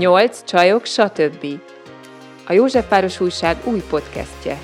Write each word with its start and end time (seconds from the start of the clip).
Nyolc 0.00 0.44
csajok, 0.44 0.84
stb. 0.84 1.46
A 2.46 2.52
József 2.52 2.88
Páros 2.88 3.20
Újság 3.20 3.56
új 3.64 3.82
podcastje. 3.90 4.58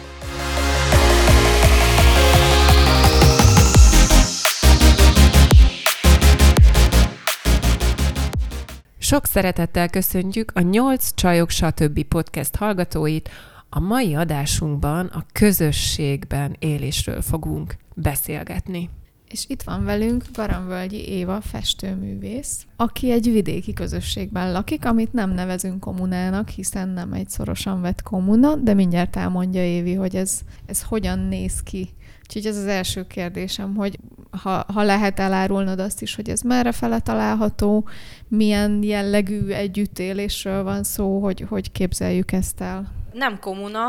Sok 8.99 9.24
szeretettel 9.24 9.88
köszöntjük 9.88 10.53
a 10.54 10.60
Nyolc 10.60 11.14
csajok, 11.14 11.50
stb. 11.50 12.03
podcast 12.04 12.56
hallgatóit. 12.56 13.28
A 13.71 13.80
mai 13.80 14.14
adásunkban 14.14 15.06
a 15.06 15.24
közösségben 15.32 16.56
élésről 16.59 17.23
fogunk 17.23 17.77
beszélgetni. 17.95 18.91
És 19.37 19.45
itt 19.48 19.62
van 19.62 19.84
velünk 19.84 20.24
Garamvölgyi 20.32 21.09
Éva 21.09 21.41
festőművész, 21.41 22.66
aki 22.77 23.10
egy 23.10 23.32
vidéki 23.32 23.73
közösségben 23.73 24.52
lakik, 24.52 24.84
amit 24.84 25.12
nem 25.12 25.30
nevezünk 25.30 25.80
kommunának, 25.80 26.48
hiszen 26.48 26.88
nem 26.88 27.12
egy 27.12 27.28
szorosan 27.28 27.80
vett 27.80 28.02
kommuna, 28.02 28.54
de 28.54 28.74
mindjárt 28.74 29.16
elmondja 29.16 29.64
Évi, 29.64 29.94
hogy 29.94 30.16
ez, 30.16 30.41
ez 30.66 30.82
hogyan 30.82 31.18
néz 31.18 31.62
ki. 31.62 31.88
Úgyhogy 32.22 32.46
ez 32.46 32.56
az 32.56 32.66
első 32.66 33.06
kérdésem, 33.06 33.74
hogy 33.74 33.98
ha, 34.30 34.64
ha 34.72 34.82
lehet 34.82 35.20
elárulnod 35.20 35.78
azt 35.78 36.02
is, 36.02 36.14
hogy 36.14 36.28
ez 36.28 36.41
merre 36.41 36.72
fele 36.72 36.98
található, 36.98 37.88
milyen 38.28 38.82
jellegű 38.82 39.48
együttélésről 39.48 40.62
van 40.62 40.82
szó, 40.82 41.22
hogy, 41.22 41.46
hogy 41.48 41.72
képzeljük 41.72 42.32
ezt 42.32 42.60
el? 42.60 42.92
Nem 43.12 43.38
komuna, 43.38 43.88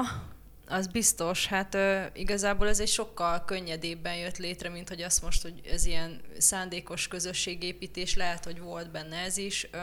az 0.68 0.88
biztos, 0.88 1.48
hát 1.48 1.76
ö, 1.76 2.02
igazából 2.14 2.68
ez 2.68 2.80
egy 2.80 2.88
sokkal 2.88 3.46
könnyedébben 3.46 4.16
jött 4.16 4.38
létre, 4.38 4.70
mint 4.70 4.90
hogy 4.90 5.02
azt 5.02 5.22
most, 5.22 5.42
hogy 5.42 5.62
ez 5.72 5.86
ilyen 5.86 6.22
szándékos 6.38 7.08
közösségépítés, 7.08 8.16
lehet, 8.16 8.44
hogy 8.44 8.60
volt 8.60 8.92
benne 8.92 9.18
ez 9.18 9.38
is. 9.38 9.68
Ö, 9.72 9.78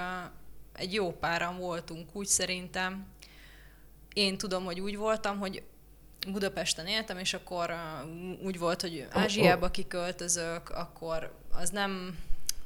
egy 0.72 0.92
jó 0.92 1.12
páran 1.12 1.58
voltunk 1.58 2.08
úgy 2.12 2.26
szerintem. 2.26 3.06
Én 4.12 4.38
tudom, 4.38 4.64
hogy 4.64 4.80
úgy 4.80 4.96
voltam, 4.96 5.38
hogy 5.38 5.62
Budapesten 6.32 6.86
éltem, 6.86 7.18
és 7.18 7.34
akkor 7.34 7.70
uh, 7.70 8.44
úgy 8.44 8.58
volt, 8.58 8.80
hogy 8.80 9.06
Ázsiába 9.10 9.70
kiköltözök, 9.70 10.68
akkor 10.70 11.34
az 11.52 11.70
nem, 11.70 12.18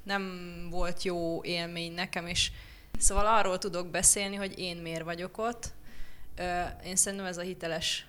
nem 0.03 0.67
volt 0.71 1.03
jó 1.03 1.45
élmény 1.45 1.93
nekem, 1.93 2.27
és 2.27 2.51
szóval 2.99 3.27
arról 3.27 3.59
tudok 3.59 3.89
beszélni, 3.89 4.37
hogy 4.37 4.59
én 4.59 4.77
miért 4.77 5.05
vagyok 5.05 5.39
ott. 5.39 5.73
Én 6.85 6.97
szerintem 6.97 7.29
ez 7.29 7.39
a 7.39 7.43
hiteles 7.43 8.07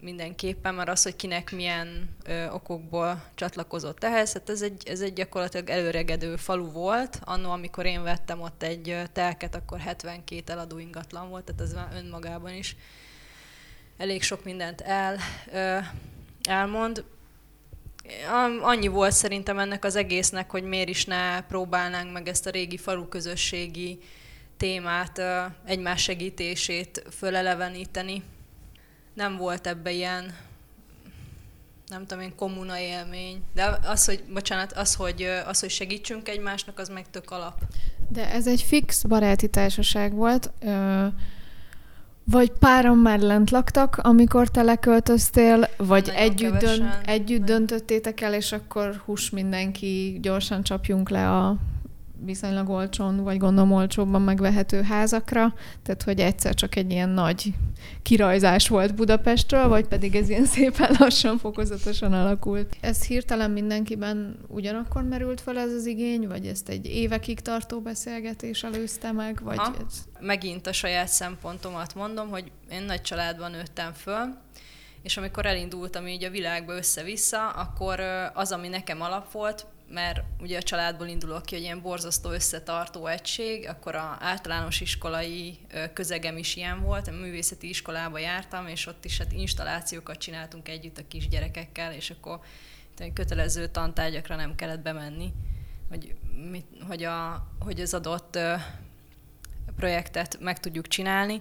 mindenképpen, 0.00 0.74
mert 0.74 0.88
az, 0.88 1.02
hogy 1.02 1.16
kinek 1.16 1.52
milyen 1.52 2.16
ö, 2.24 2.48
okokból 2.50 3.24
csatlakozott 3.34 4.04
ehhez, 4.04 4.32
hát 4.32 4.50
ez 4.50 4.62
egy, 4.62 4.82
ez 4.88 5.00
egy 5.00 5.12
gyakorlatilag 5.12 5.70
előregedő 5.70 6.36
falu 6.36 6.70
volt. 6.70 7.20
Annó, 7.24 7.50
amikor 7.50 7.86
én 7.86 8.02
vettem 8.02 8.40
ott 8.40 8.62
egy 8.62 9.02
telket, 9.12 9.54
akkor 9.54 9.78
72 9.78 10.52
eladó 10.52 10.78
ingatlan 10.78 11.28
volt, 11.28 11.44
tehát 11.44 11.60
ez 11.60 11.96
önmagában 11.96 12.52
is 12.54 12.76
elég 13.96 14.22
sok 14.22 14.44
mindent 14.44 14.80
el, 14.80 15.16
ö, 15.52 15.78
elmond. 16.42 17.04
Annyi 18.62 18.88
volt 18.88 19.12
szerintem 19.12 19.58
ennek 19.58 19.84
az 19.84 19.96
egésznek, 19.96 20.50
hogy 20.50 20.62
miért 20.62 20.88
is 20.88 21.04
ne 21.04 21.42
próbálnánk 21.42 22.12
meg 22.12 22.28
ezt 22.28 22.46
a 22.46 22.50
régi 22.50 22.76
falu 22.76 23.08
közösségi 23.08 23.98
témát, 24.56 25.22
egymás 25.64 26.02
segítését 26.02 27.04
föleleveníteni 27.10 28.22
nem 29.18 29.36
volt 29.36 29.66
ebbe 29.66 29.90
ilyen 29.90 30.34
nem 31.88 32.06
tudom 32.06 32.22
én, 32.22 32.34
kommuna 32.36 32.78
élmény. 32.78 33.42
De 33.54 33.78
az, 33.82 34.04
hogy, 34.04 34.24
bocsánat, 34.32 34.72
az, 34.72 34.94
hogy, 34.94 35.22
az, 35.46 35.60
hogy 35.60 35.70
segítsünk 35.70 36.28
egymásnak, 36.28 36.78
az 36.78 36.88
meg 36.88 37.10
tök 37.10 37.30
alap. 37.30 37.62
De 38.08 38.32
ez 38.32 38.46
egy 38.46 38.62
fix 38.62 39.02
baráti 39.02 39.48
társaság 39.48 40.12
volt, 40.12 40.52
vagy 42.24 42.50
páran 42.50 42.98
már 42.98 43.18
lent 43.18 43.50
laktak, 43.50 43.96
amikor 43.96 44.48
te 44.48 44.62
leköltöztél, 44.62 45.68
vagy 45.76 46.06
Nagyon 46.06 46.20
együtt, 46.20 46.58
dönt, 46.58 46.98
együtt 47.04 47.44
döntöttétek 47.44 48.20
el, 48.20 48.34
és 48.34 48.52
akkor 48.52 49.02
hús 49.04 49.30
mindenki, 49.30 50.18
gyorsan 50.22 50.62
csapjunk 50.62 51.08
le 51.08 51.30
a 51.30 51.56
viszonylag 52.24 52.68
olcsón, 52.68 53.22
vagy 53.22 53.38
gondolom 53.38 53.72
olcsóbban 53.72 54.22
megvehető 54.22 54.82
házakra, 54.82 55.54
tehát 55.82 56.02
hogy 56.02 56.20
egyszer 56.20 56.54
csak 56.54 56.76
egy 56.76 56.90
ilyen 56.90 57.08
nagy 57.08 57.54
kirajzás 58.02 58.68
volt 58.68 58.94
Budapestről, 58.94 59.68
vagy 59.68 59.86
pedig 59.86 60.14
ez 60.14 60.28
ilyen 60.28 60.44
szépen 60.44 60.96
lassan, 60.98 61.38
fokozatosan 61.38 62.12
alakult. 62.12 62.76
Ez 62.80 63.04
hirtelen 63.04 63.50
mindenkiben 63.50 64.38
ugyanakkor 64.48 65.02
merült 65.02 65.40
fel 65.40 65.58
ez 65.58 65.72
az 65.72 65.86
igény, 65.86 66.28
vagy 66.28 66.46
ezt 66.46 66.68
egy 66.68 66.86
évekig 66.86 67.40
tartó 67.40 67.80
beszélgetés 67.80 68.62
előzte 68.62 69.12
meg, 69.12 69.40
vagy 69.42 69.58
ha, 69.58 69.74
ez... 69.86 70.04
Megint 70.20 70.66
a 70.66 70.72
saját 70.72 71.08
szempontomat 71.08 71.94
mondom, 71.94 72.28
hogy 72.28 72.50
én 72.70 72.82
nagy 72.82 73.00
családban 73.00 73.50
nőttem 73.50 73.92
föl, 73.92 74.36
és 75.02 75.16
amikor 75.16 75.46
elindultam 75.46 76.06
így 76.06 76.24
a 76.24 76.30
világba 76.30 76.76
össze-vissza, 76.76 77.48
akkor 77.48 78.00
az, 78.34 78.52
ami 78.52 78.68
nekem 78.68 79.00
alap 79.00 79.32
volt, 79.32 79.66
mert 79.90 80.20
ugye 80.40 80.56
a 80.58 80.62
családból 80.62 81.06
indulok 81.06 81.42
ki, 81.42 81.54
hogy 81.54 81.64
ilyen 81.64 81.80
borzasztó 81.80 82.30
összetartó 82.30 83.06
egység, 83.06 83.68
akkor 83.68 83.94
a 83.94 84.16
általános 84.20 84.80
iskolai 84.80 85.58
közegem 85.92 86.36
is 86.36 86.56
ilyen 86.56 86.80
volt, 86.80 87.08
a 87.08 87.12
művészeti 87.12 87.68
iskolába 87.68 88.18
jártam, 88.18 88.66
és 88.66 88.86
ott 88.86 89.04
is 89.04 89.18
hát 89.18 89.32
installációkat 89.32 90.18
csináltunk 90.18 90.68
együtt 90.68 90.98
a 90.98 91.06
kisgyerekekkel, 91.08 91.92
és 91.92 92.10
akkor 92.10 92.40
kötelező 93.14 93.66
tantárgyakra 93.66 94.36
nem 94.36 94.54
kellett 94.54 94.80
bemenni, 94.80 95.32
hogy, 95.88 96.14
mit, 96.50 96.66
hogy, 96.86 97.04
a, 97.04 97.46
hogy 97.58 97.80
az 97.80 97.94
adott 97.94 98.38
projektet 99.76 100.38
meg 100.40 100.60
tudjuk 100.60 100.88
csinálni, 100.88 101.40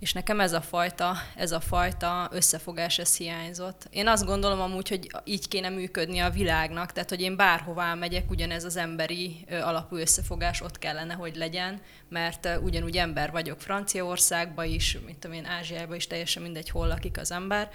és 0.00 0.12
nekem 0.12 0.40
ez 0.40 0.52
a 0.52 0.60
fajta, 0.60 1.16
ez 1.36 1.52
a 1.52 1.60
fajta 1.60 2.28
összefogás, 2.32 2.98
ez 2.98 3.16
hiányzott. 3.16 3.86
Én 3.90 4.06
azt 4.06 4.24
gondolom 4.24 4.60
amúgy, 4.60 4.88
hogy 4.88 5.10
így 5.24 5.48
kéne 5.48 5.68
működni 5.68 6.18
a 6.18 6.30
világnak, 6.30 6.92
tehát 6.92 7.08
hogy 7.08 7.20
én 7.20 7.36
bárhová 7.36 7.94
megyek, 7.94 8.30
ugyanez 8.30 8.64
az 8.64 8.76
emberi 8.76 9.46
alapú 9.50 9.96
összefogás 9.96 10.60
ott 10.60 10.78
kellene, 10.78 11.14
hogy 11.14 11.36
legyen, 11.36 11.80
mert 12.08 12.48
ugyanúgy 12.62 12.96
ember 12.96 13.30
vagyok 13.30 13.60
Franciaországban 13.60 14.66
is, 14.66 14.98
mint 15.04 15.18
tudom 15.18 15.36
én, 15.36 15.44
Ázsiában 15.44 15.96
is, 15.96 16.06
teljesen 16.06 16.42
mindegy, 16.42 16.70
hol 16.70 16.86
lakik 16.86 17.18
az 17.18 17.32
ember. 17.32 17.70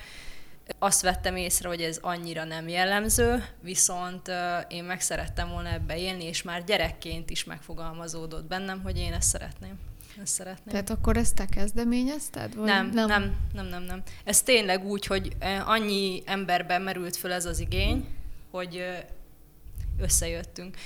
Azt 0.80 1.02
vettem 1.02 1.35
észre, 1.35 1.68
hogy 1.68 1.81
ez 1.81 1.97
annyira 2.02 2.44
nem 2.44 2.68
jellemző, 2.68 3.46
viszont 3.62 4.31
én 4.68 4.84
meg 4.84 5.02
szerettem 5.02 5.50
volna 5.50 5.69
ebbe 5.69 5.97
élni, 5.97 6.24
és 6.24 6.41
már 6.41 6.64
gyerekként 6.64 7.30
is 7.30 7.44
megfogalmazódott 7.44 8.46
bennem, 8.46 8.81
hogy 8.81 8.97
én 8.97 9.14
ezt 9.14 9.30
szeretném 9.30 9.80
ezt 10.24 10.34
szeretném. 10.34 10.68
Tehát 10.68 10.90
akkor 10.90 11.18
ezt 11.18 11.36
te 11.36 11.46
kezdeményezted? 11.46 12.56
Vagy 12.56 12.66
nem, 12.66 12.90
nem, 12.90 13.08
nem, 13.08 13.36
nem, 13.53 13.66
nem, 13.66 13.84
nem. 13.84 14.02
Ez 14.24 14.42
tényleg 14.42 14.86
úgy, 14.86 15.06
hogy 15.06 15.36
annyi 15.66 16.22
emberben 16.26 16.81
merült 16.81 17.16
föl 17.16 17.31
ez 17.31 17.46
az 17.46 17.59
igény, 17.59 18.08
hogy 18.52 18.84
összejöttünk. 20.00 20.78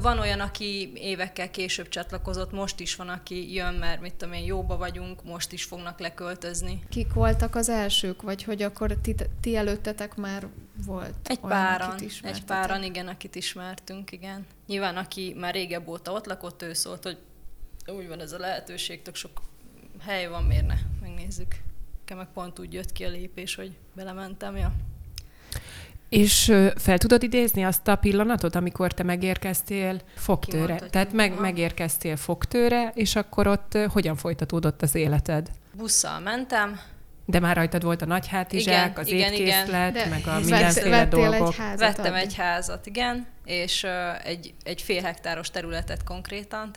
van 0.00 0.18
olyan, 0.18 0.40
aki 0.40 0.92
évekkel 0.94 1.50
később 1.50 1.88
csatlakozott, 1.88 2.52
most 2.52 2.80
is 2.80 2.96
van, 2.96 3.08
aki 3.08 3.54
jön, 3.54 3.74
mert 3.74 4.00
mit 4.00 4.14
tudom 4.14 4.34
én, 4.34 4.44
jóba 4.44 4.76
vagyunk, 4.76 5.24
most 5.24 5.52
is 5.52 5.64
fognak 5.64 5.98
leköltözni. 5.98 6.82
Kik 6.88 7.12
voltak 7.12 7.54
az 7.54 7.68
elsők, 7.68 8.22
vagy 8.22 8.42
hogy 8.42 8.62
akkor 8.62 8.96
ti, 9.02 9.14
ti 9.40 9.56
előttetek 9.56 10.14
már 10.14 10.46
volt 10.86 11.14
Egy 11.24 11.38
olyan, 11.42 11.58
páran, 11.58 11.98
egy 12.22 12.44
páran, 12.44 12.82
igen, 12.82 13.08
akit 13.08 13.34
ismertünk, 13.34 14.12
igen. 14.12 14.46
Nyilván, 14.66 14.96
aki 14.96 15.34
már 15.38 15.54
régebb 15.54 15.88
óta 15.88 16.12
ott 16.12 16.26
lakott, 16.26 16.62
ő 16.62 16.72
szólt, 16.72 17.02
hogy 17.02 17.18
úgy 17.86 18.08
van 18.08 18.20
ez 18.20 18.32
a 18.32 18.38
lehetőség, 18.38 19.02
tök 19.02 19.14
sok 19.14 19.42
hely 20.00 20.28
van, 20.28 20.44
miért 20.44 20.66
ne? 20.66 20.74
Megnézzük. 21.00 21.56
Nekem 21.98 22.16
meg 22.16 22.28
pont 22.34 22.58
úgy 22.58 22.72
jött 22.72 22.92
ki 22.92 23.04
a 23.04 23.08
lépés, 23.08 23.54
hogy 23.54 23.76
belementem, 23.94 24.56
ja. 24.56 24.72
És 26.08 26.52
fel 26.76 26.98
tudod 26.98 27.22
idézni 27.22 27.64
azt 27.64 27.88
a 27.88 27.96
pillanatot, 27.96 28.54
amikor 28.54 28.92
te 28.92 29.02
megérkeztél 29.02 30.00
fogtőre? 30.14 30.78
Tehát 30.78 31.12
meg, 31.12 31.40
megérkeztél 31.40 32.16
fogtőre, 32.16 32.92
és 32.94 33.16
akkor 33.16 33.46
ott 33.46 33.78
hogyan 33.88 34.16
folytatódott 34.16 34.82
az 34.82 34.94
életed? 34.94 35.50
Busszal 35.76 36.20
mentem, 36.20 36.80
de 37.26 37.40
már 37.40 37.56
rajtad 37.56 37.82
volt 37.82 38.02
a 38.02 38.06
nagy 38.06 38.28
hátizsák, 38.28 38.98
az 38.98 39.06
igen, 39.06 39.32
étkészlet, 39.32 39.94
igen. 39.94 40.08
meg 40.08 40.26
a 40.26 40.38
mindenféle 40.38 41.06
dolgok. 41.06 41.48
Egy 41.48 41.56
házat 41.56 41.78
Vettem 41.78 42.12
adni. 42.12 42.18
egy 42.18 42.34
házat, 42.34 42.86
igen, 42.86 43.26
és 43.44 43.82
uh, 43.82 44.26
egy, 44.26 44.54
egy 44.62 44.82
fél 44.82 45.02
hektáros 45.02 45.50
területet 45.50 46.04
konkrétan, 46.04 46.70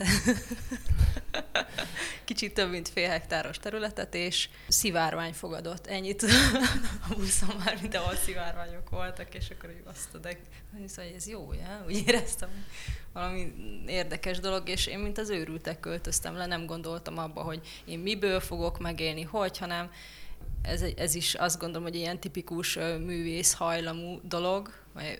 kicsit 2.26 2.54
több, 2.54 2.70
mint 2.70 2.90
fél 2.90 3.10
hektáros 3.10 3.60
területet, 3.60 4.16
és 4.16 4.50
szivárvány 4.68 5.34
fogadott. 5.34 5.88
Ennyit 5.88 6.26
a 7.10 7.16
buszon 7.16 7.56
már 7.66 7.78
mindenhol 7.82 8.16
szivárványok 8.16 8.90
voltak, 8.90 9.36
és 9.36 9.50
akkor 9.50 9.70
így 9.70 9.84
azt 9.86 10.22
de 10.22 10.38
hogy 10.96 11.14
ez 11.16 11.28
jó, 11.28 11.54
ja? 11.54 11.84
úgy 11.88 12.04
éreztem, 12.08 12.50
valami 13.14 13.54
érdekes 13.88 14.40
dolog, 14.40 14.70
és 14.70 14.88
én 14.88 15.00
mint 15.00 15.18
az 15.18 15.30
őrültek 15.30 15.80
költöztem 15.80 16.36
le, 16.36 16.46
nem 16.46 16.66
gondoltam 16.66 17.18
abba, 17.18 17.42
hogy 17.42 17.82
én 17.86 18.00
miből 18.00 18.40
fogok 18.40 18.80
megélni, 18.80 19.22
hogy, 19.22 19.58
hanem 19.58 19.92
ez, 20.62 20.84
ez 20.98 21.16
is 21.16 21.34
azt 21.34 21.60
gondolom, 21.60 21.84
hogy 21.84 21.96
ilyen 21.96 22.20
tipikus 22.20 22.76
művész 23.06 23.54
hajlamú 23.54 24.20
dolog. 24.24 24.70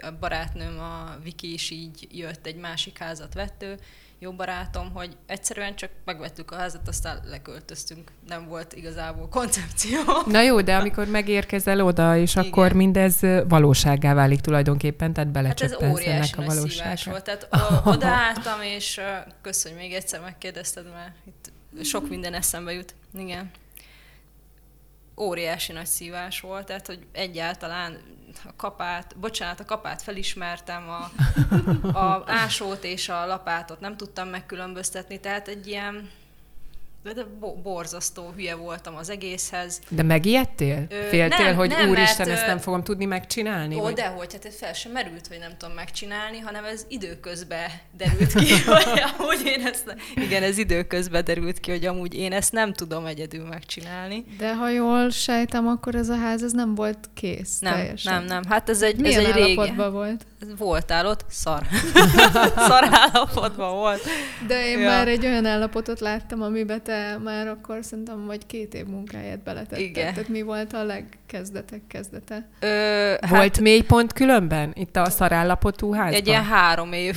A 0.02 0.12
barátnőm, 0.20 0.80
a 0.80 1.18
Viki 1.24 1.54
is 1.54 1.70
így 1.70 2.08
jött, 2.12 2.46
egy 2.46 2.56
másik 2.56 2.98
házat 2.98 3.34
vettő, 3.34 3.80
jó 4.20 4.32
barátom, 4.32 4.92
hogy 4.94 5.18
egyszerűen 5.26 5.76
csak 5.76 5.90
megvettük 6.06 6.52
a 6.52 6.56
házat, 6.56 6.88
aztán 6.88 7.20
leköltöztünk. 7.30 8.12
Nem 8.28 8.48
volt 8.48 8.74
igazából 8.74 9.28
koncepció. 9.30 10.00
Na 10.26 10.42
jó, 10.42 10.62
de 10.62 10.76
amikor 10.76 11.08
megérkezel 11.08 11.82
oda, 11.82 12.18
és 12.18 12.36
Igen. 12.36 12.46
akkor 12.46 12.74
mindez 12.74 13.20
valósággá 13.48 14.14
válik 14.14 14.40
tulajdonképpen, 14.40 15.14
tehát 15.14 15.32
belecsöppensz 15.32 15.82
hát 15.82 15.90
ez 15.90 15.96
óriási 15.96 16.34
ennek 16.34 16.50
a 16.50 16.54
valóságra. 16.54 17.12
volt. 17.12 17.24
Tehát 17.24 17.48
odaálltam, 17.96 18.62
és 18.62 19.02
köszönj, 19.42 19.76
még 19.76 19.94
egyszer 19.94 20.22
megkérdezted, 20.22 20.86
mert 20.94 21.14
itt 21.26 21.52
sok 21.86 22.10
minden 22.10 22.34
eszembe 22.34 22.74
jut. 22.74 22.96
Igen 23.18 23.52
óriási 25.18 25.72
nagy 25.72 25.86
szívás 25.86 26.40
volt, 26.40 26.66
tehát 26.66 26.88
hogy 26.88 27.00
egyáltalán 27.12 27.98
a 28.46 28.56
kapát, 28.56 29.18
bocsánat, 29.20 29.60
a 29.60 29.66
kapát 29.66 30.02
felismertem, 30.02 30.90
a, 30.90 31.10
a 31.98 32.24
ásót 32.26 32.84
és 32.84 33.10
a 33.10 33.26
lapátot 33.26 33.80
nem 33.80 33.98
tudtam 33.98 34.28
megkülönböztetni, 34.28 35.20
tehát 35.20 35.48
egy 35.48 35.68
ilyen 35.68 36.10
de 37.04 37.26
borzasztó 37.64 38.32
hülye 38.36 38.56
voltam 38.56 38.96
az 38.96 39.10
egészhez. 39.10 39.82
De 39.90 40.04
megijedtél? 40.04 40.86
Ö, 40.90 41.08
Féltél, 41.10 41.46
nem, 41.46 41.56
hogy 41.56 41.70
nem, 41.70 41.90
úristen, 41.90 42.28
mert, 42.28 42.40
ezt 42.40 42.48
nem 42.48 42.58
fogom 42.58 42.84
tudni 42.84 43.06
megcsinálni? 43.06 43.76
Ó, 43.76 43.82
vagy? 43.82 43.94
dehogy, 43.94 44.34
hát 44.34 44.54
fel 44.54 44.74
sem 44.74 44.92
merült, 44.92 45.28
hogy 45.28 45.40
nem 45.40 45.52
tudom 45.58 45.76
megcsinálni, 45.76 46.40
hanem 46.40 46.66
ez 46.66 46.86
időközben 46.88 47.70
derült 47.98 48.34
ki, 48.34 48.50
hogy 48.66 49.04
amúgy 49.18 49.42
én 49.46 49.66
ezt, 49.66 49.96
igen, 50.16 50.44
ez 50.44 50.58
időközben 50.58 51.24
derült 51.24 51.60
ki, 51.60 51.72
hogy 51.72 51.86
amúgy 51.86 52.14
én 52.14 52.34
ezt 52.34 52.52
nem 52.52 52.74
tudom 52.74 53.06
egyedül 53.06 53.46
megcsinálni. 53.46 54.26
De 54.38 54.56
ha 54.56 54.70
jól 54.70 55.10
sejtem, 55.10 55.68
akkor 55.68 55.96
ez 55.96 56.10
a 56.10 56.16
ház 56.16 56.44
ez 56.44 56.52
nem 56.52 56.76
volt 56.76 57.10
kész 57.14 57.60
nem, 57.60 57.74
teljesen. 57.74 58.14
Nem, 58.14 58.24
nem, 58.26 58.44
hát 58.50 58.70
ez 58.70 58.82
egy, 58.82 59.00
Milyen 59.00 59.20
ez 59.20 59.28
egy 59.28 59.34
régi. 59.34 59.76
volt? 59.76 60.26
Voltál 60.58 61.06
ott? 61.06 61.26
Szar. 61.30 61.64
Szar 62.68 62.90
állapotban 62.92 63.76
volt. 63.76 64.02
De 64.48 64.68
én 64.68 64.80
ja. 64.80 64.88
már 64.88 65.08
egy 65.08 65.26
olyan 65.26 65.46
állapotot 65.46 66.00
láttam, 66.00 66.42
amiben 66.42 66.84
te 66.84 67.18
már 67.24 67.48
akkor 67.48 67.80
szerintem 67.82 68.26
vagy 68.26 68.46
két 68.46 68.74
év 68.74 68.86
munkáját 68.86 69.44
beletetted. 69.44 69.80
Igen. 69.80 70.14
Tehát 70.14 70.30
mi 70.30 70.42
volt 70.42 70.74
a 70.74 70.84
legkezdetek 70.84 71.82
kezdete? 71.88 72.50
Ö, 72.60 73.14
volt 73.30 73.42
hát, 73.42 73.60
mélypont 73.60 74.14
különben? 74.14 74.72
Itt 74.74 74.96
a 74.96 75.10
szarállapotú 75.10 75.94
házban? 75.94 76.14
Egy 76.14 76.28
ilyen 76.28 76.46
három 76.46 76.94
év. 76.94 77.16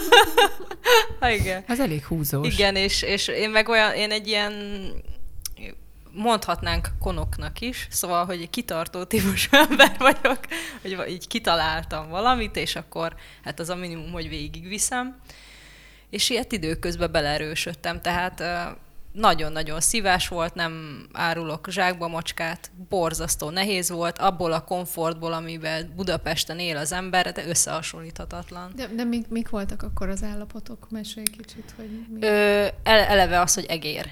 ha, 1.20 1.30
igen. 1.30 1.64
Az 1.68 1.80
elég 1.80 2.04
húzós. 2.04 2.54
Igen, 2.54 2.76
és, 2.76 3.02
és 3.02 3.28
én 3.28 3.50
meg 3.50 3.68
olyan, 3.68 3.92
én 3.92 4.10
egy 4.10 4.26
ilyen 4.26 4.52
mondhatnánk 6.14 6.88
konoknak 7.00 7.60
is, 7.60 7.86
szóval, 7.90 8.24
hogy 8.24 8.40
egy 8.40 8.50
kitartó 8.50 9.04
típusú 9.04 9.56
ember 9.68 9.96
vagyok, 9.98 10.38
hogy 10.82 11.04
így 11.08 11.26
kitaláltam 11.26 12.08
valamit, 12.08 12.56
és 12.56 12.76
akkor 12.76 13.14
hát 13.44 13.60
az 13.60 13.68
a 13.68 13.76
minimum, 13.76 14.12
hogy 14.12 14.28
végigviszem. 14.28 15.20
És 16.10 16.30
ilyet 16.30 16.52
időközben 16.52 17.12
beleerősödtem, 17.12 18.00
tehát 18.00 18.42
nagyon-nagyon 19.12 19.80
szívás 19.80 20.28
volt, 20.28 20.54
nem 20.54 21.04
árulok 21.12 21.70
zsákba 21.70 22.08
macskát, 22.08 22.70
borzasztó 22.88 23.50
nehéz 23.50 23.90
volt, 23.90 24.18
abból 24.18 24.52
a 24.52 24.60
komfortból, 24.60 25.32
amiben 25.32 25.92
Budapesten 25.96 26.58
él 26.58 26.76
az 26.76 26.92
ember, 26.92 27.32
de 27.32 27.46
összehasonlíthatatlan. 27.46 28.72
De, 28.76 28.86
de 28.86 29.04
mik, 29.04 29.28
mik 29.28 29.48
voltak 29.48 29.82
akkor 29.82 30.08
az 30.08 30.22
állapotok? 30.22 30.86
Mesélj 30.90 31.26
kicsit, 31.26 31.74
hogy 31.76 32.06
mi? 32.12 32.26
Ö, 32.26 32.66
eleve 32.82 33.40
az, 33.40 33.54
hogy 33.54 33.64
egér. 33.64 34.10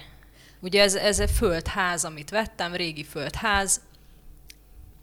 Ugye 0.61 0.81
ez, 0.81 0.95
ez 0.95 1.19
egy 1.19 1.31
földház, 1.31 2.05
amit 2.05 2.29
vettem, 2.29 2.73
régi 2.73 3.03
földház, 3.03 3.81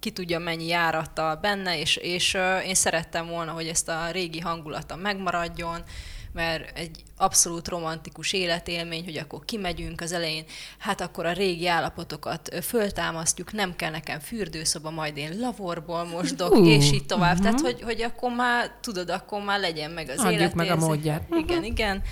ki 0.01 0.11
tudja 0.11 0.39
mennyi 0.39 0.67
járattal 0.67 1.37
benne, 1.37 1.81
és, 1.81 1.97
és 1.97 2.37
én 2.67 2.75
szerettem 2.75 3.27
volna, 3.27 3.53
hogy 3.53 3.67
ezt 3.67 3.89
a 3.89 4.11
régi 4.11 4.41
hangulata 4.41 4.97
megmaradjon, 4.97 5.83
mert 6.33 6.79
egy 6.79 7.03
abszolút 7.17 7.69
romantikus 7.69 8.33
életélmény, 8.33 9.05
hogy 9.05 9.17
akkor 9.17 9.45
kimegyünk 9.45 10.01
az 10.01 10.13
elején, 10.13 10.45
hát 10.79 11.01
akkor 11.01 11.27
a 11.27 11.33
régi 11.33 11.69
állapotokat 11.69 12.55
föltámasztjuk, 12.63 13.53
nem 13.53 13.77
kell 13.77 13.91
nekem 13.91 14.21
fürdőszoba, 14.21 14.91
majd 14.91 15.17
én 15.17 15.39
lavorból 15.39 16.05
mosdok, 16.05 16.55
uh, 16.55 16.69
és 16.69 16.93
így 16.93 17.07
tovább. 17.07 17.39
Uh-huh. 17.39 17.45
Tehát, 17.45 17.61
hogy, 17.61 17.83
hogy 17.83 18.03
akkor 18.03 18.33
már, 18.33 18.71
tudod, 18.81 19.11
akkor 19.11 19.43
már 19.43 19.61
legyen 19.61 19.91
meg 19.91 20.09
az 20.09 20.19
Adjuk 20.19 20.55
meg 20.55 20.71
a 20.71 20.77
módját. 20.77 21.23
Igen, 21.31 21.65
igen 21.65 22.03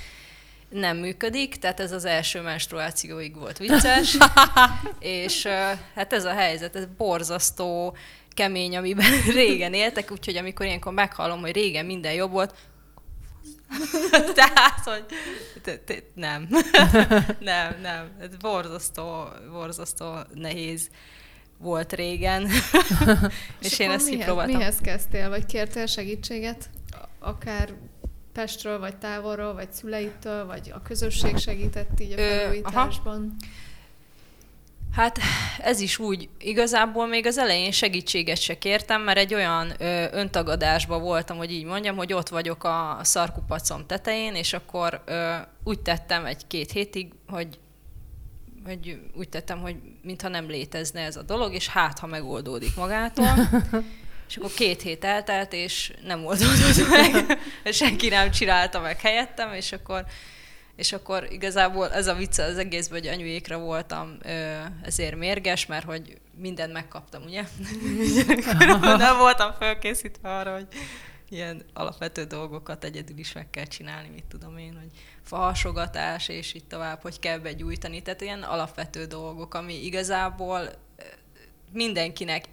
nem 0.77 0.97
működik, 0.97 1.57
tehát 1.57 1.81
ez 1.81 1.93
az 1.93 2.05
első 2.05 2.41
menstruációig 2.41 3.37
volt 3.39 3.59
vicces, 3.59 4.17
és 4.99 5.47
hát 5.95 6.13
ez 6.13 6.25
a 6.25 6.33
helyzet, 6.33 6.77
ez 6.77 6.87
borzasztó 6.97 7.97
kemény, 8.35 8.77
amiben 8.77 9.23
régen 9.33 9.75
éltek, 9.75 10.11
úgyhogy 10.11 10.37
amikor 10.37 10.67
ilyenkor 10.67 10.93
meghallom, 10.93 11.41
hogy 11.41 11.53
régen 11.53 11.87
minden 11.87 12.13
jobb 12.13 12.31
volt, 12.31 12.55
tehát, 14.35 14.81
hogy 14.85 15.05
nem, 16.15 16.49
nem, 17.39 17.77
nem, 17.83 18.11
ez 18.21 18.37
borzasztó, 18.37 19.29
borzasztó 19.53 20.15
nehéz 20.35 20.91
volt 21.59 21.93
régen, 21.93 22.47
és, 23.61 23.71
és 23.71 23.79
én 23.79 23.91
ezt 23.91 24.05
mihez, 24.05 24.19
kipróbáltam. 24.19 24.57
Mihez 24.57 24.79
kezdtél, 24.79 25.29
vagy 25.29 25.47
kértél 25.47 25.87
segítséget? 25.87 26.71
Akár 27.19 27.73
Pestről, 28.37 28.79
vagy 28.79 28.97
távolról, 28.97 29.55
vagy 29.55 29.73
szüleitől, 29.73 30.47
vagy 30.47 30.73
a 30.75 30.83
közösség 30.83 31.37
segített 31.37 32.01
így 32.01 32.13
a 32.13 32.17
felújításban? 32.17 33.37
Hát 34.93 35.19
ez 35.59 35.81
is 35.81 35.99
úgy, 35.99 36.29
igazából 36.39 37.07
még 37.07 37.27
az 37.27 37.39
elején 37.39 37.71
segítséget 37.73 38.41
se 38.41 38.59
kértem, 38.59 39.03
mert 39.03 39.19
egy 39.19 39.35
olyan 39.35 39.73
ö, 39.79 40.07
öntagadásban 40.13 41.03
voltam, 41.03 41.37
hogy 41.37 41.53
így 41.53 41.65
mondjam, 41.65 41.97
hogy 41.97 42.13
ott 42.13 42.29
vagyok 42.29 42.65
a 42.65 42.99
szarkupacom 43.03 43.87
tetején, 43.87 44.35
és 44.35 44.53
akkor 44.53 45.03
ö, 45.05 45.35
úgy 45.65 45.81
tettem 45.81 46.25
egy-két 46.25 46.71
hétig, 46.71 47.13
hogy 47.29 47.59
hogy 48.65 49.01
úgy 49.15 49.29
tettem, 49.29 49.61
hogy 49.61 49.77
mintha 50.03 50.29
nem 50.29 50.49
létezne 50.49 51.01
ez 51.01 51.17
a 51.17 51.23
dolog, 51.23 51.55
és 51.55 51.69
hát, 51.69 51.99
ha 51.99 52.07
megoldódik 52.07 52.77
magától. 52.77 53.35
És 54.29 54.37
akkor 54.37 54.53
két 54.53 54.83
hét 54.83 55.05
eltelt, 55.05 55.53
és 55.53 55.93
nem 56.05 56.27
oldódott 56.27 56.89
meg, 56.89 57.39
senki 57.73 58.09
nem 58.09 58.31
csinálta 58.31 58.81
meg 58.81 59.01
helyettem, 59.01 59.53
és 59.53 59.73
akkor, 59.73 60.05
és 60.77 60.93
akkor 60.93 61.27
igazából 61.31 61.93
ez 61.93 62.07
a 62.07 62.15
vicc 62.15 62.39
az 62.39 62.59
egészben, 62.59 62.99
hogy 62.99 63.09
anyuékra 63.09 63.59
voltam 63.59 64.19
ezért 64.83 65.17
mérges, 65.17 65.67
mert 65.67 65.85
hogy 65.85 66.19
mindent 66.35 66.73
megkaptam, 66.73 67.23
ugye? 67.23 67.45
nem 68.97 69.19
voltam 69.19 69.53
felkészítve 69.59 70.37
arra, 70.39 70.53
hogy 70.53 70.67
ilyen 71.29 71.65
alapvető 71.73 72.25
dolgokat 72.25 72.85
egyedül 72.85 73.19
is 73.19 73.33
meg 73.33 73.51
kell 73.51 73.65
csinálni, 73.65 74.09
mit 74.09 74.25
tudom 74.25 74.59
én, 74.59 74.77
hogy 74.79 74.91
fahasogatás, 75.23 76.29
és 76.29 76.55
itt 76.55 76.69
tovább, 76.69 77.01
hogy 77.03 77.19
kell 77.19 77.39
begyújtani, 77.39 78.03
tehát 78.03 78.21
ilyen 78.21 78.43
alapvető 78.43 79.05
dolgok, 79.05 79.55
ami 79.55 79.85
igazából 79.85 80.69
mindenkinek 81.73 82.45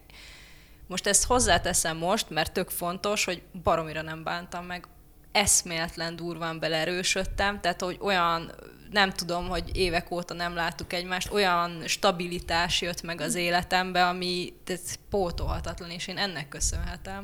most 0.87 1.07
ezt 1.07 1.25
hozzáteszem 1.25 1.97
most, 1.97 2.29
mert 2.29 2.53
tök 2.53 2.69
fontos, 2.69 3.25
hogy 3.25 3.41
baromira 3.63 4.01
nem 4.01 4.23
bántam 4.23 4.65
meg. 4.65 4.87
Eszméletlen 5.31 6.15
durván 6.15 6.59
belerősödtem, 6.59 7.61
tehát 7.61 7.81
hogy 7.81 7.97
olyan, 8.01 8.51
nem 8.91 9.09
tudom, 9.11 9.47
hogy 9.47 9.77
évek 9.77 10.11
óta 10.11 10.33
nem 10.33 10.55
láttuk 10.55 10.93
egymást, 10.93 11.31
olyan 11.31 11.81
stabilitás 11.85 12.81
jött 12.81 13.01
meg 13.01 13.21
az 13.21 13.35
életembe, 13.35 14.07
ami 14.07 14.53
ez 14.65 14.95
pótolhatatlan, 15.09 15.89
és 15.89 16.07
én 16.07 16.17
ennek 16.17 16.49
köszönhetem. 16.49 17.23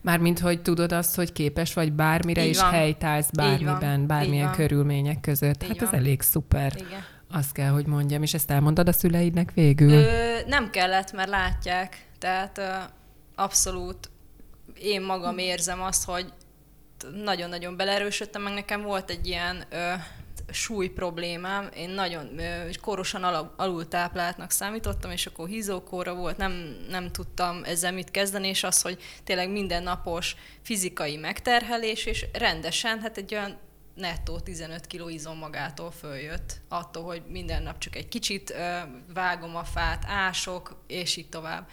Mármint, 0.00 0.38
hogy 0.38 0.62
tudod 0.62 0.92
azt, 0.92 1.14
hogy 1.14 1.32
képes 1.32 1.74
vagy 1.74 1.92
bármire, 1.92 2.42
Így 2.42 2.48
és 2.48 2.60
van. 2.60 2.70
helytálsz 2.70 3.30
bármiben, 3.30 4.06
bármilyen 4.06 4.52
körülmények 4.52 5.20
között. 5.20 5.62
Így 5.62 5.68
hát 5.68 5.78
van. 5.78 5.88
ez 5.88 5.94
elég 5.94 6.20
szuper. 6.22 6.72
Igen. 6.76 7.04
Azt 7.32 7.52
kell, 7.52 7.70
hogy 7.70 7.86
mondjam, 7.86 8.22
és 8.22 8.34
ezt 8.34 8.50
elmondod 8.50 8.88
a 8.88 8.92
szüleidnek 8.92 9.50
végül? 9.54 9.92
Ö, 9.92 10.38
nem 10.46 10.70
kellett, 10.70 11.12
mert 11.12 11.28
látják. 11.28 12.06
Tehát 12.18 12.60
abszolút 13.38 14.10
én 14.80 15.02
magam 15.02 15.38
érzem 15.38 15.82
azt, 15.82 16.04
hogy 16.04 16.32
nagyon-nagyon 17.12 17.76
belerősödtem, 17.76 18.42
meg 18.42 18.52
nekem 18.52 18.82
volt 18.82 19.10
egy 19.10 19.26
ilyen 19.26 19.64
ö, 19.70 19.92
súly 20.50 20.88
problémám. 20.88 21.68
Én 21.74 21.90
nagyon 21.90 22.40
korosan 22.80 23.24
al- 23.24 23.52
alul 23.56 23.88
tápláltnak 23.88 24.50
számítottam, 24.50 25.10
és 25.10 25.26
akkor 25.26 25.48
hízókóra 25.48 26.14
volt, 26.14 26.36
nem, 26.36 26.76
nem 26.88 27.12
tudtam 27.12 27.64
ezzel 27.64 27.92
mit 27.92 28.10
kezdeni, 28.10 28.48
és 28.48 28.64
az, 28.64 28.82
hogy 28.82 29.02
tényleg 29.24 29.50
mindennapos 29.50 30.36
fizikai 30.62 31.16
megterhelés, 31.16 32.04
és 32.04 32.26
rendesen, 32.32 33.00
hát 33.00 33.16
egy 33.16 33.34
olyan 33.34 33.58
nettó 33.94 34.38
15 34.38 34.86
kg 34.86 35.10
izom 35.10 35.38
magától 35.38 35.90
följött, 35.90 36.60
attól, 36.68 37.04
hogy 37.04 37.22
minden 37.28 37.62
nap 37.62 37.78
csak 37.78 37.96
egy 37.96 38.08
kicsit 38.08 38.50
ö, 38.50 38.78
vágom 39.14 39.56
a 39.56 39.64
fát, 39.64 40.04
ások, 40.06 40.82
és 40.86 41.16
így 41.16 41.28
tovább 41.28 41.68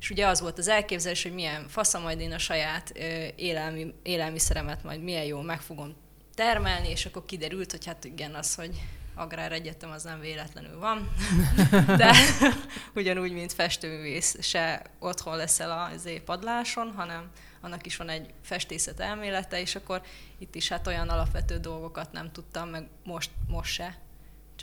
és 0.00 0.10
ugye 0.10 0.26
az 0.26 0.40
volt 0.40 0.58
az 0.58 0.68
elképzelés, 0.68 1.22
hogy 1.22 1.34
milyen 1.34 1.68
faszom 1.68 2.02
majd 2.02 2.20
én 2.20 2.32
a 2.32 2.38
saját 2.38 2.90
élelmi, 3.36 3.94
élelmiszeremet 4.02 4.82
majd 4.82 5.02
milyen 5.02 5.24
jól 5.24 5.42
meg 5.42 5.60
fogom 5.60 5.94
termelni, 6.34 6.88
és 6.88 7.06
akkor 7.06 7.24
kiderült, 7.24 7.70
hogy 7.70 7.86
hát 7.86 8.04
igen, 8.04 8.34
az, 8.34 8.54
hogy 8.54 8.80
agráregyetem 9.14 9.90
az 9.90 10.02
nem 10.02 10.20
véletlenül 10.20 10.78
van, 10.78 11.12
de 12.00 12.12
ugyanúgy, 12.94 13.32
mint 13.32 13.52
festőművész 13.52 14.42
se 14.42 14.82
otthon 14.98 15.36
leszel 15.36 15.90
az 15.92 16.10
padláson, 16.24 16.92
hanem 16.96 17.30
annak 17.60 17.86
is 17.86 17.96
van 17.96 18.08
egy 18.08 18.30
festészet 18.42 19.00
elmélete, 19.00 19.60
és 19.60 19.74
akkor 19.74 20.02
itt 20.38 20.54
is 20.54 20.68
hát 20.68 20.86
olyan 20.86 21.08
alapvető 21.08 21.58
dolgokat 21.58 22.12
nem 22.12 22.32
tudtam, 22.32 22.68
meg 22.68 22.88
most, 23.04 23.30
most 23.48 23.72
se, 23.72 23.98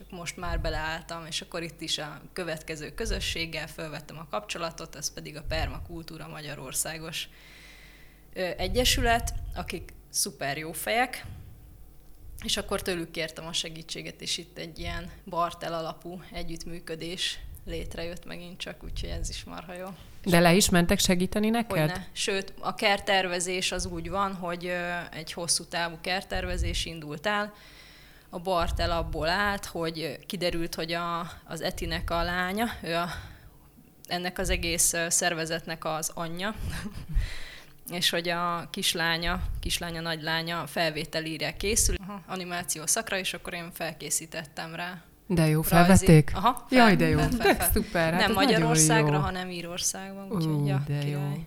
csak 0.04 0.20
most 0.20 0.38
már 0.38 0.62
beleálltam, 0.62 1.26
és 1.26 1.42
akkor 1.42 1.64
itt 1.64 1.82
is 1.82 1.98
a 1.98 2.22
következő 2.34 2.94
közösséggel 2.94 3.68
felvettem 3.68 4.18
a 4.18 4.28
kapcsolatot, 4.30 4.96
ez 4.96 5.14
pedig 5.14 5.38
a 5.38 5.44
Permakultúra 5.48 6.28
Magyarországos 6.28 7.30
Egyesület, 8.58 9.34
akik 9.56 9.94
szuper 10.10 10.58
jó 10.58 10.72
fejek, 10.72 11.26
és 12.44 12.58
akkor 12.58 12.82
tőlük 12.82 13.12
kértem 13.12 13.46
a 13.46 13.54
segítséget, 13.54 14.22
és 14.22 14.38
itt 14.38 14.58
egy 14.58 14.80
ilyen 14.80 15.12
bartel 15.26 15.74
alapú 15.74 16.22
együttműködés 16.32 17.40
létrejött 17.66 18.26
megint 18.26 18.58
csak, 18.58 18.84
úgyhogy 18.84 19.10
ez 19.10 19.30
is 19.30 19.44
marha 19.44 19.74
jó. 19.74 19.88
De 20.24 20.40
le 20.40 20.54
is 20.54 20.70
mentek 20.70 21.00
segíteni 21.00 21.50
neked? 21.50 21.80
Hogyne. 21.80 22.08
Sőt, 22.12 22.54
a 22.60 22.76
kertervezés 22.76 23.72
az 23.72 23.86
úgy 23.86 24.10
van, 24.10 24.34
hogy 24.34 24.72
egy 25.12 25.34
hosszú 25.34 25.64
távú 25.64 25.98
kertervezés 26.02 26.86
indult 26.86 27.26
el, 27.26 27.54
a 28.34 28.40
Bartel 28.40 28.92
abból 28.92 29.30
állt, 29.30 29.66
hogy 29.66 30.20
kiderült, 30.26 30.76
hogy 30.76 30.92
a, 30.92 31.32
az 31.46 31.62
Etinek 31.62 32.10
a 32.10 32.24
lánya, 32.24 32.66
ő 32.82 32.96
a, 32.96 33.10
ennek 34.08 34.40
az 34.40 34.50
egész 34.50 34.94
szervezetnek 35.08 35.86
az 35.86 36.12
anyja, 36.14 36.56
és 38.00 38.10
hogy 38.10 38.30
a 38.30 38.68
kislánya, 38.72 39.42
kislánya, 39.60 40.02
nagylánya 40.02 40.68
felvételére 40.68 41.56
készül, 41.56 41.96
Aha. 42.08 42.22
animáció 42.28 42.86
szakra, 42.86 43.18
és 43.18 43.34
akkor 43.34 43.54
én 43.54 43.70
felkészítettem 43.74 44.76
rá. 44.76 45.02
De 45.28 45.48
jó, 45.48 45.62
felvették? 45.62 46.32
Aha, 46.34 46.66
fel, 46.70 46.78
Jaj, 46.78 46.96
de 46.96 47.08
jó, 47.08 47.18
fel, 47.20 47.30
fel, 47.30 47.56
fel. 47.56 47.58
de 47.58 47.70
szuper. 47.74 48.14
Hát 48.14 48.22
Nem 48.22 48.34
Magyarországra, 48.34 49.20
hanem 49.20 49.50
Írországban, 49.50 50.32
úgyhogy 50.32 50.68
ja, 50.68 50.84
de 50.88 51.00
király. 51.00 51.10
jó. 51.10 51.44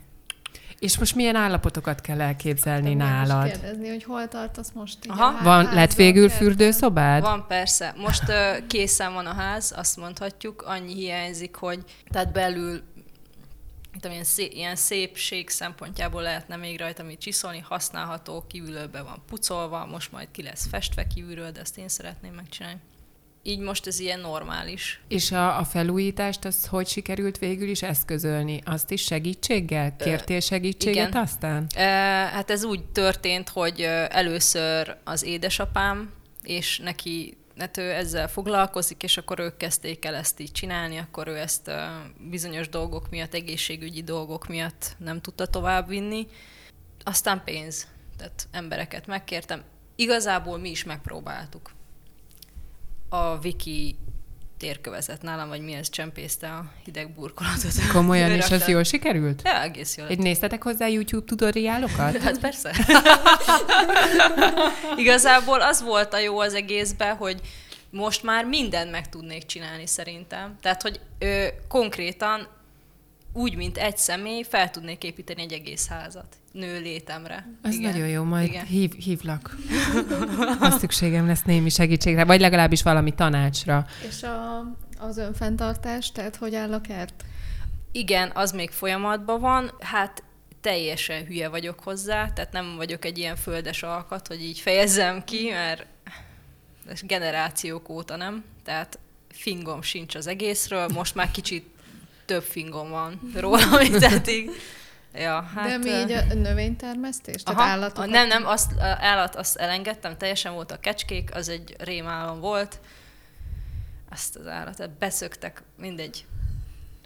És 0.78 0.98
most 0.98 1.14
milyen 1.14 1.36
állapotokat 1.36 2.00
kell 2.00 2.20
elképzelni 2.20 2.92
Tudom, 2.92 3.06
nálad? 3.06 3.50
kérdezni, 3.50 3.88
hogy 3.88 4.04
hol 4.04 4.28
tartasz 4.28 4.70
most 4.72 4.98
így 5.04 5.10
Aha. 5.10 5.42
Van, 5.42 5.74
lett 5.74 5.94
végül 5.94 6.28
fürdőszobád? 6.28 7.22
Van, 7.22 7.44
persze. 7.48 7.94
Most 7.96 8.22
uh, 8.28 8.66
készen 8.66 9.12
van 9.12 9.26
a 9.26 9.34
ház, 9.34 9.72
azt 9.76 9.96
mondhatjuk. 9.96 10.62
Annyi 10.62 10.94
hiányzik, 10.94 11.54
hogy 11.54 11.84
tehát 12.10 12.32
belül 12.32 12.82
tudom, 13.92 14.12
ilyen, 14.12 14.24
szép, 14.24 14.52
ilyen 14.52 14.76
szépség 14.76 15.48
szempontjából 15.48 16.22
lehetne 16.22 16.56
még 16.56 16.78
rajta 16.78 17.02
mit 17.02 17.20
csiszolni, 17.20 17.64
használható, 17.68 18.44
kívülről 18.48 18.86
be 18.86 19.02
van 19.02 19.22
pucolva, 19.28 19.86
most 19.86 20.12
majd 20.12 20.28
ki 20.30 20.42
lesz 20.42 20.66
festve 20.70 21.06
kívülről, 21.06 21.50
de 21.50 21.60
ezt 21.60 21.78
én 21.78 21.88
szeretném 21.88 22.32
megcsinálni 22.34 22.80
így 23.46 23.58
most 23.58 23.86
ez 23.86 23.98
ilyen 23.98 24.20
normális. 24.20 25.00
És 25.08 25.32
a, 25.32 25.58
a 25.58 25.64
felújítást, 25.64 26.44
az 26.44 26.66
hogy 26.66 26.86
sikerült 26.86 27.38
végül 27.38 27.68
is 27.68 27.82
eszközölni? 27.82 28.60
Azt 28.64 28.90
is 28.90 29.02
segítséggel? 29.02 29.96
Kértél 29.96 30.40
segítséget 30.40 31.08
Igen. 31.08 31.22
aztán? 31.22 31.66
E, 31.74 31.86
hát 32.26 32.50
ez 32.50 32.64
úgy 32.64 32.84
történt, 32.84 33.48
hogy 33.48 33.80
először 34.08 34.96
az 35.04 35.22
édesapám, 35.22 36.12
és 36.42 36.78
neki 36.78 37.36
hát 37.58 37.76
ő 37.76 37.90
ezzel 37.90 38.28
foglalkozik, 38.28 39.02
és 39.02 39.16
akkor 39.16 39.38
ők 39.38 39.56
kezdték 39.56 40.04
el 40.04 40.14
ezt 40.14 40.40
így 40.40 40.52
csinálni, 40.52 40.96
akkor 40.96 41.28
ő 41.28 41.36
ezt 41.36 41.70
bizonyos 42.30 42.68
dolgok 42.68 43.10
miatt, 43.10 43.34
egészségügyi 43.34 44.02
dolgok 44.02 44.48
miatt 44.48 44.96
nem 44.98 45.20
tudta 45.20 45.46
továbbvinni. 45.46 46.26
Aztán 47.04 47.42
pénz, 47.44 47.86
tehát 48.16 48.48
embereket 48.50 49.06
megkértem. 49.06 49.62
Igazából 49.96 50.58
mi 50.58 50.70
is 50.70 50.84
megpróbáltuk 50.84 51.70
a 53.08 53.38
Viki 53.38 53.96
térkövezet 54.58 55.22
nálam, 55.22 55.48
vagy 55.48 55.60
mi 55.60 55.72
ez 55.72 55.90
csempészte 55.90 56.48
a 56.48 56.64
hideg 56.84 57.14
burkolatot. 57.14 57.72
Komolyan, 57.92 58.30
és 58.30 58.50
az 58.50 58.68
jól 58.68 58.82
sikerült? 58.82 59.42
Ja, 59.44 59.62
egész 59.62 59.96
jól. 59.96 60.08
Egy 60.08 60.18
néztetek 60.18 60.62
hozzá 60.62 60.86
YouTube 60.86 61.26
tutoriálokat? 61.26 62.16
Hát 62.26 62.38
persze. 62.38 62.72
Igazából 64.96 65.60
az 65.60 65.82
volt 65.82 66.14
a 66.14 66.18
jó 66.18 66.38
az 66.38 66.54
egészben, 66.54 67.16
hogy 67.16 67.40
most 67.90 68.22
már 68.22 68.44
mindent 68.44 68.90
meg 68.90 69.08
tudnék 69.08 69.46
csinálni 69.46 69.86
szerintem. 69.86 70.56
Tehát, 70.60 70.82
hogy 70.82 71.00
ö, 71.18 71.46
konkrétan 71.68 72.48
úgy, 73.36 73.56
mint 73.56 73.78
egy 73.78 73.96
személy, 73.96 74.42
fel 74.42 74.70
tudnék 74.70 75.04
építeni 75.04 75.42
egy 75.42 75.52
egész 75.52 75.88
házat 75.88 76.36
nő 76.52 76.80
létemre. 76.80 77.46
Ez 77.62 77.74
Igen. 77.74 77.90
nagyon 77.90 78.08
jó, 78.08 78.22
majd 78.22 78.48
Igen. 78.48 78.64
Hív, 78.64 78.92
hívlak. 78.92 79.56
Ha 80.58 80.70
szükségem 80.70 81.26
lesz 81.26 81.42
némi 81.42 81.68
segítségre, 81.68 82.24
vagy 82.24 82.40
legalábbis 82.40 82.82
valami 82.82 83.14
tanácsra. 83.14 83.86
És 84.08 84.22
a, 84.22 84.58
az 84.98 85.16
önfenntartás, 85.16 86.12
tehát 86.12 86.36
hogy 86.36 86.54
áll 86.54 86.72
a 86.72 86.80
kert? 86.80 87.24
Igen, 87.92 88.30
az 88.34 88.52
még 88.52 88.70
folyamatban 88.70 89.40
van. 89.40 89.70
Hát 89.80 90.22
teljesen 90.60 91.24
hülye 91.24 91.48
vagyok 91.48 91.80
hozzá, 91.80 92.32
tehát 92.32 92.52
nem 92.52 92.76
vagyok 92.76 93.04
egy 93.04 93.18
ilyen 93.18 93.36
földes 93.36 93.82
alkat, 93.82 94.26
hogy 94.26 94.42
így 94.42 94.58
fejezzem 94.58 95.24
ki, 95.24 95.48
mert 95.50 95.86
generációk 97.02 97.88
óta 97.88 98.16
nem, 98.16 98.44
tehát 98.64 98.98
fingom 99.28 99.82
sincs 99.82 100.14
az 100.14 100.26
egészről, 100.26 100.88
most 100.88 101.14
már 101.14 101.30
kicsit 101.30 101.75
több 102.26 102.42
fingom 102.42 102.90
van 102.90 103.20
róla, 103.34 103.78
mint 103.88 104.02
eddig. 104.02 104.50
Ja, 105.14 105.42
hát, 105.54 105.68
De 105.68 105.76
mi 105.76 105.90
így 105.90 106.10
a 106.10 106.34
növénytermesztés? 106.34 107.42
Tehát 107.42 107.60
aha, 107.60 107.70
állatokat? 107.70 108.10
Nem, 108.10 108.28
nem, 108.28 108.46
azt, 108.46 108.72
állat 108.80 109.34
azt 109.34 109.56
elengedtem, 109.56 110.16
teljesen 110.16 110.52
volt 110.52 110.70
a 110.70 110.78
kecskék, 110.80 111.34
az 111.34 111.48
egy 111.48 111.76
rémálom 111.78 112.40
volt. 112.40 112.80
Azt 114.10 114.36
az 114.36 114.46
állatot 114.46 114.90
beszöktek, 114.90 115.62
mindegy, 115.78 116.24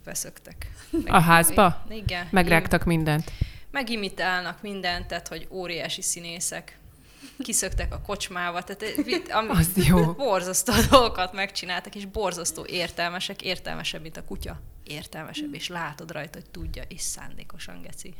beszöktek. 0.05 0.71
Meg, 0.91 1.13
a 1.13 1.21
házba? 1.21 1.85
Igen. 1.89 2.27
Megrágtak 2.31 2.85
mindent? 2.85 3.33
Megimitálnak 3.71 4.63
mindent, 4.63 5.07
tehát 5.07 5.29
hogy 5.29 5.47
óriási 5.51 6.03
színészek 6.03 6.79
kiszöktek 7.43 7.95
a 7.95 8.01
kocsmába, 8.01 8.63
tehát 8.63 8.83
ami, 9.39 9.49
az 9.49 9.87
jó. 9.87 10.13
borzasztó 10.27 10.73
dolgokat 10.91 11.33
megcsináltak, 11.33 11.95
és 11.95 12.07
borzasztó 12.07 12.65
értelmesek, 12.67 13.43
értelmesebb, 13.43 14.03
mint 14.03 14.17
a 14.17 14.25
kutya 14.25 14.61
értelmesebb, 14.85 15.55
és 15.55 15.69
látod 15.69 16.11
rajta, 16.13 16.39
hogy 16.39 16.51
tudja, 16.51 16.83
és 16.89 17.01
szándékosan 17.01 17.83
geci. 17.83 18.15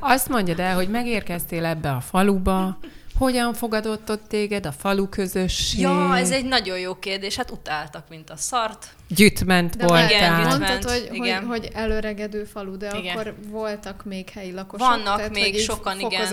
Azt 0.00 0.28
mondjad 0.28 0.60
el, 0.60 0.74
hogy 0.74 0.88
megérkeztél 0.88 1.64
ebbe 1.64 1.90
a 1.90 2.00
faluba, 2.00 2.78
hogyan 3.18 3.54
fogadott 3.54 4.10
ott 4.10 4.28
téged 4.28 4.66
a 4.66 4.72
falu 4.72 5.08
közösség? 5.08 5.80
Ja, 5.80 6.16
ez 6.16 6.30
egy 6.30 6.44
nagyon 6.44 6.78
jó 6.78 6.94
kérdés. 6.94 7.36
Hát 7.36 7.50
utáltak, 7.50 8.08
mint 8.08 8.30
a 8.30 8.36
szart. 8.36 8.94
Gyütment 9.08 9.76
de 9.76 9.86
voltál. 9.86 10.10
Igen, 10.10 10.32
Mondtad, 10.32 10.82
hogy, 10.82 11.08
igen. 11.12 11.44
Hogy, 11.44 11.58
hogy 11.58 11.70
előregedő 11.74 12.44
falu, 12.44 12.76
de 12.76 12.90
igen. 12.96 13.16
akkor 13.16 13.34
voltak 13.48 14.04
még 14.04 14.30
helyi 14.30 14.52
lakosok. 14.52 14.88
Vannak 14.88 15.16
tehát, 15.16 15.32
még 15.32 15.58
sokan, 15.58 16.00
igen. 16.00 16.28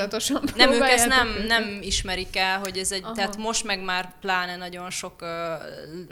Nem, 0.56 0.72
ők 0.72 0.82
ezt 0.82 1.08
nem, 1.08 1.28
nem 1.48 1.80
ismerik 1.82 2.38
el, 2.38 2.60
hogy 2.60 2.78
ez 2.78 2.92
egy, 2.92 3.04
Aha. 3.04 3.14
tehát 3.14 3.38
most 3.38 3.64
meg 3.64 3.84
már 3.84 4.14
pláne 4.22 4.56
nagyon 4.56 4.90
sok, 4.90 5.22
uh, 5.22 5.28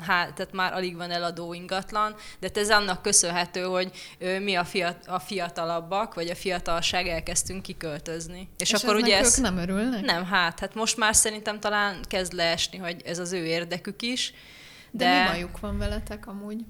há, 0.05 0.27
tehát 0.35 0.49
már 0.51 0.73
alig 0.73 0.95
van 0.95 1.11
eladó 1.11 1.53
ingatlan, 1.53 2.15
de 2.39 2.49
ez 2.53 2.69
annak 2.69 3.01
köszönhető, 3.01 3.61
hogy 3.61 3.91
uh, 4.19 4.39
mi 4.39 4.55
a, 4.55 4.63
fiat, 4.63 4.97
a 5.07 5.19
fiatalabbak, 5.19 6.13
vagy 6.13 6.29
a 6.29 6.35
fiatalság 6.35 7.07
elkezdtünk 7.07 7.61
kiköltözni. 7.61 8.49
És, 8.57 8.71
És 8.71 8.83
akkor 8.83 8.95
ugye 8.95 9.17
ez, 9.17 9.35
nem 9.35 9.57
örülnek? 9.57 10.01
Nem, 10.01 10.25
hát, 10.25 10.59
hát 10.61 10.75
most 10.75 10.97
már 10.97 11.15
szerintem 11.15 11.59
talán 11.59 12.01
kezd 12.07 12.33
leesni, 12.33 12.77
hogy 12.77 13.01
ez 13.05 13.19
az 13.19 13.31
ő 13.31 13.45
érdekük 13.45 14.01
is, 14.01 14.33
de, 14.91 15.05
De 15.05 15.23
mi 15.23 15.29
bajuk 15.29 15.59
van 15.59 15.77
veletek 15.77 16.27
amúgy? 16.27 16.65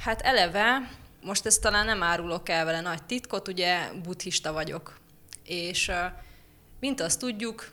Hát 0.00 0.20
eleve, 0.20 0.90
most 1.22 1.46
ezt 1.46 1.60
talán 1.60 1.84
nem 1.84 2.02
árulok 2.02 2.48
el 2.48 2.64
vele 2.64 2.80
nagy 2.80 3.02
titkot, 3.02 3.48
ugye 3.48 3.88
buddhista 4.02 4.52
vagyok. 4.52 4.98
És 5.44 5.90
mint 6.80 7.00
azt 7.00 7.18
tudjuk, 7.18 7.70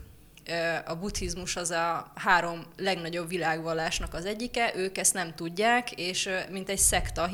a 0.86 0.96
buddhizmus 0.96 1.56
az 1.56 1.72
a 1.72 2.12
három 2.16 2.66
legnagyobb 2.78 3.28
világvallásnak 3.28 4.14
az 4.14 4.26
egyike, 4.26 4.76
ők 4.76 4.98
ezt 4.98 5.14
nem 5.14 5.36
tudják, 5.36 5.92
és 5.92 6.30
mint 6.50 6.70
egy 6.70 6.78
szekta 6.78 7.30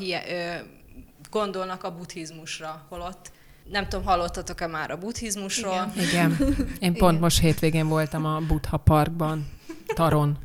gondolnak 1.30 1.84
a 1.84 1.94
buddhizmusra, 1.94 2.86
holott 2.88 3.30
nem 3.70 3.88
tudom, 3.88 4.04
hallottatok-e 4.04 4.66
már 4.66 4.90
a 4.90 4.96
buddhizmusról? 4.96 5.92
Igen. 5.96 6.06
Igen. 6.08 6.56
Én 6.80 6.94
pont 6.94 7.12
Igen. 7.12 7.22
most 7.22 7.40
hétvégén 7.40 7.88
voltam 7.88 8.24
a 8.24 8.40
Buddha 8.40 8.76
Parkban, 8.76 9.50
Taron. 9.86 10.38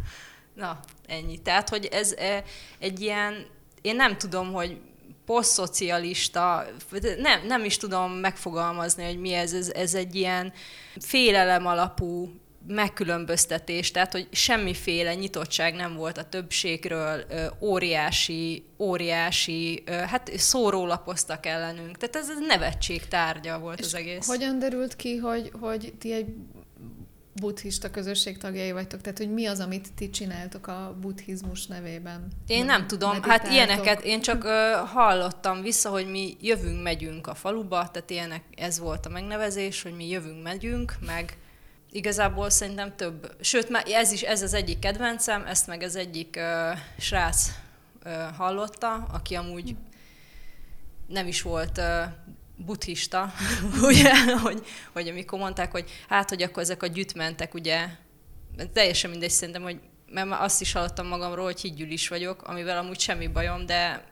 Na, 0.54 0.80
ennyi. 1.08 1.38
Tehát, 1.38 1.70
hogy 1.70 1.86
ez 1.86 2.12
e, 2.12 2.44
egy 2.80 3.02
ilyen, 3.02 3.46
én 3.82 3.96
nem 3.96 4.18
tudom, 4.18 4.52
hogy 4.52 4.80
posztszocialista, 5.26 6.66
nem, 7.18 7.46
nem 7.46 7.64
is 7.64 7.78
tudom 7.78 8.12
megfogalmazni, 8.12 9.04
hogy 9.04 9.20
mi 9.20 9.34
ez, 9.34 9.54
ez, 9.54 9.70
ez 9.70 9.94
egy 9.94 10.16
ilyen 10.16 10.54
félelem 11.00 11.66
alapú 11.66 12.32
megkülönböztetés, 12.68 13.92
tehát 13.92 14.12
hogy 14.12 14.28
semmiféle 14.32 15.14
nyitottság 15.14 15.76
nem 15.76 15.96
volt 15.96 16.18
a 16.18 16.24
többségről, 16.24 17.24
óriási, 17.62 18.66
óriási, 18.80 19.84
hát 19.86 20.32
szórólapoztak 20.38 21.46
ellenünk. 21.46 21.98
Tehát 21.98 22.16
ez, 22.16 22.38
nevetség 22.48 23.08
tárgya 23.08 23.60
volt 23.60 23.80
És 23.80 23.86
az 23.86 23.96
egész. 23.96 24.28
hogyan 24.28 24.60
derült 24.60 24.96
ki, 24.96 25.18
hogy, 25.18 25.52
hogy 25.60 25.94
ti 26.00 26.14
egy 26.14 26.26
buddhista 27.36 27.90
közösség 27.90 28.38
tagjai 28.38 28.72
vagytok, 28.72 29.02
tehát 29.02 29.18
hogy 29.18 29.34
mi 29.34 29.46
az, 29.46 29.60
amit 29.60 29.94
ti 29.94 30.10
csináltok 30.10 30.68
a 30.68 30.98
buddhizmus 31.02 31.66
nevében? 31.66 32.28
Én 32.48 32.66
nem 32.66 32.88
tudom, 32.88 33.12
hát 33.12 33.20
meditáltok? 33.20 33.46
hát 33.46 33.56
ilyeneket 33.56 34.04
én 34.04 34.22
csak 34.22 34.44
ö, 34.58 34.72
hallottam 34.86 35.62
vissza, 35.62 35.90
hogy 35.90 36.08
mi 36.08 36.38
jövünk, 36.42 36.84
megyünk 36.84 37.28
a 37.28 37.36
faluba, 37.36 37.90
tehát 37.92 38.10
ilyenek, 38.10 38.44
ez 38.56 38.80
volt 38.80 39.06
a 39.06 39.10
megnevezés, 39.10 39.82
hogy 39.82 39.96
mi 39.96 40.10
jövünk, 40.10 40.44
megyünk, 40.44 40.96
meg 41.06 41.38
igazából 41.94 42.50
szerintem 42.50 42.96
több, 42.96 43.36
sőt, 43.42 43.84
ez 43.86 44.12
is 44.12 44.22
ez 44.22 44.42
az 44.42 44.54
egyik 44.54 44.80
kedvencem, 44.80 45.46
ezt 45.46 45.68
meg 45.68 45.82
az 45.82 45.96
egyik 45.96 46.36
ö, 46.36 46.72
srác 46.98 47.52
ö, 48.04 48.10
hallotta, 48.38 49.08
aki 49.12 49.36
amúgy 49.36 49.76
nem 51.08 51.28
is 51.28 51.42
volt 51.42 51.78
ö, 51.78 52.02
buddhista, 52.56 53.34
ugye, 53.82 54.38
hogy, 54.42 54.66
hogy 54.94 55.08
amikor 55.08 55.40
mondták, 55.40 55.72
hogy 55.72 55.90
hát, 56.10 56.30
hogy 56.30 56.42
akkor 56.42 56.64
ezek 56.64 56.84
a 56.84 56.88
gyütmentek, 56.88 57.54
ugye, 57.54 57.88
teljesen 58.74 59.10
mindegy 59.10 59.30
szerintem, 59.30 59.64
hogy 59.64 59.80
mert 60.12 60.32
azt 60.32 60.62
is 60.62 60.72
hallottam 60.72 61.08
magamról, 61.08 61.46
hogy 61.46 61.62
higgyül 61.62 61.92
is 61.92 62.08
vagyok, 62.08 62.42
amivel 62.44 62.78
amúgy 62.78 63.00
semmi 63.00 63.28
bajom, 63.28 63.66
de 63.66 64.04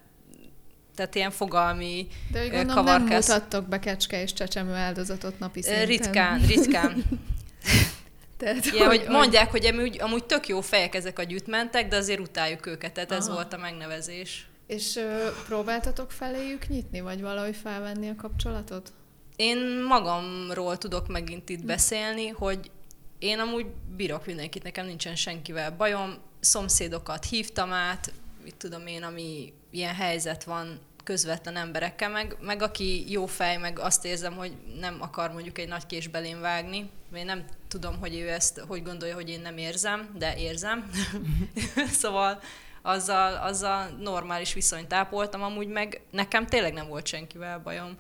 tehát 0.96 1.16
ilyen 1.16 1.32
fogalmi 1.32 2.08
De 2.32 2.40
hogy 2.40 2.52
gondolom, 2.52 2.86
nem 2.86 3.04
mutattok 3.04 3.68
be 3.68 3.80
kecske 3.80 4.22
és 4.22 4.34
csecsemő 4.34 4.74
áldozatot 4.74 5.40
napi 5.40 5.62
szinten. 5.62 5.86
Ritkán, 5.86 6.46
ritkán. 6.46 7.04
Tehát, 8.38 8.66
Ilyen, 8.66 8.88
hogy, 8.88 8.98
hogy 8.98 9.10
mondják, 9.10 9.52
hogy 9.52 9.66
amúgy, 9.66 10.02
amúgy 10.02 10.24
tök 10.24 10.48
jó 10.48 10.62
fejek 10.62 10.96
ezek 10.96 11.20
a 11.20 11.24
gyűjtmentek, 11.24 11.88
de 11.88 11.96
azért 11.96 12.20
utáljuk 12.20 12.66
őket, 12.66 12.94
tehát 12.94 13.12
Aha. 13.12 13.20
ez 13.20 13.30
volt 13.30 13.54
a 13.54 13.58
megnevezés. 13.58 14.48
És 14.68 14.96
ö, 14.96 15.28
próbáltatok 15.46 16.12
feléjük 16.12 16.68
nyitni, 16.68 17.02
vagy 17.02 17.22
valahogy 17.22 17.56
felvenni 17.56 18.10
a 18.10 18.16
kapcsolatot? 18.16 18.94
Én 19.36 19.84
magamról 19.88 20.78
tudok 20.78 21.08
megint 21.08 21.50
itt 21.50 21.66
beszélni, 21.66 22.28
hogy 22.28 22.72
én 23.20 23.40
amúgy 23.40 23.66
bírok 23.96 24.26
mindenkit, 24.26 24.64
nekem 24.64 24.86
nincsen 24.86 25.16
senkivel 25.16 25.72
bajom, 25.72 26.18
szomszédokat 26.40 27.26
hívtam 27.26 27.72
át, 27.72 28.14
mit 28.44 28.56
tudom 28.56 28.88
én, 28.88 29.04
ami 29.04 29.54
ilyen 29.72 29.96
helyzet 29.96 30.44
van 30.44 30.80
közvetlen 31.04 31.56
emberekkel, 31.56 32.10
meg, 32.10 32.38
meg 32.42 32.62
aki 32.62 33.12
jó 33.12 33.26
fej, 33.26 33.58
meg 33.58 33.80
azt 33.80 34.06
érzem, 34.06 34.34
hogy 34.34 34.54
nem 34.80 34.98
akar 35.00 35.32
mondjuk 35.32 35.58
egy 35.58 35.68
nagy 35.68 35.86
késbelén 35.86 36.42
vágni. 36.42 36.90
Én 37.16 37.26
nem 37.26 37.46
tudom, 37.68 38.00
hogy 38.00 38.16
ő 38.16 38.30
ezt 38.30 38.60
hogy 38.68 38.84
gondolja, 38.84 39.16
hogy 39.16 39.30
én 39.30 39.42
nem 39.42 39.58
érzem, 39.58 40.16
de 40.18 40.36
érzem. 40.38 40.90
szóval 42.02 42.42
azzal, 42.82 43.36
azzal 43.36 43.88
normális 44.00 44.54
viszonyt 44.54 44.94
ápoltam, 44.94 45.44
amúgy 45.44 45.68
meg 45.68 46.02
nekem 46.12 46.46
tényleg 46.46 46.74
nem 46.74 46.88
volt 46.88 47.08
senkivel 47.08 47.60
bajom. 47.60 47.98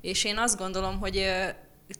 És 0.00 0.24
én 0.24 0.38
azt 0.38 0.58
gondolom, 0.58 0.98
hogy 0.98 1.30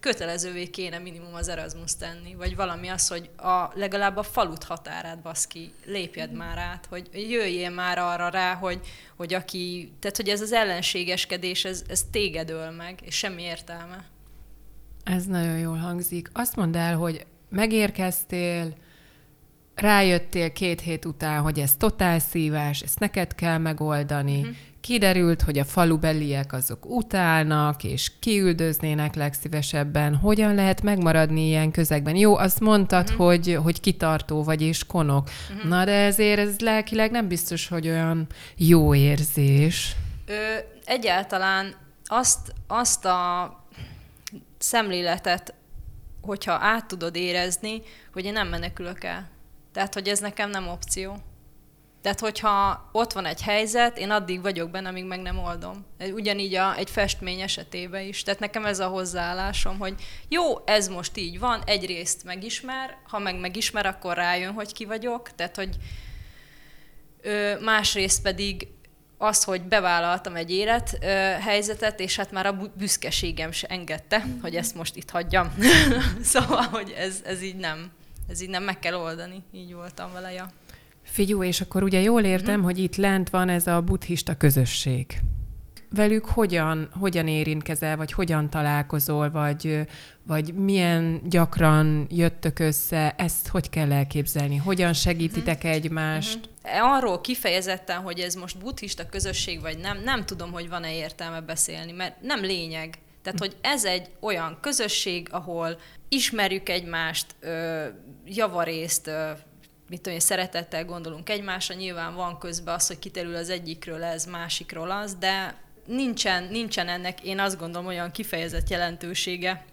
kötelezővé 0.00 0.66
kéne 0.66 0.98
minimum 0.98 1.34
az 1.34 1.48
Erasmus 1.48 1.96
tenni, 1.96 2.34
vagy 2.34 2.56
valami 2.56 2.88
az, 2.88 3.08
hogy 3.08 3.30
a, 3.36 3.70
legalább 3.74 4.16
a 4.16 4.22
falut 4.22 4.64
határát 4.64 5.22
baszki, 5.22 5.72
lépjed 5.84 6.32
már 6.32 6.58
át, 6.58 6.86
hogy 6.86 7.08
jöjjél 7.12 7.70
már 7.70 7.98
arra 7.98 8.28
rá, 8.28 8.54
hogy, 8.54 8.80
hogy 9.16 9.34
aki, 9.34 9.92
tehát 9.98 10.16
hogy 10.16 10.28
ez 10.28 10.40
az 10.40 10.52
ellenségeskedés, 10.52 11.64
ez, 11.64 11.82
ez 11.88 12.04
téged 12.10 12.50
öl 12.50 12.70
meg, 12.70 12.98
és 13.04 13.14
semmi 13.14 13.42
értelme. 13.42 14.04
Ez 15.04 15.24
nagyon 15.24 15.58
jól 15.58 15.76
hangzik. 15.76 16.30
Azt 16.32 16.56
mondd 16.56 16.76
el, 16.76 16.96
hogy 16.96 17.26
megérkeztél, 17.48 18.74
rájöttél 19.74 20.52
két 20.52 20.80
hét 20.80 21.04
után, 21.04 21.42
hogy 21.42 21.58
ez 21.58 21.74
totál 21.76 22.18
szívás, 22.18 22.80
ezt 22.80 22.98
neked 22.98 23.34
kell 23.34 23.58
megoldani, 23.58 24.38
uh-huh. 24.38 24.56
Kiderült, 24.80 25.42
hogy 25.42 25.58
a 25.58 25.64
falubeliek 25.64 26.52
azok 26.52 26.86
utálnak, 26.86 27.84
és 27.84 28.10
kiüldöznének 28.18 29.14
legszívesebben. 29.14 30.16
Hogyan 30.16 30.54
lehet 30.54 30.82
megmaradni 30.82 31.46
ilyen 31.46 31.70
közegben? 31.70 32.16
Jó, 32.16 32.36
azt 32.36 32.60
mondtad, 32.60 33.10
uh-huh. 33.10 33.26
hogy, 33.26 33.58
hogy 33.62 33.80
kitartó 33.80 34.42
vagy 34.42 34.62
és 34.62 34.86
konok. 34.86 35.30
Uh-huh. 35.50 35.68
Na, 35.68 35.84
de 35.84 36.04
ezért 36.04 36.38
ez 36.38 36.58
lelkileg 36.58 37.10
nem 37.10 37.28
biztos, 37.28 37.68
hogy 37.68 37.88
olyan 37.88 38.26
jó 38.56 38.94
érzés. 38.94 39.96
Ö, 40.26 40.32
egyáltalán 40.84 41.74
azt, 42.04 42.54
azt 42.66 43.04
a 43.04 43.54
szemléletet, 44.58 45.54
hogyha 46.22 46.52
át 46.52 46.86
tudod 46.86 47.16
érezni, 47.16 47.82
hogy 48.12 48.24
én 48.24 48.32
nem 48.32 48.48
menekülök 48.48 49.04
el 49.04 49.38
tehát, 49.72 49.94
hogy 49.94 50.08
ez 50.08 50.18
nekem 50.18 50.50
nem 50.50 50.68
opció. 50.68 51.16
Tehát, 52.02 52.20
hogyha 52.20 52.88
ott 52.92 53.12
van 53.12 53.26
egy 53.26 53.42
helyzet, 53.42 53.98
én 53.98 54.10
addig 54.10 54.42
vagyok 54.42 54.70
benne, 54.70 54.88
amíg 54.88 55.04
meg 55.04 55.20
nem 55.20 55.38
oldom. 55.38 55.86
Ugyanígy 56.12 56.54
a, 56.54 56.76
egy 56.76 56.90
festmény 56.90 57.40
esetében 57.40 58.02
is. 58.02 58.22
Tehát 58.22 58.40
nekem 58.40 58.64
ez 58.64 58.78
a 58.78 58.86
hozzáállásom, 58.86 59.78
hogy 59.78 59.94
jó, 60.28 60.42
ez 60.64 60.88
most 60.88 61.16
így 61.16 61.38
van, 61.38 61.62
egyrészt 61.66 62.24
megismer, 62.24 62.96
ha 63.08 63.18
meg 63.18 63.40
megismer, 63.40 63.86
akkor 63.86 64.16
rájön, 64.16 64.52
hogy 64.52 64.72
ki 64.72 64.84
vagyok. 64.84 65.34
Tehát, 65.34 65.56
hogy 65.56 65.76
ö, 67.22 67.54
másrészt 67.60 68.22
pedig 68.22 68.68
az, 69.18 69.44
hogy 69.44 69.62
bevállaltam 69.62 70.36
egy 70.36 70.50
élethelyzetet, 70.50 72.00
és 72.00 72.16
hát 72.16 72.30
már 72.30 72.46
a 72.46 72.72
büszkeségem 72.76 73.52
se 73.52 73.66
engedte, 73.66 74.24
hogy 74.42 74.56
ezt 74.56 74.74
most 74.74 74.96
itt 74.96 75.10
hagyjam. 75.10 75.54
szóval, 76.22 76.62
hogy 76.62 76.94
ez, 76.98 77.20
ez 77.24 77.42
így 77.42 77.56
nem 77.56 77.92
ez 78.30 78.40
így 78.40 78.48
nem 78.48 78.62
meg 78.62 78.78
kell 78.78 78.94
oldani. 78.94 79.42
Így 79.52 79.74
voltam 79.74 80.12
vele, 80.12 80.32
ja. 80.32 80.50
Figyú, 81.10 81.42
és 81.42 81.60
akkor 81.60 81.82
ugye 81.82 82.00
jól 82.00 82.22
értem, 82.22 82.54
uh-huh. 82.54 82.64
hogy 82.64 82.78
itt 82.78 82.96
lent 82.96 83.30
van 83.30 83.48
ez 83.48 83.66
a 83.66 83.80
buddhista 83.80 84.36
közösség. 84.36 85.20
Velük 85.94 86.24
hogyan, 86.24 86.88
hogyan 87.00 87.28
érintkezel, 87.28 87.96
vagy 87.96 88.12
hogyan 88.12 88.50
találkozol, 88.50 89.30
vagy, 89.30 89.86
vagy 90.22 90.54
milyen 90.54 91.20
gyakran 91.24 92.06
jöttök 92.10 92.58
össze, 92.58 93.14
ezt 93.16 93.48
hogy 93.48 93.70
kell 93.70 93.92
elképzelni? 93.92 94.56
Hogyan 94.56 94.92
segítitek 94.92 95.56
uh-huh. 95.56 95.72
egymást? 95.72 96.48
Uh-huh. 96.64 96.92
Arról 96.92 97.20
kifejezetten, 97.20 98.00
hogy 98.00 98.18
ez 98.18 98.34
most 98.34 98.58
buddhista 98.58 99.06
közösség, 99.06 99.60
vagy 99.60 99.78
nem, 99.78 100.02
nem 100.04 100.24
tudom, 100.24 100.52
hogy 100.52 100.68
van-e 100.68 100.94
értelme 100.94 101.40
beszélni, 101.40 101.92
mert 101.92 102.22
nem 102.22 102.40
lényeg. 102.40 102.98
Tehát, 103.22 103.38
hogy 103.38 103.56
ez 103.60 103.84
egy 103.84 104.10
olyan 104.20 104.58
közösség, 104.60 105.28
ahol 105.30 105.78
ismerjük 106.08 106.68
egymást, 106.68 107.26
ö, 107.40 107.84
javarészt, 108.26 109.06
ö, 109.06 109.30
mit 109.90 110.00
tudom, 110.00 110.18
szeretettel 110.18 110.84
gondolunk 110.84 111.28
egymásra, 111.28 111.74
nyilván 111.74 112.14
van 112.14 112.38
közben 112.38 112.74
az, 112.74 112.86
hogy 112.86 112.98
kiterül 112.98 113.34
az 113.34 113.48
egyikről 113.48 114.02
ez, 114.02 114.24
másikról 114.24 114.90
az, 114.90 115.14
de 115.14 115.54
nincsen, 115.86 116.44
nincsen 116.44 116.88
ennek, 116.88 117.22
én 117.22 117.38
azt 117.38 117.58
gondolom, 117.58 117.86
olyan 117.86 118.10
kifejezett 118.10 118.68
jelentősége 118.68 119.64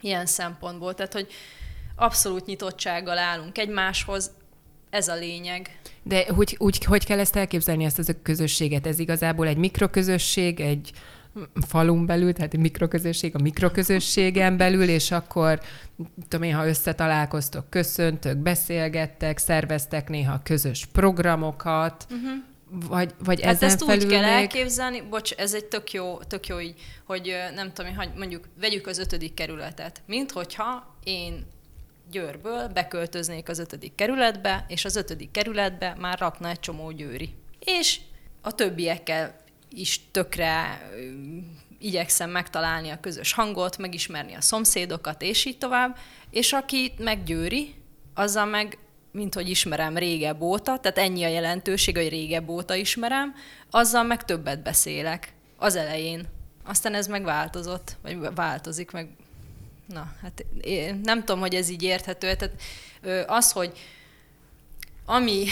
ilyen 0.00 0.26
szempontból. 0.26 0.94
Tehát, 0.94 1.12
hogy 1.12 1.32
abszolút 1.96 2.46
nyitottsággal 2.46 3.18
állunk 3.18 3.58
egymáshoz, 3.58 4.30
ez 4.90 5.08
a 5.08 5.14
lényeg. 5.14 5.78
De 6.02 6.26
úgy, 6.36 6.56
úgy, 6.58 6.84
hogy 6.84 7.04
kell 7.04 7.18
ezt 7.18 7.36
elképzelni, 7.36 7.84
ezt 7.84 7.98
az 7.98 8.08
a 8.08 8.22
közösséget? 8.22 8.86
Ez 8.86 8.98
igazából 8.98 9.46
egy 9.46 9.56
mikroközösség, 9.56 10.60
egy 10.60 10.92
falun 11.66 12.06
belül, 12.06 12.32
tehát 12.32 12.54
egy 12.54 12.60
mikroközösség 12.60 13.34
a 13.34 13.38
mikroközösségen 13.38 14.56
belül, 14.56 14.88
és 14.88 15.10
akkor 15.10 15.60
tudom 16.28 16.48
én, 16.48 16.54
ha 16.54 16.66
összetalálkoztok, 16.66 17.70
köszöntök, 17.70 18.36
beszélgettek, 18.36 19.38
szerveztek 19.38 20.08
néha 20.08 20.40
közös 20.42 20.86
programokat, 20.92 22.06
uh-huh. 22.10 22.30
Vagy, 22.70 23.14
vagy 23.24 23.42
hát 23.42 23.54
ezen 23.54 23.68
ezt 23.68 23.84
felül 23.84 24.04
úgy 24.04 24.10
kell 24.10 24.20
még... 24.20 24.30
elképzelni, 24.30 25.02
bocs, 25.10 25.32
ez 25.32 25.54
egy 25.54 25.64
tök 25.64 25.92
jó, 25.92 26.18
tök 26.18 26.46
jó 26.46 26.60
így, 26.60 26.80
hogy 27.04 27.34
nem 27.54 27.72
tudom, 27.72 27.96
hogy 27.96 28.10
mondjuk 28.16 28.44
vegyük 28.60 28.86
az 28.86 28.98
ötödik 28.98 29.34
kerületet, 29.34 30.02
mint 30.06 30.30
hogyha 30.32 30.94
én 31.04 31.46
Győrből 32.10 32.68
beköltöznék 32.68 33.48
az 33.48 33.58
ötödik 33.58 33.94
kerületbe, 33.94 34.64
és 34.68 34.84
az 34.84 34.96
ötödik 34.96 35.30
kerületbe 35.30 35.96
már 35.98 36.18
rakna 36.18 36.48
egy 36.48 36.60
csomó 36.60 36.90
győri. 36.90 37.34
És 37.64 38.00
a 38.40 38.54
többiekkel 38.54 39.36
is 39.74 40.00
tökre 40.10 40.82
igyekszem 41.78 42.30
megtalálni 42.30 42.90
a 42.90 43.00
közös 43.00 43.32
hangot, 43.32 43.78
megismerni 43.78 44.34
a 44.34 44.40
szomszédokat, 44.40 45.22
és 45.22 45.44
így 45.44 45.58
tovább. 45.58 45.98
És 46.30 46.52
aki 46.52 46.92
meggyőri, 46.98 47.74
azzal 48.14 48.44
meg, 48.44 48.78
mint 49.12 49.34
hogy 49.34 49.48
ismerem 49.48 49.96
régebb 49.96 50.40
óta, 50.40 50.78
tehát 50.78 50.98
ennyi 50.98 51.24
a 51.24 51.28
jelentőség, 51.28 51.96
hogy 51.96 52.08
régebb 52.08 52.48
óta 52.48 52.74
ismerem, 52.74 53.34
azzal 53.70 54.02
meg 54.02 54.24
többet 54.24 54.62
beszélek 54.62 55.32
az 55.56 55.76
elején. 55.76 56.26
Aztán 56.64 56.94
ez 56.94 57.06
meg 57.06 57.24
változott, 57.24 57.96
vagy 58.02 58.18
változik, 58.34 58.90
meg 58.90 59.08
na, 59.86 60.12
hát 60.22 60.44
én 60.60 61.00
nem 61.04 61.18
tudom, 61.18 61.40
hogy 61.40 61.54
ez 61.54 61.68
így 61.68 61.82
érthető. 61.82 62.34
Tehát 62.34 62.60
az, 63.26 63.52
hogy 63.52 63.78
ami 65.04 65.46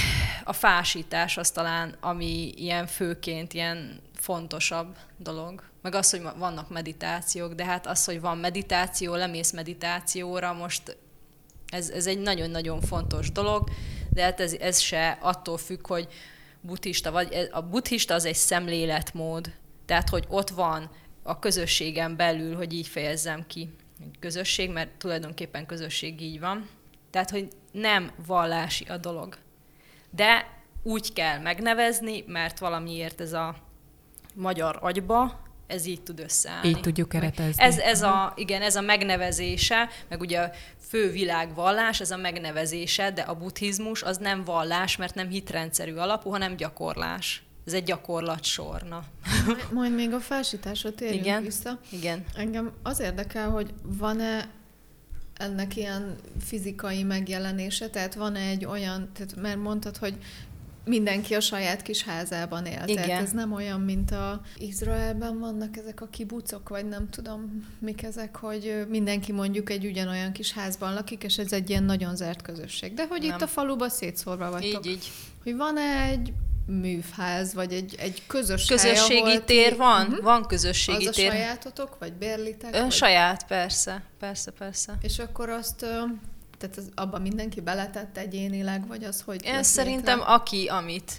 a 0.44 0.52
fásítás, 0.52 1.36
az 1.36 1.50
talán, 1.50 1.96
ami 2.00 2.52
ilyen 2.56 2.86
főként 2.86 3.54
ilyen 3.54 4.00
fontosabb 4.26 4.96
dolog. 5.16 5.62
Meg 5.82 5.94
az, 5.94 6.10
hogy 6.10 6.22
vannak 6.38 6.70
meditációk, 6.70 7.52
de 7.52 7.64
hát 7.64 7.86
az, 7.86 8.04
hogy 8.04 8.20
van 8.20 8.38
meditáció, 8.38 9.14
lemész 9.14 9.52
meditációra, 9.52 10.52
most 10.52 10.96
ez, 11.66 11.90
ez 11.90 12.06
egy 12.06 12.18
nagyon-nagyon 12.18 12.80
fontos 12.80 13.32
dolog, 13.32 13.68
de 14.10 14.22
hát 14.22 14.40
ez, 14.40 14.52
ez 14.52 14.78
se 14.78 15.18
attól 15.20 15.58
függ, 15.58 15.86
hogy 15.86 16.08
buddhista 16.60 17.10
vagy. 17.10 17.48
A 17.52 17.62
buddhista 17.62 18.14
az 18.14 18.24
egy 18.24 18.34
szemléletmód, 18.34 19.52
tehát 19.84 20.08
hogy 20.08 20.24
ott 20.28 20.50
van 20.50 20.90
a 21.22 21.38
közösségen 21.38 22.16
belül, 22.16 22.56
hogy 22.56 22.72
így 22.72 22.86
fejezzem 22.86 23.46
ki. 23.46 23.74
közösség, 24.20 24.70
mert 24.70 24.90
tulajdonképpen 24.90 25.66
közösség 25.66 26.20
így 26.20 26.40
van. 26.40 26.68
Tehát, 27.10 27.30
hogy 27.30 27.48
nem 27.72 28.10
vallási 28.26 28.84
a 28.84 28.96
dolog. 28.96 29.36
De 30.10 30.60
úgy 30.82 31.12
kell 31.12 31.38
megnevezni, 31.38 32.24
mert 32.26 32.58
valamiért 32.58 33.20
ez 33.20 33.32
a 33.32 33.65
magyar 34.36 34.78
agyba 34.80 35.44
ez 35.66 35.86
így 35.86 36.02
tud 36.02 36.20
összeállni. 36.20 36.68
Így 36.68 36.80
tudjuk 36.80 37.08
keretezni. 37.08 37.62
Ez, 37.62 37.78
ez 37.78 38.02
a, 38.02 38.32
igen, 38.36 38.62
ez 38.62 38.76
a 38.76 38.80
megnevezése, 38.80 39.88
meg 40.08 40.20
ugye 40.20 40.40
a 40.40 40.50
fő 40.88 41.10
világvallás, 41.10 42.00
ez 42.00 42.10
a 42.10 42.16
megnevezése, 42.16 43.10
de 43.10 43.20
a 43.20 43.34
buddhizmus 43.34 44.02
az 44.02 44.16
nem 44.16 44.44
vallás, 44.44 44.96
mert 44.96 45.14
nem 45.14 45.28
hitrendszerű 45.28 45.94
alapú, 45.94 46.30
hanem 46.30 46.56
gyakorlás. 46.56 47.42
Ez 47.66 47.72
egy 47.72 47.84
gyakorlatsorna. 47.84 49.04
Majd, 49.46 49.72
majd 49.72 49.94
még 49.94 50.12
a 50.12 50.20
felsításra 50.20 50.94
térjünk 50.94 51.24
igen, 51.24 51.42
vissza. 51.42 51.78
Igen. 51.90 52.24
Engem 52.36 52.72
az 52.82 53.00
érdekel, 53.00 53.50
hogy 53.50 53.74
van-e 53.82 54.48
ennek 55.34 55.76
ilyen 55.76 56.16
fizikai 56.44 57.02
megjelenése, 57.02 57.88
tehát 57.88 58.14
van-e 58.14 58.40
egy 58.40 58.64
olyan, 58.64 59.10
tehát 59.12 59.36
mert 59.36 59.58
mondtad, 59.62 59.96
hogy 59.96 60.14
mindenki 60.86 61.34
a 61.34 61.40
saját 61.40 61.82
kis 61.82 62.02
házában 62.02 62.66
él. 62.66 62.82
Igen. 62.86 63.04
Tehát 63.04 63.22
ez 63.22 63.30
nem 63.30 63.52
olyan, 63.52 63.80
mint 63.80 64.10
a 64.10 64.40
Izraelben 64.56 65.38
vannak 65.38 65.76
ezek 65.76 66.00
a 66.00 66.06
kibucok, 66.06 66.68
vagy 66.68 66.88
nem 66.88 67.10
tudom, 67.10 67.66
mik 67.78 68.02
ezek, 68.02 68.36
hogy 68.36 68.86
mindenki 68.88 69.32
mondjuk 69.32 69.70
egy 69.70 69.86
ugyanolyan 69.86 70.32
kis 70.32 70.52
házban 70.52 70.94
lakik, 70.94 71.22
és 71.22 71.38
ez 71.38 71.52
egy 71.52 71.70
ilyen 71.70 71.84
nagyon 71.84 72.16
zárt 72.16 72.42
közösség. 72.42 72.94
De 72.94 73.06
hogy 73.06 73.20
nem. 73.20 73.30
itt 73.30 73.42
a 73.42 73.46
faluba 73.46 73.88
szétszórva 73.88 74.50
vagytok. 74.50 74.86
Így, 74.86 74.92
így. 74.92 75.10
Hogy 75.42 75.56
van-e 75.56 76.02
egy 76.02 76.32
művház, 76.66 77.54
vagy 77.54 77.72
egy, 77.72 77.94
egy 77.98 78.22
közös 78.26 78.66
Közösségi 78.66 79.28
hely, 79.28 79.44
tér 79.44 79.76
van, 79.76 80.06
uh-huh. 80.06 80.22
van 80.22 80.46
közösségi 80.46 81.06
az 81.06 81.14
tér. 81.14 81.28
Az 81.28 81.34
a 81.34 81.36
sajátotok, 81.36 81.96
vagy 81.98 82.12
bérlitek? 82.12 82.74
Ön 82.74 82.82
vagy? 82.82 82.92
saját, 82.92 83.46
persze, 83.46 84.02
persze, 84.18 84.50
persze. 84.50 84.98
És 85.02 85.18
akkor 85.18 85.48
azt 85.48 85.86
tehát 86.58 86.76
az, 86.76 86.90
abban 86.94 87.22
mindenki 87.22 87.60
beletett 87.60 88.16
egyénileg, 88.16 88.86
vagy 88.86 89.04
az, 89.04 89.20
hogy... 89.20 89.44
Én 89.44 89.62
szerintem 89.62 90.18
létre? 90.18 90.32
aki, 90.32 90.66
amit 90.66 91.12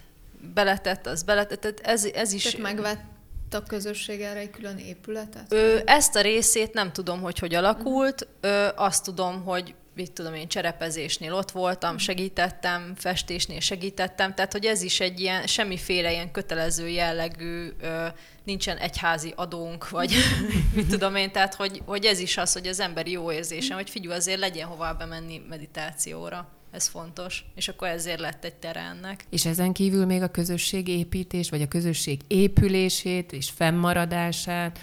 beletett, 0.53 1.05
az 1.05 1.23
beletett. 1.23 1.59
Tehát 1.59 1.79
ez, 1.79 2.05
ez 2.05 2.33
is... 2.33 2.43
Tehát 2.43 2.59
megvett 2.59 3.53
a 3.53 3.63
közösség 3.63 4.21
erre 4.21 4.39
egy 4.39 4.49
külön 4.49 4.77
épületet? 4.77 5.53
Ö, 5.53 5.79
ezt 5.85 6.15
a 6.15 6.21
részét 6.21 6.73
nem 6.73 6.91
tudom, 6.91 7.21
hogy 7.21 7.39
hogy 7.39 7.53
alakult. 7.53 8.27
Ö, 8.41 8.67
azt 8.75 9.03
tudom, 9.03 9.43
hogy 9.43 9.75
mit 9.95 10.11
tudom 10.11 10.33
én, 10.33 10.47
cserepezésnél 10.47 11.33
ott 11.33 11.51
voltam, 11.51 11.93
mhm. 11.93 11.99
segítettem, 11.99 12.93
festésnél 12.95 13.59
segítettem, 13.59 14.33
tehát 14.33 14.51
hogy 14.51 14.65
ez 14.65 14.81
is 14.81 14.99
egy 14.99 15.19
ilyen, 15.19 15.47
semmiféle 15.47 16.11
ilyen 16.11 16.31
kötelező 16.31 16.87
jellegű, 16.87 17.69
ö, 17.81 18.07
nincsen 18.47 18.77
egyházi 18.77 19.33
adónk, 19.35 19.89
vagy 19.89 20.13
mit 20.75 20.87
tudom 20.87 21.15
én, 21.15 21.31
tehát 21.31 21.55
hogy, 21.55 21.81
hogy 21.85 22.05
ez 22.05 22.19
is 22.19 22.37
az, 22.37 22.53
hogy 22.53 22.67
az 22.67 22.79
emberi 22.79 23.11
jó 23.11 23.31
érzése, 23.31 23.73
hogy 23.73 23.89
figyelj, 23.89 24.15
azért 24.15 24.39
legyen 24.39 24.67
hová 24.67 24.93
bemenni 24.93 25.41
meditációra. 25.49 26.47
Ez 26.71 26.87
fontos, 26.87 27.45
és 27.55 27.67
akkor 27.67 27.87
ezért 27.87 28.19
lett 28.19 28.43
egy 28.43 28.55
tere 28.55 28.79
ennek. 28.79 29.25
És 29.29 29.45
ezen 29.45 29.73
kívül 29.73 30.05
még 30.05 30.21
a 30.21 30.27
közösség 30.27 30.87
építés, 30.87 31.49
vagy 31.49 31.61
a 31.61 31.67
közösség 31.67 32.21
épülését 32.27 33.31
és 33.31 33.49
fennmaradását, 33.49 34.79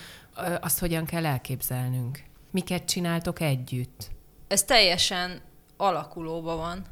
azt 0.60 0.78
hogyan 0.78 1.04
kell 1.04 1.26
elképzelnünk? 1.26 2.22
Miket 2.50 2.84
csináltok 2.84 3.40
együtt? 3.40 4.12
ez 4.54 4.62
teljesen 4.62 5.40
alakulóban 5.76 6.56
van. 6.56 6.84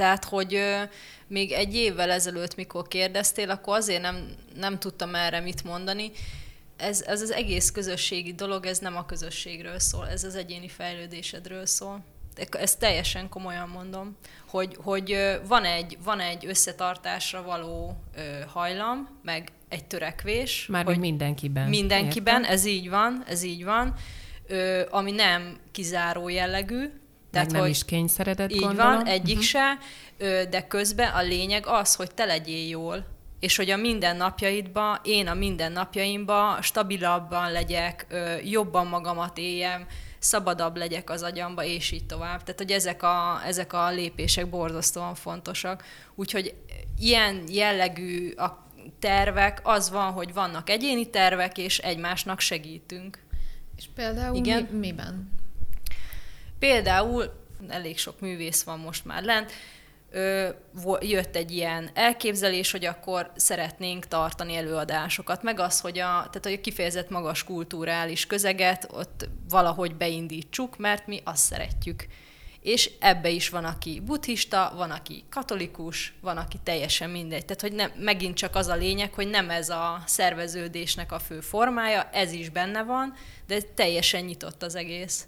Tehát, 0.00 0.24
hogy 0.24 0.54
ö, 0.54 0.82
még 1.26 1.52
egy 1.52 1.74
évvel 1.74 2.10
ezelőtt, 2.10 2.54
mikor 2.54 2.88
kérdeztél, 2.88 3.50
akkor 3.50 3.76
azért 3.76 4.02
nem, 4.02 4.34
nem 4.54 4.78
tudtam 4.78 5.14
erre 5.14 5.40
mit 5.40 5.64
mondani. 5.64 6.10
Ez, 6.76 7.02
ez 7.02 7.22
az 7.22 7.32
egész 7.32 7.70
közösségi 7.70 8.32
dolog, 8.32 8.66
ez 8.66 8.78
nem 8.78 8.96
a 8.96 9.06
közösségről 9.06 9.78
szól, 9.78 10.08
ez 10.08 10.24
az 10.24 10.34
egyéni 10.34 10.68
fejlődésedről 10.68 11.66
szól. 11.66 12.04
Ezt 12.50 12.78
teljesen 12.78 13.28
komolyan 13.28 13.68
mondom, 13.68 14.16
hogy, 14.48 14.76
hogy 14.82 15.38
van, 15.46 15.64
egy, 15.64 15.98
van 16.04 16.20
egy 16.20 16.46
összetartásra 16.46 17.42
való 17.42 18.00
ö, 18.16 18.20
hajlam, 18.46 19.18
meg 19.22 19.52
egy 19.68 19.84
törekvés. 19.84 20.66
Már 20.66 20.84
hogy 20.84 20.98
mindenkiben. 20.98 21.68
Mindenkiben, 21.68 22.40
Értem? 22.40 22.52
ez 22.52 22.64
így 22.64 22.90
van, 22.90 23.24
ez 23.26 23.42
így 23.42 23.64
van, 23.64 23.94
ö, 24.46 24.82
ami 24.90 25.10
nem 25.10 25.58
kizáró 25.72 26.28
jellegű, 26.28 26.90
tehát, 27.30 27.46
Meg 27.46 27.56
nem 27.56 27.60
hogy 27.60 27.70
is 27.70 27.84
kényszeredett, 27.84 28.50
Így 28.50 28.60
gondolom. 28.60 28.92
van, 28.92 29.06
egyik 29.06 29.38
uh-huh. 29.38 29.42
se, 29.42 29.78
de 30.50 30.66
közben 30.66 31.12
a 31.12 31.22
lényeg 31.22 31.66
az, 31.66 31.94
hogy 31.94 32.14
te 32.14 32.24
legyél 32.24 32.68
jól, 32.68 33.06
és 33.40 33.56
hogy 33.56 33.70
a 33.70 33.76
mindennapjaidban, 33.76 34.98
én 35.02 35.26
a 35.26 35.34
mindennapjaimban 35.34 36.62
stabilabban 36.62 37.52
legyek, 37.52 38.06
jobban 38.44 38.86
magamat 38.86 39.38
éljem, 39.38 39.86
szabadabb 40.18 40.76
legyek 40.76 41.10
az 41.10 41.22
agyamba, 41.22 41.64
és 41.64 41.90
így 41.90 42.06
tovább. 42.06 42.42
Tehát, 42.42 42.58
hogy 42.58 42.70
ezek 42.70 43.02
a, 43.02 43.40
ezek 43.46 43.72
a 43.72 43.90
lépések 43.90 44.50
borzasztóan 44.50 45.14
fontosak. 45.14 45.84
Úgyhogy 46.14 46.54
ilyen 46.98 47.42
jellegű 47.48 48.30
a 48.30 48.66
tervek, 48.98 49.60
az 49.62 49.90
van, 49.90 50.12
hogy 50.12 50.32
vannak 50.32 50.70
egyéni 50.70 51.10
tervek, 51.10 51.58
és 51.58 51.78
egymásnak 51.78 52.40
segítünk. 52.40 53.18
És 53.76 53.84
például 53.94 54.36
Igen? 54.36 54.68
Mi, 54.70 54.78
miben? 54.78 55.39
Például 56.60 57.32
elég 57.68 57.98
sok 57.98 58.20
művész 58.20 58.62
van 58.62 58.78
most 58.78 59.04
már 59.04 59.22
lent, 59.22 59.52
ö, 60.10 60.48
jött 61.00 61.36
egy 61.36 61.50
ilyen 61.50 61.90
elképzelés, 61.94 62.70
hogy 62.70 62.84
akkor 62.84 63.32
szeretnénk 63.36 64.06
tartani 64.06 64.56
előadásokat, 64.56 65.42
meg 65.42 65.60
az, 65.60 65.80
hogy 65.80 65.98
a, 65.98 66.28
tehát 66.30 66.46
a 66.46 66.60
kifejezett 66.60 67.10
magas 67.10 67.44
kulturális 67.44 68.26
közeget 68.26 68.88
ott 68.92 69.28
valahogy 69.48 69.94
beindítsuk, 69.94 70.78
mert 70.78 71.06
mi 71.06 71.20
azt 71.24 71.44
szeretjük. 71.44 72.06
És 72.60 72.90
ebbe 72.98 73.28
is 73.28 73.48
van, 73.48 73.64
aki 73.64 74.00
buddhista, 74.00 74.72
van, 74.76 74.90
aki 74.90 75.24
katolikus, 75.30 76.14
van, 76.20 76.36
aki 76.36 76.58
teljesen 76.62 77.10
mindegy. 77.10 77.44
Tehát, 77.44 77.60
hogy 77.60 77.72
nem, 77.72 77.90
megint 77.96 78.36
csak 78.36 78.54
az 78.54 78.66
a 78.66 78.76
lényeg, 78.76 79.14
hogy 79.14 79.28
nem 79.28 79.50
ez 79.50 79.68
a 79.68 80.02
szerveződésnek 80.06 81.12
a 81.12 81.18
fő 81.18 81.40
formája, 81.40 82.10
ez 82.12 82.32
is 82.32 82.48
benne 82.48 82.82
van, 82.82 83.14
de 83.46 83.60
teljesen 83.60 84.24
nyitott 84.24 84.62
az 84.62 84.74
egész 84.74 85.26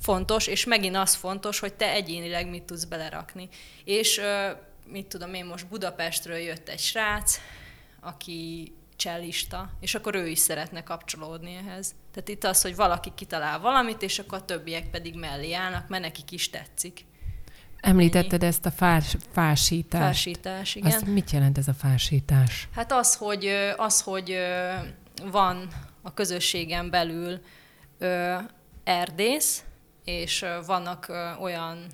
fontos, 0.00 0.46
és 0.46 0.64
megint 0.64 0.96
az 0.96 1.14
fontos, 1.14 1.58
hogy 1.58 1.74
te 1.74 1.90
egyénileg 1.90 2.48
mit 2.48 2.62
tudsz 2.62 2.84
belerakni. 2.84 3.48
És 3.84 4.20
mit 4.86 5.06
tudom 5.06 5.34
én, 5.34 5.44
most 5.44 5.66
Budapestről 5.66 6.36
jött 6.36 6.68
egy 6.68 6.78
srác, 6.78 7.40
aki 8.00 8.72
csellista, 8.96 9.70
és 9.80 9.94
akkor 9.94 10.14
ő 10.14 10.28
is 10.28 10.38
szeretne 10.38 10.82
kapcsolódni 10.82 11.54
ehhez. 11.54 11.94
Tehát 12.12 12.28
itt 12.28 12.44
az, 12.44 12.62
hogy 12.62 12.76
valaki 12.76 13.12
kitalál 13.14 13.60
valamit, 13.60 14.02
és 14.02 14.18
akkor 14.18 14.38
a 14.38 14.44
többiek 14.44 14.90
pedig 14.90 15.14
mellé 15.14 15.52
állnak, 15.52 15.88
mert 15.88 16.02
nekik 16.02 16.30
is 16.30 16.50
tetszik. 16.50 17.04
Említetted 17.80 18.42
ezt 18.42 18.66
a 18.66 18.70
fás, 18.70 19.16
fásítást. 19.32 20.04
Fásítás, 20.04 20.74
igen. 20.74 20.92
Azt 20.92 21.06
mit 21.06 21.30
jelent 21.30 21.58
ez 21.58 21.68
a 21.68 21.74
fásítás? 21.74 22.68
Hát 22.74 22.92
az, 22.92 23.14
hogy, 23.14 23.46
az, 23.76 24.00
hogy 24.00 24.38
van 25.30 25.68
a 26.02 26.14
közösségen 26.14 26.90
belül 26.90 27.40
erdész, 28.84 29.62
és 30.08 30.44
vannak 30.66 31.12
olyan 31.40 31.86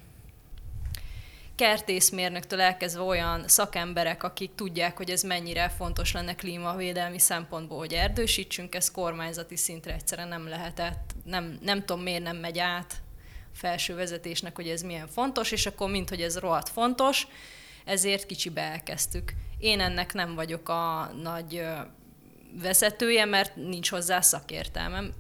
kertészmérnöktől 1.55 2.61
elkezdve 2.61 3.03
olyan 3.03 3.48
szakemberek, 3.48 4.22
akik 4.22 4.55
tudják, 4.55 4.96
hogy 4.96 5.11
ez 5.11 5.22
mennyire 5.22 5.68
fontos 5.68 6.12
lenne 6.12 6.35
klímavédelmi 6.35 7.18
szempontból, 7.18 7.79
hogy 7.79 7.92
erdősítsünk, 7.92 8.74
ez 8.74 8.90
kormányzati 8.90 9.57
szintre 9.57 9.92
egyszerűen 9.92 10.29
nem 10.29 10.48
lehetett, 10.48 11.14
nem, 11.24 11.59
nem 11.62 11.85
tudom 11.85 12.03
miért 12.03 12.22
nem 12.22 12.37
megy 12.37 12.59
át 12.59 12.94
felső 13.55 13.94
vezetésnek, 13.94 14.57
hogy 14.57 14.68
ez 14.68 14.83
milyen 14.83 15.09
fontos, 15.09 15.53
és 15.53 15.66
akkor 15.66 15.90
mint, 15.90 16.09
hogy 16.09 16.22
ez 16.22 16.38
rohadt 16.38 16.68
fontos, 16.68 17.27
ezért 17.85 18.27
kicsibe 18.27 18.61
elkezdtük. 18.61 19.33
Én 19.59 19.81
ennek 19.81 20.12
nem 20.12 20.35
vagyok 20.35 20.68
a 20.68 21.11
nagy 21.22 21.62
vezetője, 22.62 23.24
mert 23.24 23.57
nincs 23.57 23.90
hozzá 23.90 24.20
szakértelmem 24.20 25.12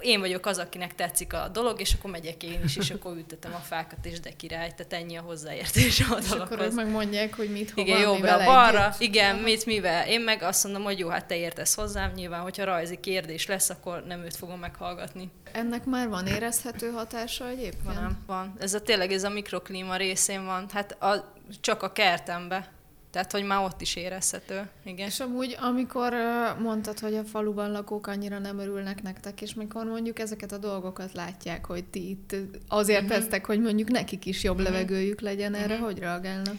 én 0.00 0.20
vagyok 0.20 0.46
az, 0.46 0.58
akinek 0.58 0.94
tetszik 0.94 1.32
a 1.32 1.48
dolog, 1.48 1.80
és 1.80 1.94
akkor 1.94 2.10
megyek 2.10 2.42
én 2.42 2.60
is, 2.64 2.76
és 2.76 2.90
akkor 2.90 3.16
ültetem 3.16 3.54
a 3.54 3.58
fákat, 3.58 4.06
és 4.06 4.20
de 4.20 4.30
király, 4.36 4.72
tehát 4.76 4.92
ennyi 4.92 5.16
a 5.16 5.20
hozzáértés 5.20 6.00
a 6.00 6.04
dologhoz. 6.04 6.34
És 6.34 6.40
akkor 6.40 6.60
ők 6.60 6.74
megmondják, 6.74 7.34
hogy 7.34 7.50
mit, 7.50 7.70
hova, 7.70 7.86
Igen, 7.86 8.00
jobbra, 8.00 8.44
balra, 8.44 8.86
együtt. 8.86 9.00
igen, 9.00 9.34
Aha. 9.34 9.42
mit, 9.42 9.66
mivel. 9.66 10.08
Én 10.08 10.20
meg 10.20 10.42
azt 10.42 10.64
mondom, 10.64 10.82
hogy 10.82 10.98
jó, 10.98 11.08
hát 11.08 11.26
te 11.26 11.36
értesz 11.36 11.74
hozzám, 11.74 12.12
nyilván, 12.12 12.40
hogyha 12.40 12.64
rajzi 12.64 13.00
kérdés 13.00 13.46
lesz, 13.46 13.70
akkor 13.70 14.04
nem 14.06 14.20
őt 14.24 14.36
fogom 14.36 14.58
meghallgatni. 14.58 15.30
Ennek 15.52 15.84
már 15.84 16.08
van 16.08 16.26
érezhető 16.26 16.90
hatása 16.90 17.48
egyébként? 17.48 17.94
Van, 17.94 18.24
van. 18.26 18.54
Ez 18.58 18.74
a 18.74 18.80
tényleg 18.80 19.12
ez 19.12 19.24
a 19.24 19.28
mikroklíma 19.30 19.96
részén 19.96 20.44
van. 20.44 20.66
Hát 20.72 21.02
a, 21.02 21.34
csak 21.60 21.82
a 21.82 21.92
kertembe 21.92 22.72
tehát, 23.18 23.32
hogy 23.32 23.44
már 23.44 23.64
ott 23.64 23.80
is 23.80 23.96
érezhető. 23.96 24.68
Igen. 24.84 25.06
És 25.06 25.20
amúgy, 25.20 25.56
amikor 25.60 26.14
mondtad, 26.58 26.98
hogy 26.98 27.14
a 27.14 27.24
faluban 27.24 27.70
lakók 27.70 28.06
annyira 28.06 28.38
nem 28.38 28.58
örülnek 28.58 29.02
nektek, 29.02 29.40
és 29.42 29.54
mikor 29.54 29.84
mondjuk 29.84 30.18
ezeket 30.18 30.52
a 30.52 30.58
dolgokat 30.58 31.12
látják, 31.12 31.66
hogy 31.66 31.84
ti 31.84 32.08
itt 32.08 32.36
azért 32.68 33.02
uh-huh. 33.02 33.18
tesztek, 33.18 33.46
hogy 33.46 33.60
mondjuk 33.60 33.88
nekik 33.88 34.26
is 34.26 34.42
jobb 34.42 34.58
uh-huh. 34.58 34.72
levegőjük 34.72 35.20
legyen, 35.20 35.54
erre 35.54 35.72
uh-huh. 35.72 35.86
hogy 35.86 35.98
reagálnak? 35.98 36.54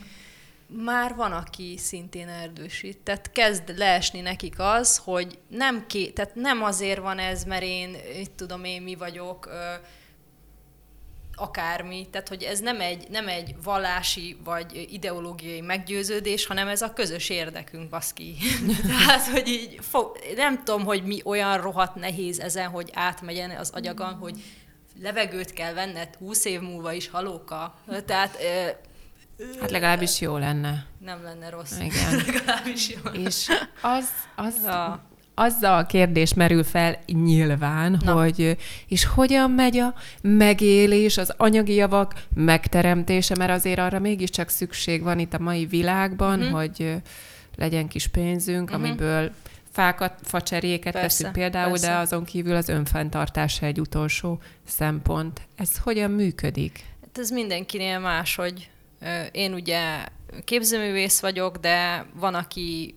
Már 0.68 1.16
van, 1.16 1.32
aki 1.32 1.78
szintén 1.78 2.28
erdősít. 2.28 2.98
Tehát 2.98 3.32
kezd 3.32 3.78
leesni 3.78 4.22
nekik 4.22 4.56
az, 4.58 4.98
hogy 4.98 5.40
nem, 5.48 5.86
ké, 5.88 6.10
tehát 6.10 6.36
nem 6.36 6.64
azért 6.64 7.00
van 7.00 7.20
ez, 7.20 7.44
mert 7.44 7.64
én, 7.64 7.96
itt 8.20 8.36
tudom 8.36 8.64
én, 8.64 8.82
mi 8.82 8.96
vagyok, 8.96 9.50
akármi, 11.40 12.08
tehát 12.12 12.28
hogy 12.28 12.44
ez 12.44 12.60
nem 12.60 12.82
egy, 12.82 13.06
nem 13.10 13.28
egy 13.28 13.56
vallási 13.64 14.38
vagy 14.44 14.88
ideológiai 14.92 15.62
meggyőződés, 15.62 16.46
hanem 16.46 16.68
ez 16.68 16.82
a 16.82 16.94
közös 16.94 17.30
érdekünk, 17.30 17.90
baszki. 17.90 18.36
tehát, 18.88 19.28
hogy 19.28 19.48
így, 19.48 19.80
fog, 19.82 20.18
nem 20.36 20.64
tudom, 20.64 20.86
hogy 20.86 21.04
mi 21.04 21.22
olyan 21.26 21.62
rohadt 21.62 21.96
nehéz 21.96 22.40
ezen, 22.40 22.70
hogy 22.70 22.90
átmegyen 22.94 23.50
az 23.50 23.70
agyagon, 23.70 24.14
hogy 24.14 24.44
levegőt 25.02 25.54
kell 25.54 25.74
venned 25.74 26.16
20 26.16 26.46
év 26.46 26.60
múlva 26.60 26.94
is, 26.94 27.10
halóka. 27.10 27.76
Tehát 28.06 28.38
Hát 29.60 29.72
legalábbis 29.72 30.22
jó 30.22 30.38
lenne. 30.38 30.86
Nem 30.98 31.24
lenne 31.24 31.50
rossz. 31.50 31.80
Igen. 31.80 32.16
legalábbis 32.26 32.90
jó. 32.90 33.12
És 33.12 33.48
az, 33.82 34.10
az. 34.36 34.68
Azzal 35.40 35.78
a 35.78 35.86
kérdés 35.86 36.34
merül 36.34 36.64
fel 36.64 37.00
nyilván, 37.06 38.00
Na. 38.04 38.14
hogy 38.14 38.58
és 38.88 39.06
hogyan 39.06 39.52
megy 39.52 39.78
a 39.78 39.94
megélés, 40.22 41.18
az 41.18 41.34
anyagi 41.38 41.74
javak 41.74 42.14
megteremtése, 42.34 43.36
mert 43.38 43.52
azért 43.52 43.80
arra 43.80 44.00
mégiscsak 44.00 44.50
szükség 44.50 45.04
van 45.04 45.20
itt 45.20 45.34
a 45.34 45.40
mai 45.40 45.66
világban, 45.66 46.40
uh-huh. 46.40 46.60
hogy 46.60 46.96
legyen 47.56 47.88
kis 47.88 48.08
pénzünk, 48.08 48.70
uh-huh. 48.70 48.86
amiből 48.86 49.32
fákat, 49.72 50.14
facseréket 50.24 50.94
persze, 50.94 51.08
teszünk 51.08 51.34
például, 51.34 51.70
persze. 51.70 51.88
de 51.88 51.96
azon 51.96 52.24
kívül 52.24 52.56
az 52.56 52.70
önfenntartása 52.70 53.66
egy 53.66 53.80
utolsó 53.80 54.40
szempont. 54.68 55.42
Ez 55.56 55.78
hogyan 55.78 56.12
működik? 56.12 56.84
Hát 57.02 57.18
ez 57.18 57.30
mindenkinél 57.30 58.00
más, 58.00 58.36
hogy 58.36 58.70
én 59.32 59.54
ugye 59.54 59.82
képzőművész 60.44 61.20
vagyok, 61.20 61.58
de 61.58 62.06
van, 62.14 62.34
aki 62.34 62.96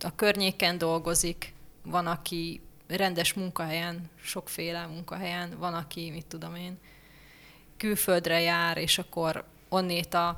a 0.00 0.14
környéken 0.14 0.78
dolgozik, 0.78 1.53
van, 1.84 2.06
aki 2.06 2.60
rendes 2.86 3.32
munkahelyen, 3.32 4.10
sokféle 4.22 4.86
munkahelyen, 4.86 5.58
van, 5.58 5.74
aki, 5.74 6.10
mit 6.10 6.26
tudom 6.26 6.54
én, 6.54 6.78
külföldre 7.76 8.40
jár, 8.40 8.76
és 8.76 8.98
akkor 8.98 9.44
onnét 9.68 10.14
a, 10.14 10.36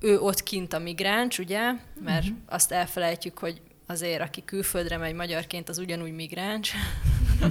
ő 0.00 0.20
ott 0.20 0.42
kint 0.42 0.72
a 0.72 0.78
migráns, 0.78 1.38
ugye, 1.38 1.72
mert 2.00 2.24
uh-huh. 2.24 2.38
azt 2.46 2.72
elfelejtjük, 2.72 3.38
hogy 3.38 3.60
azért, 3.86 4.20
aki 4.20 4.44
külföldre 4.44 4.96
megy 4.96 5.14
magyarként, 5.14 5.68
az 5.68 5.78
ugyanúgy 5.78 6.12
migráns, 6.14 6.74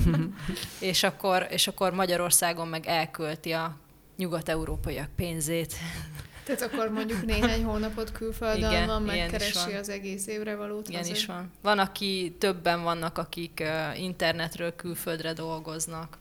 és, 0.79 1.03
akkor, 1.03 1.47
és 1.49 1.67
akkor 1.67 1.93
Magyarországon 1.93 2.67
meg 2.67 2.85
elkölti 2.87 3.51
a 3.51 3.77
nyugat-európaiak 4.17 5.09
pénzét. 5.15 5.73
Tehát 6.45 6.61
akkor 6.61 6.89
mondjuk 6.89 7.25
néhány 7.25 7.63
hónapot 7.69 8.11
külföldön 8.11 8.69
Igen, 8.69 8.87
van, 8.87 9.01
megkeresi 9.01 9.71
van. 9.71 9.79
az 9.79 9.89
egész 9.89 10.27
évre 10.27 10.55
valót. 10.55 10.89
Igen 10.89 11.05
is 11.05 11.25
van. 11.25 11.51
Van, 11.61 11.79
aki 11.79 12.35
többen 12.39 12.83
vannak, 12.83 13.17
akik 13.17 13.63
internetről 13.97 14.75
külföldre 14.75 15.33
dolgoznak, 15.33 16.17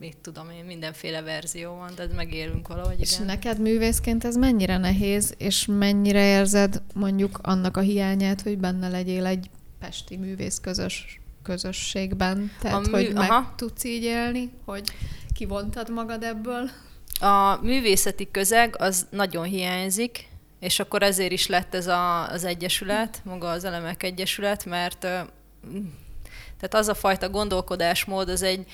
mit 0.00 0.16
tudom 0.16 0.50
én, 0.50 0.64
mindenféle 0.64 1.22
verzió 1.22 1.74
van, 1.74 1.92
de 1.96 2.06
megélünk 2.14 2.68
valahogy. 2.68 3.00
És 3.00 3.12
igen. 3.12 3.26
neked 3.26 3.60
művészként 3.60 4.24
ez 4.24 4.36
mennyire 4.36 4.78
nehéz, 4.78 5.34
és 5.38 5.66
mennyire 5.66 6.24
érzed 6.24 6.82
mondjuk 6.94 7.38
annak 7.42 7.76
a 7.76 7.80
hiányát, 7.80 8.42
hogy 8.42 8.58
benne 8.58 8.88
legyél 8.88 9.26
egy 9.26 9.50
pesti 9.78 10.16
művész 10.16 10.58
közös 10.60 11.20
közösségben? 11.42 12.52
Tehát, 12.60 12.86
mű... 12.86 12.90
hogy 12.90 13.12
meg 13.12 13.30
Aha. 13.30 13.52
tudsz 13.56 13.84
így 13.84 14.02
élni, 14.02 14.50
hogy 14.64 14.82
kivontad 15.34 15.90
magad 15.90 16.22
ebből? 16.22 16.70
A 17.20 17.58
művészeti 17.62 18.30
közeg 18.30 18.74
az 18.78 19.06
nagyon 19.10 19.44
hiányzik, 19.44 20.28
és 20.60 20.78
akkor 20.80 21.02
ezért 21.02 21.32
is 21.32 21.46
lett 21.46 21.74
ez 21.74 21.86
a, 21.86 22.28
az 22.30 22.44
egyesület, 22.44 23.20
maga 23.24 23.50
az 23.50 23.64
Elemek 23.64 24.02
Egyesület, 24.02 24.64
mert 24.64 24.98
tehát 26.58 26.74
az 26.74 26.88
a 26.88 26.94
fajta 26.94 27.30
gondolkodásmód, 27.30 28.28
az 28.28 28.42
egy, 28.42 28.66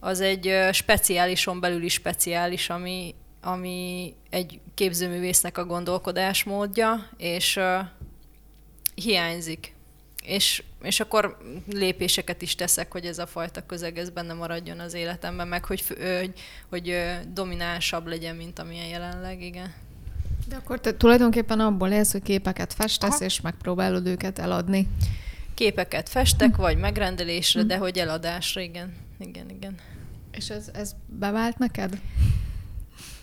az 0.00 0.20
egy 0.20 0.52
speciálison 0.72 1.60
belüli 1.60 1.88
speciális, 1.88 2.70
ami, 2.70 3.14
ami 3.42 4.14
egy 4.30 4.60
képzőművésznek 4.74 5.58
a 5.58 5.64
gondolkodásmódja, 5.64 7.08
és 7.16 7.56
uh, 7.56 7.86
hiányzik. 8.94 9.74
És, 10.22 10.62
és 10.84 11.00
akkor 11.00 11.38
lépéseket 11.72 12.42
is 12.42 12.54
teszek, 12.54 12.92
hogy 12.92 13.04
ez 13.04 13.18
a 13.18 13.26
fajta 13.26 13.66
közeg 13.66 13.98
ez 13.98 14.10
benne 14.10 14.32
maradjon 14.32 14.78
az 14.78 14.94
életemben, 14.94 15.48
meg 15.48 15.64
hogy, 15.64 15.84
hogy, 16.20 16.32
hogy 16.68 16.96
dominánsabb 17.32 18.06
legyen, 18.06 18.36
mint 18.36 18.58
amilyen 18.58 18.86
jelenleg, 18.86 19.42
igen. 19.42 19.74
De 20.48 20.56
akkor 20.56 20.80
te 20.80 20.96
tulajdonképpen 20.96 21.60
abból 21.60 21.88
élsz, 21.88 22.12
hogy 22.12 22.22
képeket 22.22 22.72
festesz, 22.72 23.14
Aha. 23.14 23.24
és 23.24 23.40
megpróbálod 23.40 24.06
őket 24.06 24.38
eladni. 24.38 24.88
Képeket 25.54 26.08
festek, 26.08 26.56
vagy 26.56 26.76
megrendelésre, 26.76 27.60
hm. 27.60 27.66
de 27.66 27.76
hogy 27.76 27.98
eladásra, 27.98 28.60
igen. 28.60 28.94
Igen, 29.18 29.50
igen. 29.50 29.74
És 30.32 30.50
ez, 30.50 30.70
ez 30.74 30.94
bevált 31.06 31.58
neked? 31.58 32.00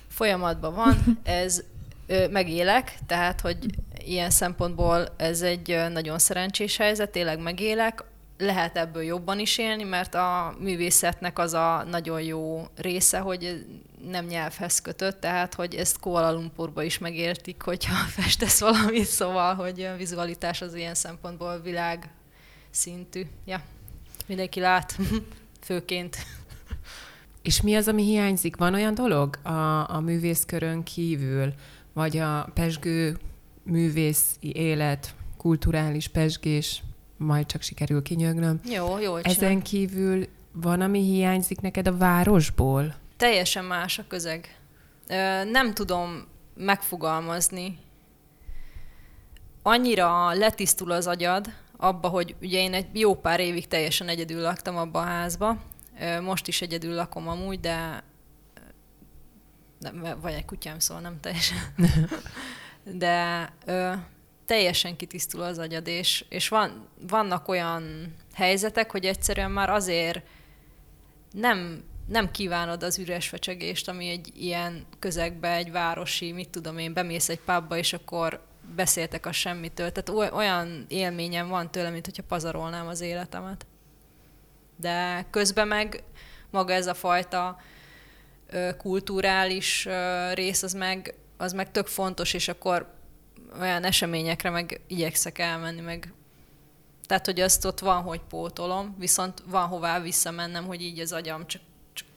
Folyamatban 0.07 0.75
van. 0.75 1.19
Ez 1.23 1.63
ö, 2.07 2.27
megélek, 2.27 2.97
tehát, 3.05 3.41
hogy 3.41 3.57
ilyen 4.05 4.29
szempontból 4.29 5.07
ez 5.17 5.41
egy 5.41 5.81
nagyon 5.91 6.19
szerencsés 6.19 6.77
helyzet, 6.77 7.09
tényleg 7.09 7.39
megélek, 7.39 8.03
lehet 8.41 8.77
ebből 8.77 9.03
jobban 9.03 9.39
is 9.39 9.57
élni, 9.57 9.83
mert 9.83 10.15
a 10.15 10.55
művészetnek 10.59 11.39
az 11.39 11.53
a 11.53 11.85
nagyon 11.89 12.21
jó 12.21 12.67
része, 12.75 13.19
hogy 13.19 13.65
nem 14.09 14.25
nyelvhez 14.25 14.81
kötött, 14.81 15.19
tehát 15.19 15.53
hogy 15.53 15.75
ezt 15.75 15.99
Kuala 15.99 16.31
Lumpurba 16.31 16.83
is 16.83 16.97
megértik, 16.97 17.61
hogyha 17.61 17.93
festesz 18.21 18.59
valamit, 18.59 19.05
szóval, 19.05 19.55
hogy 19.55 19.81
a 19.81 19.95
vizualitás 19.95 20.61
az 20.61 20.73
ilyen 20.73 20.95
szempontból 20.95 21.59
világ 21.59 22.09
szintű. 22.69 23.25
Ja, 23.45 23.61
mindenki 24.27 24.59
lát, 24.59 24.95
főként. 25.67 26.17
És 27.41 27.61
mi 27.61 27.75
az, 27.75 27.87
ami 27.87 28.03
hiányzik? 28.03 28.55
Van 28.55 28.73
olyan 28.73 28.93
dolog 28.93 29.35
a, 29.43 29.89
a 29.89 29.99
művészkörön 29.99 30.83
kívül, 30.83 31.53
vagy 31.93 32.17
a 32.17 32.49
pesgő 32.53 33.17
művészi 33.63 34.51
élet, 34.53 35.15
kulturális 35.37 36.07
pesgés, 36.07 36.83
majd 37.17 37.45
csak 37.45 37.61
sikerül 37.61 38.01
kinyögnöm. 38.01 38.59
Jó, 38.65 38.99
jó. 38.99 39.15
Ezen 39.15 39.61
kívül 39.61 40.27
van, 40.51 40.81
ami 40.81 41.01
hiányzik 41.01 41.61
neked 41.61 41.87
a 41.87 41.97
városból? 41.97 42.95
Teljesen 43.17 43.65
más 43.65 43.99
a 43.99 44.03
közeg. 44.07 44.57
Nem 45.51 45.73
tudom 45.73 46.27
megfogalmazni. 46.55 47.77
Annyira 49.63 50.33
letisztul 50.33 50.91
az 50.91 51.07
agyad, 51.07 51.53
abba, 51.77 52.07
hogy 52.07 52.35
ugye 52.41 52.59
én 52.59 52.73
egy 52.73 52.87
jó 52.93 53.15
pár 53.15 53.39
évig 53.39 53.67
teljesen 53.67 54.07
egyedül 54.07 54.41
laktam 54.41 54.77
abba 54.77 54.99
a 54.99 55.05
házba. 55.05 55.57
Most 56.21 56.47
is 56.47 56.61
egyedül 56.61 56.93
lakom 56.93 57.27
amúgy, 57.27 57.59
de 57.59 58.03
nem, 59.79 60.17
vagy 60.21 60.33
egy 60.33 60.45
kutyám, 60.45 60.79
szóval 60.79 61.03
nem 61.03 61.19
teljesen. 61.19 61.57
de 62.83 63.49
ö, 63.65 63.91
teljesen 64.45 64.95
kitisztul 64.95 65.41
az 65.41 65.57
agyad, 65.57 65.87
és, 65.87 66.25
és 66.29 66.47
van, 66.47 66.87
vannak 67.07 67.47
olyan 67.47 68.15
helyzetek, 68.33 68.91
hogy 68.91 69.05
egyszerűen 69.05 69.51
már 69.51 69.69
azért 69.69 70.21
nem, 71.31 71.83
nem 72.07 72.31
kívánod 72.31 72.83
az 72.83 72.99
üres 72.99 73.27
fecsegést, 73.27 73.87
ami 73.87 74.09
egy 74.09 74.31
ilyen 74.35 74.85
közegbe, 74.99 75.55
egy 75.55 75.71
városi, 75.71 76.31
mit 76.31 76.49
tudom 76.49 76.77
én, 76.77 76.93
bemész 76.93 77.29
egy 77.29 77.39
pubba, 77.39 77.77
és 77.77 77.93
akkor 77.93 78.41
beszéltek 78.75 79.25
a 79.25 79.31
semmitől. 79.31 79.91
Tehát 79.91 80.33
olyan 80.33 80.85
élményem 80.87 81.47
van 81.47 81.71
tőle, 81.71 81.89
mint 81.89 82.05
hogyha 82.05 82.23
pazarolnám 82.23 82.87
az 82.87 83.01
életemet. 83.01 83.65
De 84.75 85.25
közben 85.29 85.67
meg 85.67 86.03
maga 86.49 86.73
ez 86.73 86.87
a 86.87 86.93
fajta 86.93 87.61
kulturális 88.77 89.87
rész, 90.33 90.63
az 90.63 90.73
meg 90.73 91.15
az 91.41 91.53
meg 91.53 91.71
tök 91.71 91.87
fontos, 91.87 92.33
és 92.33 92.47
akkor 92.47 92.93
olyan 93.59 93.83
eseményekre 93.83 94.49
meg 94.49 94.81
igyekszek 94.87 95.39
elmenni, 95.39 95.81
meg 95.81 96.13
tehát, 97.07 97.25
hogy 97.25 97.39
azt 97.39 97.65
ott 97.65 97.79
van, 97.79 98.01
hogy 98.01 98.21
pótolom, 98.29 98.95
viszont 98.99 99.43
van 99.45 99.67
hová 99.67 99.99
visszamennem, 99.99 100.65
hogy 100.65 100.81
így 100.81 100.99
az 100.99 101.11
agyam 101.11 101.47
csak, 101.47 101.61
csak 101.93 102.07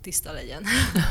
tiszta 0.00 0.32
legyen. 0.32 0.62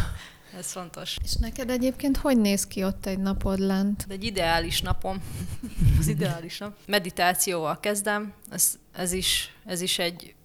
Ez 0.57 0.71
fontos. 0.71 1.17
És 1.23 1.33
neked 1.33 1.69
egyébként 1.69 2.17
hogy 2.17 2.37
néz 2.37 2.67
ki 2.67 2.83
ott 2.83 3.05
egy 3.05 3.19
napod 3.19 3.59
lent? 3.59 4.05
egy 4.09 4.23
ideális 4.23 4.81
napom. 4.81 5.21
az 5.99 6.07
ideális 6.07 6.57
nap. 6.57 6.77
Meditációval 6.85 7.79
kezdem. 7.79 8.33
Ez, 8.49 8.77
ez, 8.93 9.11
is, 9.11 9.55
ez 9.65 9.81
is 9.81 9.99
egy 9.99 10.35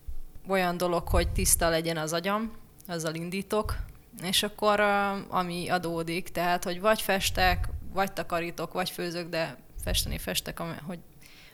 olyan 0.48 0.76
dolog, 0.76 1.08
hogy 1.08 1.28
tiszta 1.28 1.68
legyen 1.68 1.96
az 1.96 2.12
agyam. 2.12 2.52
Azzal 2.86 3.14
indítok 3.14 3.76
és 4.22 4.42
akkor 4.42 4.80
ami 5.28 5.68
adódik, 5.68 6.28
tehát 6.28 6.64
hogy 6.64 6.80
vagy 6.80 7.02
festek, 7.02 7.68
vagy 7.92 8.12
takarítok, 8.12 8.72
vagy 8.72 8.90
főzök, 8.90 9.28
de 9.28 9.56
festeni 9.84 10.18
festek, 10.18 10.58
hogy, 10.86 10.98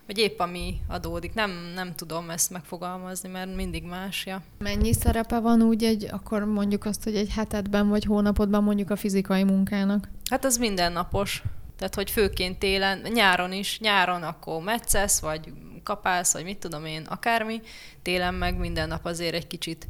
hogy 0.07 0.19
épp 0.19 0.41
ami 0.41 0.81
adódik. 0.89 1.35
Nem, 1.35 1.51
nem 1.75 1.95
tudom 1.95 2.31
ezt 2.31 2.51
megfogalmazni, 2.51 3.29
mert 3.29 3.55
mindig 3.55 3.85
más. 3.85 4.27
Ja. 4.27 4.43
Mennyi 4.59 4.93
szerepe 4.93 5.39
van 5.39 5.63
úgy 5.63 5.85
egy, 5.85 6.09
akkor 6.11 6.45
mondjuk 6.45 6.85
azt, 6.85 7.05
hogy 7.05 7.17
egy 7.17 7.31
hetedben 7.31 7.89
vagy 7.89 8.05
hónapodban 8.05 8.63
mondjuk 8.63 8.91
a 8.91 8.97
fizikai 8.97 9.45
munkának? 9.45 10.09
Hát 10.31 10.45
az 10.45 10.57
mindennapos. 10.57 11.43
Tehát, 11.77 11.95
hogy 11.95 12.11
főként 12.11 12.59
télen, 12.59 13.01
nyáron 13.13 13.53
is, 13.53 13.81
nyáron 13.81 14.23
akkor 14.23 14.63
metszesz, 14.63 15.21
vagy 15.21 15.53
kapálsz, 15.83 16.33
vagy 16.33 16.45
mit 16.45 16.59
tudom 16.59 16.85
én, 16.85 17.03
akármi, 17.03 17.61
télen 18.03 18.35
meg 18.35 18.59
minden 18.59 18.89
nap 18.89 19.05
azért 19.05 19.35
egy 19.35 19.47
kicsit 19.47 19.87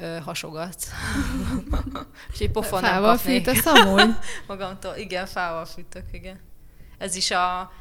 ö, 0.00 0.18
hasogat. 0.24 0.76
és 2.32 2.38
egy 2.40 2.50
pofon 2.50 2.80
Fával 2.80 3.16
fűtesz 3.16 3.66
amúgy? 3.66 4.14
Magamtól, 4.48 4.96
igen, 4.96 5.26
fával 5.26 5.64
fűtök, 5.64 6.04
igen. 6.12 6.40
Ez 6.98 7.16
is 7.16 7.30
a, 7.30 7.72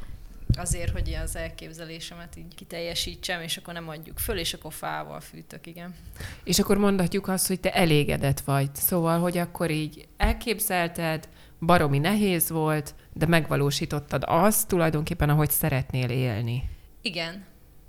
azért, 0.58 0.92
hogy 0.92 1.18
az 1.24 1.36
elképzelésemet 1.36 2.36
így 2.38 2.56
kiteljesítsem, 2.56 3.42
és 3.42 3.58
akkor 3.58 3.74
nem 3.74 3.90
adjuk 3.90 4.20
föl, 4.20 4.38
és 4.38 4.54
akkor 4.54 4.74
fával 4.74 5.20
fűtök, 5.20 5.68
igen. 5.68 5.96
És 6.44 6.60
akkor 6.60 6.78
mondhatjuk 6.78 7.28
azt, 7.28 7.48
hogy 7.48 7.60
te 7.60 7.74
elégedett 7.74 8.40
vagy. 8.40 8.76
Szóval, 8.76 9.20
hogy 9.20 9.38
akkor 9.38 9.72
így 9.72 10.08
elképzelted, 10.18 11.28
baromi 11.60 12.00
nehéz 12.00 12.50
volt, 12.50 12.96
de 13.14 13.26
megvalósítottad 13.26 14.24
azt 14.26 14.68
tulajdonképpen, 14.68 15.30
ahogy 15.30 15.50
szeretnél 15.50 16.10
élni. 16.10 16.70
Igen. 17.02 17.46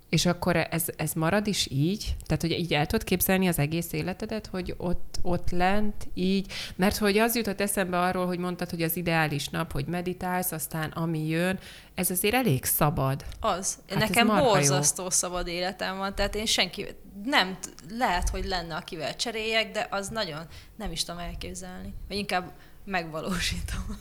És 0.08 0.26
akkor 0.26 0.56
ez, 0.56 0.84
ez 0.96 1.12
marad 1.12 1.46
is 1.46 1.70
így? 1.70 2.16
Tehát, 2.26 2.42
hogy 2.42 2.50
így 2.50 2.74
el 2.74 2.86
tudod 2.86 3.04
képzelni 3.04 3.48
az 3.48 3.58
egész 3.58 3.92
életedet, 3.92 4.46
hogy 4.46 4.74
ott, 4.76 5.18
ott 5.22 5.50
lent 5.50 6.08
így? 6.14 6.52
Mert 6.76 6.96
hogy 6.96 7.18
az 7.18 7.36
jutott 7.36 7.60
eszembe 7.60 8.00
arról, 8.00 8.26
hogy 8.26 8.38
mondtad, 8.38 8.70
hogy 8.70 8.82
az 8.82 8.96
ideális 8.96 9.48
nap, 9.48 9.72
hogy 9.72 9.86
meditálsz, 9.86 10.52
aztán 10.52 10.90
ami 10.90 11.28
jön, 11.28 11.58
ez 11.94 12.10
azért 12.10 12.34
elég 12.34 12.64
szabad. 12.64 13.24
Az. 13.40 13.78
Hát 13.88 13.98
Nekem 13.98 14.26
borzasztó 14.26 15.02
jó. 15.02 15.10
szabad 15.10 15.46
életem 15.46 15.96
van, 15.96 16.14
tehát 16.14 16.34
én 16.34 16.46
senki, 16.46 16.86
nem, 17.24 17.58
lehet, 17.90 18.28
hogy 18.28 18.44
lenne, 18.44 18.74
akivel 18.74 19.16
cseréljek, 19.16 19.70
de 19.70 19.86
az 19.90 20.08
nagyon 20.08 20.46
nem 20.76 20.92
is 20.92 21.04
tudom 21.04 21.20
elképzelni. 21.20 21.94
Vagy 22.08 22.16
inkább 22.16 22.52
megvalósítom. 22.84 24.00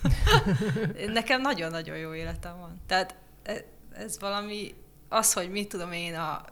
Nekem 1.14 1.42
nagyon-nagyon 1.42 1.98
jó 1.98 2.14
életem 2.14 2.60
van. 2.60 2.82
Tehát 2.88 3.16
e, 3.44 3.66
ez 3.92 4.20
valami, 4.20 4.76
az, 5.10 5.34
hogy 5.34 5.50
mit 5.50 5.70
tudom 5.70 5.92
én 5.92 6.16
a 6.16 6.46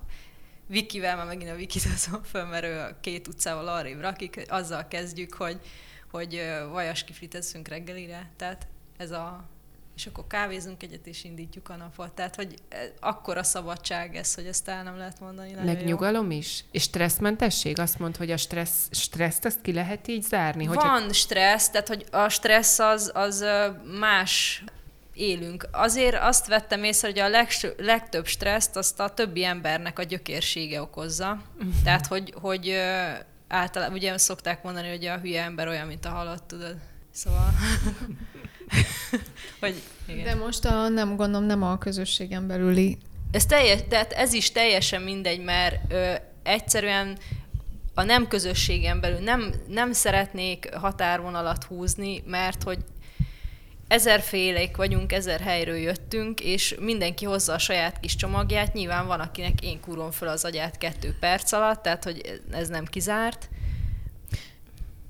Vikivel, 0.67 1.15
már 1.15 1.25
megint 1.25 1.49
a 1.49 1.55
Vikit 1.55 1.83
azon 1.95 2.23
föl, 2.23 2.45
mert 2.45 2.63
ő 2.63 2.79
a 2.79 2.99
két 3.01 3.27
utcával 3.27 3.67
arrébb 3.67 3.99
rakik, 3.99 4.45
azzal 4.47 4.87
kezdjük, 4.87 5.33
hogy, 5.33 5.59
hogy 6.11 6.41
vajas 6.71 7.03
kiflit 7.03 7.35
eszünk 7.35 7.67
reggelire. 7.67 8.29
Tehát 8.37 8.67
ez 8.97 9.11
a 9.11 9.51
és 9.95 10.05
akkor 10.05 10.27
kávézunk 10.27 10.83
egyet, 10.83 11.07
és 11.07 11.23
indítjuk 11.23 11.69
a 11.69 11.75
napot. 11.75 12.11
Tehát, 12.11 12.35
hogy 12.35 12.55
akkora 12.99 13.43
szabadság 13.43 14.15
ez, 14.15 14.35
hogy 14.35 14.45
ezt 14.45 14.67
el 14.67 14.83
nem 14.83 14.97
lehet 14.97 15.19
mondani. 15.19 15.53
Meg 15.63 15.85
nyugalom 15.85 16.31
is? 16.31 16.65
És 16.71 16.83
stresszmentesség? 16.83 17.79
Azt 17.79 17.99
mond, 17.99 18.17
hogy 18.17 18.31
a 18.31 18.37
stressz, 18.37 18.87
stresszt 18.91 19.45
azt 19.45 19.61
ki 19.61 19.73
lehet 19.73 20.07
így 20.07 20.21
zárni? 20.21 20.67
Van 20.67 20.77
hogyha... 20.77 21.13
stressz, 21.13 21.69
tehát 21.69 21.87
hogy 21.87 22.05
a 22.11 22.29
stressz 22.29 22.79
az, 22.79 23.11
az 23.13 23.45
más 23.99 24.63
élünk. 25.13 25.67
Azért 25.71 26.15
azt 26.15 26.47
vettem 26.47 26.84
észre, 26.84 27.08
hogy 27.08 27.19
a 27.19 27.30
legső, 27.30 27.73
legtöbb 27.78 28.26
stresszt 28.26 28.76
azt 28.76 28.99
a 28.99 29.10
többi 29.10 29.43
embernek 29.43 29.99
a 29.99 30.04
gyökérsége 30.04 30.82
okozza. 30.82 31.41
Uh-huh. 31.58 31.73
Tehát, 31.84 32.08
hogy, 32.08 32.34
hogy 32.41 32.76
általában, 33.47 33.95
ugye 33.95 34.17
szokták 34.17 34.63
mondani, 34.63 34.89
hogy 34.89 35.06
a 35.06 35.17
hülye 35.17 35.43
ember 35.43 35.67
olyan, 35.67 35.88
mint 35.88 36.06
a 36.06 36.10
halott, 36.10 36.47
tudod. 36.47 36.76
Szóval... 37.12 37.49
hogy, 39.60 39.82
igen. 40.08 40.23
De 40.23 40.36
most 40.36 40.65
a, 40.65 40.88
nem 40.88 41.15
gondolom, 41.15 41.47
nem 41.47 41.63
a 41.63 41.78
közösségen 41.78 42.47
belüli. 42.47 42.97
Ez, 43.32 43.45
teljes, 43.45 43.80
tehát 43.89 44.12
ez 44.12 44.34
is 44.34 44.52
teljesen 44.52 45.02
mindegy, 45.02 45.43
mert 45.43 45.93
ö, 45.93 46.13
egyszerűen 46.43 47.17
a 47.93 48.04
nem 48.04 48.28
közösségen 48.28 48.99
belül 48.99 49.19
nem, 49.19 49.54
nem 49.67 49.91
szeretnék 49.91 50.76
határvonalat 50.76 51.63
húzni, 51.63 52.23
mert 52.26 52.63
hogy 52.63 52.80
ezerfélék 53.93 54.75
vagyunk, 54.75 55.12
ezer 55.12 55.39
helyről 55.39 55.75
jöttünk, 55.75 56.39
és 56.39 56.75
mindenki 56.79 57.25
hozza 57.25 57.53
a 57.53 57.58
saját 57.58 57.99
kis 57.99 58.15
csomagját. 58.15 58.73
Nyilván 58.73 59.08
van, 59.08 59.19
akinek 59.19 59.62
én 59.62 59.79
kúrom 59.79 60.12
föl 60.12 60.27
az 60.27 60.45
agyát 60.45 60.77
kettő 60.77 61.15
perc 61.19 61.51
alatt, 61.51 61.82
tehát 61.82 62.03
hogy 62.03 62.41
ez 62.51 62.67
nem 62.67 62.86
kizárt. 62.86 63.49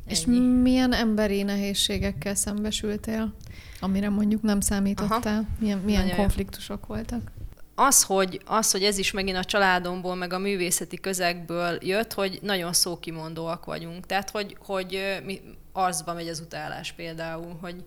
És 0.08 0.26
milyen 0.62 0.94
emberi 0.94 1.44
nehézségekkel 1.44 2.36
szembesültél, 2.36 3.34
amire 3.80 4.10
mondjuk 4.10 4.42
nem 4.42 4.60
számítottál? 4.60 5.38
Aha. 5.38 5.46
Milyen, 5.60 5.78
milyen 5.78 6.16
konfliktusok 6.16 6.86
jó. 6.88 6.96
voltak? 6.96 7.32
Az 7.76 8.04
hogy, 8.04 8.42
az, 8.46 8.72
hogy 8.72 8.84
ez 8.84 8.98
is 8.98 9.12
megint 9.12 9.38
a 9.38 9.44
családomból, 9.44 10.16
meg 10.16 10.34
a 10.34 10.38
művészeti 10.38 11.00
közegből 11.00 11.78
jött, 11.82 12.14
hogy 12.14 12.40
nagyon 12.42 12.74
szókimondóak 12.74 13.66
vagyunk. 13.66 14.06
Tehát, 14.06 14.30
hogy, 14.30 14.58
hogy 14.60 15.22
mi, 15.26 15.42
arcba 15.72 16.14
megy 16.14 16.28
az 16.28 16.40
utálás 16.40 16.92
például, 16.92 17.58
hogy 17.62 17.84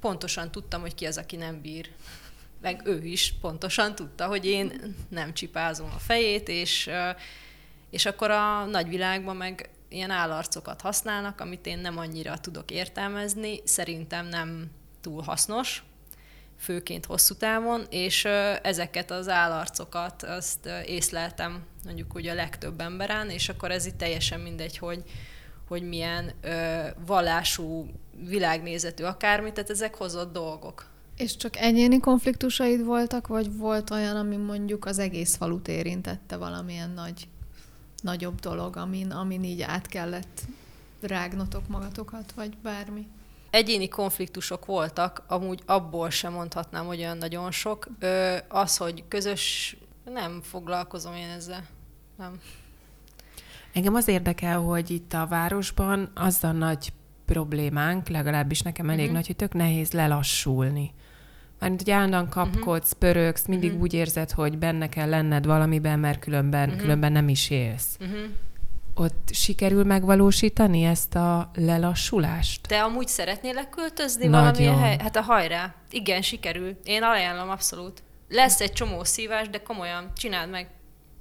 pontosan 0.00 0.50
tudtam, 0.50 0.80
hogy 0.80 0.94
ki 0.94 1.06
az, 1.06 1.16
aki 1.16 1.36
nem 1.36 1.60
bír. 1.60 1.90
Meg 2.60 2.82
ő 2.84 3.04
is 3.04 3.34
pontosan 3.40 3.94
tudta, 3.94 4.26
hogy 4.26 4.46
én 4.46 4.94
nem 5.08 5.34
csipázom 5.34 5.90
a 5.94 5.98
fejét, 5.98 6.48
és, 6.48 6.90
és 7.90 8.06
akkor 8.06 8.30
a 8.30 8.64
nagyvilágban 8.64 9.36
meg 9.36 9.70
ilyen 9.88 10.10
állarcokat 10.10 10.80
használnak, 10.80 11.40
amit 11.40 11.66
én 11.66 11.78
nem 11.78 11.98
annyira 11.98 12.38
tudok 12.38 12.70
értelmezni, 12.70 13.60
szerintem 13.64 14.26
nem 14.26 14.70
túl 15.00 15.22
hasznos, 15.22 15.82
főként 16.58 17.06
hosszú 17.06 17.34
távon, 17.34 17.86
és 17.90 18.24
ezeket 18.62 19.10
az 19.10 19.28
állarcokat 19.28 20.22
azt 20.22 20.68
észleltem 20.86 21.64
mondjuk 21.84 22.16
úgy 22.16 22.26
a 22.26 22.34
legtöbb 22.34 22.80
emberen, 22.80 23.30
és 23.30 23.48
akkor 23.48 23.70
ez 23.70 23.86
itt 23.86 23.98
teljesen 23.98 24.40
mindegy, 24.40 24.78
hogy, 24.78 25.02
hogy 25.68 25.82
milyen 25.82 26.32
ö, 26.40 26.86
vallású, 27.06 27.90
világnézetű 28.26 29.04
akármi, 29.04 29.52
tehát 29.52 29.70
ezek 29.70 29.94
hozott 29.94 30.32
dolgok. 30.32 30.86
És 31.16 31.36
csak 31.36 31.56
egyéni 31.56 32.00
konfliktusaid 32.00 32.84
voltak, 32.84 33.26
vagy 33.26 33.56
volt 33.56 33.90
olyan, 33.90 34.16
ami 34.16 34.36
mondjuk 34.36 34.84
az 34.84 34.98
egész 34.98 35.36
falut 35.36 35.68
érintette 35.68 36.36
valamilyen 36.36 36.90
nagy 36.90 37.28
nagyobb 38.02 38.40
dolog, 38.40 38.76
amin, 38.76 39.10
amin 39.10 39.44
így 39.44 39.62
át 39.62 39.86
kellett 39.86 40.40
rágnotok 41.00 41.68
magatokat, 41.68 42.32
vagy 42.32 42.56
bármi? 42.62 43.06
Egyéni 43.50 43.88
konfliktusok 43.88 44.66
voltak, 44.66 45.22
amúgy 45.26 45.62
abból 45.66 46.10
sem 46.10 46.32
mondhatnám, 46.32 46.86
hogy 46.86 46.98
olyan 46.98 47.18
nagyon 47.18 47.50
sok. 47.50 47.88
Ö, 47.98 48.36
az, 48.48 48.76
hogy 48.76 49.04
közös, 49.08 49.76
nem 50.04 50.40
foglalkozom 50.42 51.14
én 51.14 51.28
ezzel. 51.28 51.64
Nem. 52.16 52.40
Engem 53.72 53.94
az 53.94 54.08
érdekel, 54.08 54.58
hogy 54.58 54.90
itt 54.90 55.12
a 55.12 55.26
városban 55.26 56.10
az 56.14 56.44
a 56.44 56.52
nagy 56.52 56.92
problémánk, 57.32 58.08
legalábbis 58.08 58.60
nekem 58.60 58.88
elég 58.88 59.00
uh-huh. 59.00 59.14
nagy, 59.14 59.26
hogy 59.26 59.36
tök 59.36 59.52
nehéz 59.52 59.92
lelassulni. 59.92 60.90
Mármint, 61.58 61.82
hogy 61.82 61.92
állandóan 61.92 62.28
kapkodsz, 62.28 62.92
uh-huh. 62.92 62.98
pörögsz, 62.98 63.46
mindig 63.46 63.68
uh-huh. 63.68 63.82
úgy 63.82 63.94
érzed, 63.94 64.30
hogy 64.30 64.58
benne 64.58 64.88
kell 64.88 65.08
lenned 65.08 65.46
valamiben, 65.46 65.98
mert 65.98 66.18
különben, 66.18 66.64
uh-huh. 66.64 66.80
különben 66.82 67.12
nem 67.12 67.28
is 67.28 67.50
élsz. 67.50 67.96
Uh-huh. 68.00 68.18
Ott 68.94 69.28
sikerül 69.32 69.84
megvalósítani 69.84 70.84
ezt 70.84 71.14
a 71.14 71.50
lelassulást? 71.54 72.66
Te 72.66 72.82
amúgy 72.82 73.08
szeretnél 73.08 73.54
leköltözni 73.54 74.26
Nagyon. 74.26 74.78
hely? 74.78 74.96
Hát 74.98 75.16
a 75.16 75.20
hajrá. 75.20 75.74
Igen, 75.90 76.22
sikerül. 76.22 76.76
Én 76.84 77.02
ajánlom 77.02 77.50
abszolút. 77.50 78.02
Lesz 78.28 78.60
egy 78.60 78.72
csomó 78.72 79.04
szívás, 79.04 79.48
de 79.48 79.62
komolyan, 79.62 80.10
csináld 80.16 80.50
meg. 80.50 80.70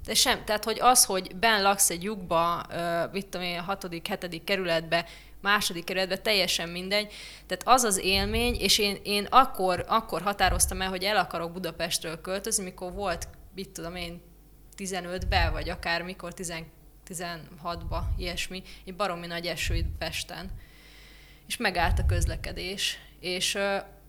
De 0.06 0.14
sem, 0.14 0.40
tehát, 0.46 0.64
hogy 0.64 0.78
az, 0.82 1.06
hogy 1.06 1.36
ben 1.36 1.62
laksz 1.62 1.90
egy 1.90 2.04
lyukba, 2.04 2.66
uh, 2.70 3.14
mit 3.14 3.28
tudom 3.28 3.48
én, 3.48 3.60
a 3.60 3.62
hatodik, 3.62 4.08
hetedik 4.08 4.44
kerületbe, 4.44 5.06
második 5.42 5.84
kerületben, 5.84 6.24
teljesen 6.24 6.70
mindegy. 6.70 7.14
Tehát 7.46 7.64
az 7.66 7.84
az 7.84 7.98
élmény, 7.98 8.56
és 8.56 8.78
én, 8.78 8.98
én 9.04 9.26
akkor, 9.30 9.86
akkor 9.88 10.22
határoztam 10.22 10.82
el, 10.82 10.90
hogy 10.90 11.04
el 11.04 11.18
akarok 11.18 11.52
Budapestről 11.52 12.22
költözni, 12.22 12.64
mikor 12.64 12.94
volt, 12.94 13.28
mit 13.56 13.70
tudom 13.70 13.96
én, 13.96 14.22
15-be, 14.78 15.50
vagy 15.50 15.70
akár 15.70 16.02
mikor 16.02 16.34
16-ba, 17.08 18.00
ilyesmi, 18.18 18.64
egy 18.86 18.96
baromi 18.96 19.28
nagy 19.28 19.46
eső 19.46 19.76
itt 19.76 19.98
Pesten. 19.98 20.52
És 21.48 21.58
megállt 21.58 22.00
a 22.00 22.06
közlekedés. 22.06 22.98
És 23.20 23.58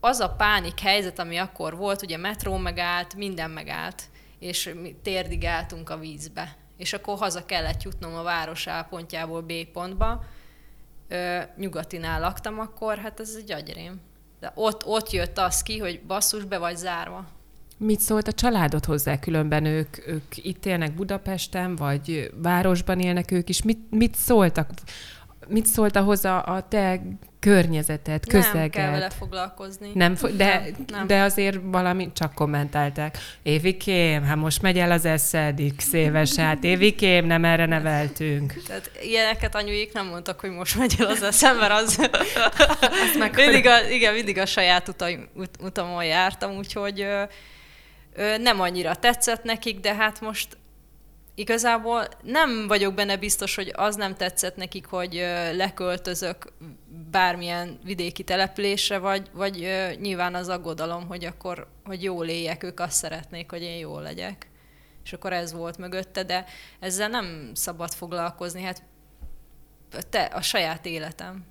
az 0.00 0.20
a 0.20 0.30
pánik 0.30 0.80
helyzet, 0.80 1.18
ami 1.18 1.36
akkor 1.36 1.76
volt, 1.76 2.02
ugye 2.02 2.16
metró 2.16 2.56
megállt, 2.56 3.14
minden 3.14 3.50
megállt, 3.50 4.02
és 4.38 4.74
mi 4.80 4.96
térdig 5.02 5.44
álltunk 5.44 5.90
a 5.90 5.98
vízbe. 5.98 6.56
És 6.76 6.92
akkor 6.92 7.18
haza 7.18 7.44
kellett 7.44 7.82
jutnom 7.82 8.14
a 8.14 8.22
város 8.22 8.66
A 8.66 8.86
pontjából 8.90 9.42
B 9.42 9.52
pontba, 9.72 10.24
ö, 11.08 11.38
nyugatinál 11.56 12.20
laktam 12.20 12.58
akkor, 12.58 12.98
hát 12.98 13.20
ez 13.20 13.34
egy 13.38 13.52
agyrém. 13.52 14.00
De 14.40 14.52
ott, 14.54 14.86
ott 14.86 15.10
jött 15.10 15.38
az 15.38 15.62
ki, 15.62 15.78
hogy 15.78 16.00
basszus, 16.06 16.44
be 16.44 16.58
vagy 16.58 16.76
zárva. 16.76 17.26
Mit 17.76 18.00
szólt 18.00 18.28
a 18.28 18.32
családod 18.32 18.84
hozzá? 18.84 19.18
Különben 19.18 19.64
ők, 19.64 20.06
ők 20.06 20.36
itt 20.36 20.66
élnek 20.66 20.94
Budapesten, 20.94 21.76
vagy 21.76 22.30
városban 22.34 23.00
élnek 23.00 23.30
ők 23.30 23.48
is. 23.48 23.62
Mit, 23.62 23.90
mit 23.90 24.14
szóltak? 24.14 24.70
Mit 25.48 25.66
szólt 25.66 25.96
ahhoz 25.96 26.24
a, 26.24 26.44
a 26.44 26.68
te 26.68 27.00
környezetet, 27.40 28.26
közeget. 28.26 28.54
Nem 28.54 28.70
kell 28.70 28.90
vele 28.90 29.10
foglalkozni. 29.10 29.90
Nem, 29.94 30.16
de, 30.36 30.60
nem, 30.60 30.84
nem. 30.86 31.06
de 31.06 31.22
azért 31.22 31.58
valami 31.62 32.12
csak 32.12 32.34
kommentálták. 32.34 33.18
Évikém, 33.42 34.22
hát 34.22 34.36
most 34.36 34.62
megy 34.62 34.78
el 34.78 34.90
az 34.90 35.04
eszedik 35.04 35.80
széves, 35.80 36.34
hát 36.34 36.64
Évikém, 36.64 37.26
nem 37.26 37.44
erre 37.44 37.66
neveltünk. 37.66 38.62
Tehát 38.66 38.90
ilyeneket 39.02 39.54
anyuik 39.54 39.92
nem 39.92 40.06
mondtak, 40.06 40.40
hogy 40.40 40.50
most 40.50 40.78
megy 40.78 40.94
el 40.98 41.06
az 41.06 41.22
eszem, 41.22 41.56
mert 41.56 41.72
az... 41.72 42.08
mindig 43.34 43.66
a, 43.66 43.88
igen, 43.90 44.14
mindig 44.14 44.38
a 44.38 44.46
saját 44.46 44.88
utaim, 44.88 45.28
ut, 45.34 45.50
utamon 45.62 46.04
jártam, 46.04 46.56
úgyhogy 46.56 47.00
ö, 47.00 47.22
ö, 48.14 48.38
nem 48.38 48.60
annyira 48.60 48.94
tetszett 48.94 49.42
nekik, 49.42 49.80
de 49.80 49.94
hát 49.94 50.20
most 50.20 50.56
igazából 51.38 52.08
nem 52.22 52.66
vagyok 52.66 52.94
benne 52.94 53.16
biztos, 53.16 53.54
hogy 53.54 53.72
az 53.76 53.96
nem 53.96 54.16
tetszett 54.16 54.56
nekik, 54.56 54.86
hogy 54.86 55.14
leköltözök 55.52 56.52
bármilyen 57.10 57.78
vidéki 57.84 58.22
településre, 58.22 58.98
vagy, 58.98 59.30
vagy 59.32 59.68
nyilván 60.00 60.34
az 60.34 60.48
aggodalom, 60.48 61.06
hogy 61.06 61.24
akkor, 61.24 61.66
hogy 61.84 62.02
jól 62.02 62.26
éljek, 62.26 62.62
ők 62.62 62.80
azt 62.80 62.92
szeretnék, 62.92 63.50
hogy 63.50 63.62
én 63.62 63.76
jól 63.78 64.02
legyek. 64.02 64.50
És 65.04 65.12
akkor 65.12 65.32
ez 65.32 65.52
volt 65.52 65.78
mögötte, 65.78 66.22
de 66.22 66.44
ezzel 66.80 67.08
nem 67.08 67.50
szabad 67.54 67.92
foglalkozni, 67.92 68.62
hát 68.62 68.82
te, 70.10 70.22
a 70.22 70.42
saját 70.42 70.86
életem. 70.86 71.44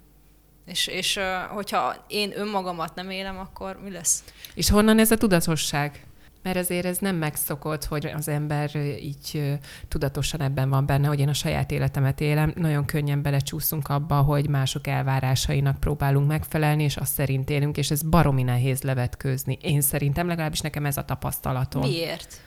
És, 0.65 0.87
és 0.87 1.19
hogyha 1.49 2.05
én 2.07 2.39
önmagamat 2.39 2.95
nem 2.95 3.09
élem, 3.09 3.37
akkor 3.37 3.79
mi 3.83 3.91
lesz? 3.91 4.23
És 4.53 4.69
honnan 4.69 4.99
ez 4.99 5.11
a 5.11 5.17
tudatosság? 5.17 6.06
Mert 6.47 6.59
azért 6.59 6.85
ez 6.85 6.97
nem 6.97 7.15
megszokott, 7.15 7.85
hogy 7.85 8.05
az 8.05 8.27
ember 8.27 8.75
így 9.01 9.57
tudatosan 9.87 10.41
ebben 10.41 10.69
van 10.69 10.85
benne, 10.85 11.07
hogy 11.07 11.19
én 11.19 11.27
a 11.27 11.33
saját 11.33 11.71
életemet 11.71 12.21
élem. 12.21 12.53
Nagyon 12.55 12.85
könnyen 12.85 13.21
belecsúszunk 13.21 13.87
abba, 13.87 14.15
hogy 14.21 14.49
mások 14.49 14.87
elvárásainak 14.87 15.79
próbálunk 15.79 16.27
megfelelni, 16.27 16.83
és 16.83 16.97
azt 16.97 17.13
szerint 17.13 17.49
élünk, 17.49 17.77
és 17.77 17.91
ez 17.91 18.01
baromi 18.01 18.43
nehéz 18.43 18.81
levetkőzni. 18.81 19.57
Én 19.61 19.81
szerintem 19.81 20.27
legalábbis 20.27 20.61
nekem 20.61 20.85
ez 20.85 20.97
a 20.97 21.05
tapasztalatom. 21.05 21.81
Miért? 21.81 22.41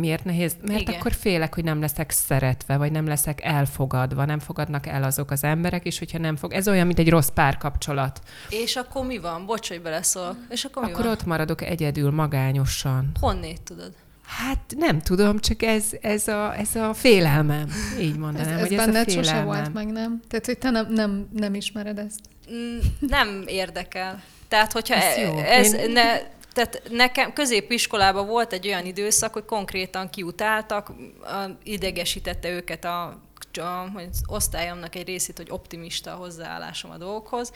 Miért 0.00 0.24
nehéz? 0.24 0.56
Mert 0.66 0.80
Igen. 0.80 0.94
akkor 0.94 1.12
félek, 1.12 1.54
hogy 1.54 1.64
nem 1.64 1.80
leszek 1.80 2.10
szeretve, 2.10 2.76
vagy 2.76 2.92
nem 2.92 3.06
leszek 3.06 3.44
elfogadva, 3.44 4.24
nem 4.24 4.38
fogadnak 4.38 4.86
el 4.86 5.02
azok 5.02 5.30
az 5.30 5.44
emberek, 5.44 5.84
és 5.84 5.98
hogyha 5.98 6.18
nem 6.18 6.36
fog. 6.36 6.52
Ez 6.52 6.68
olyan, 6.68 6.86
mint 6.86 6.98
egy 6.98 7.08
rossz 7.10 7.28
párkapcsolat. 7.28 8.20
És 8.48 8.76
akkor 8.76 9.06
mi 9.06 9.18
van? 9.18 9.46
Bocs, 9.46 9.68
hogy 9.68 9.80
beleszólok. 9.82 10.36
És 10.48 10.64
akkor 10.64 10.84
mi 10.84 10.90
Akkor 10.90 11.04
van? 11.04 11.12
ott 11.12 11.24
maradok 11.24 11.62
egyedül, 11.62 12.10
magányosan. 12.10 13.10
Honnét 13.20 13.62
tudod? 13.62 13.92
Hát 14.26 14.74
nem 14.76 15.00
tudom, 15.00 15.38
csak 15.38 15.62
ez, 15.62 15.84
ez, 16.00 16.28
a, 16.28 16.54
ez 16.58 16.74
a 16.74 16.94
félelmem, 16.94 17.68
így 18.00 18.16
mondanám, 18.16 18.48
ez, 18.48 18.54
ez 18.54 18.60
hogy 18.60 18.72
ez 18.72 18.78
a 18.78 18.92
félelmem. 18.92 19.24
sose 19.24 19.42
volt 19.42 19.72
meg, 19.72 19.86
nem? 19.86 20.20
Tehát, 20.28 20.46
hogy 20.46 20.58
te 20.58 20.70
nem, 20.70 20.86
nem, 20.92 21.28
nem 21.32 21.54
ismered 21.54 21.98
ezt. 21.98 22.20
Mm, 22.52 22.78
nem 23.00 23.44
érdekel. 23.46 24.22
Tehát, 24.48 24.72
hogyha 24.72 24.94
ez, 24.94 25.16
jó. 25.16 25.38
ez 25.38 25.72
Én... 25.72 25.90
ne, 25.90 26.04
tehát 26.52 26.82
nekem 26.90 27.32
középiskolában 27.32 28.26
volt 28.26 28.52
egy 28.52 28.66
olyan 28.66 28.86
időszak, 28.86 29.32
hogy 29.32 29.44
konkrétan 29.44 30.10
kiutáltak, 30.10 30.92
idegesítette 31.62 32.50
őket 32.50 32.84
a 32.84 33.20
az 33.58 34.22
osztályomnak 34.26 34.94
egy 34.94 35.06
részét, 35.06 35.36
hogy 35.36 35.50
optimista 35.50 36.14
hozzáállásom 36.14 36.90
a 36.90 36.96
dolgokhoz. 36.96 37.52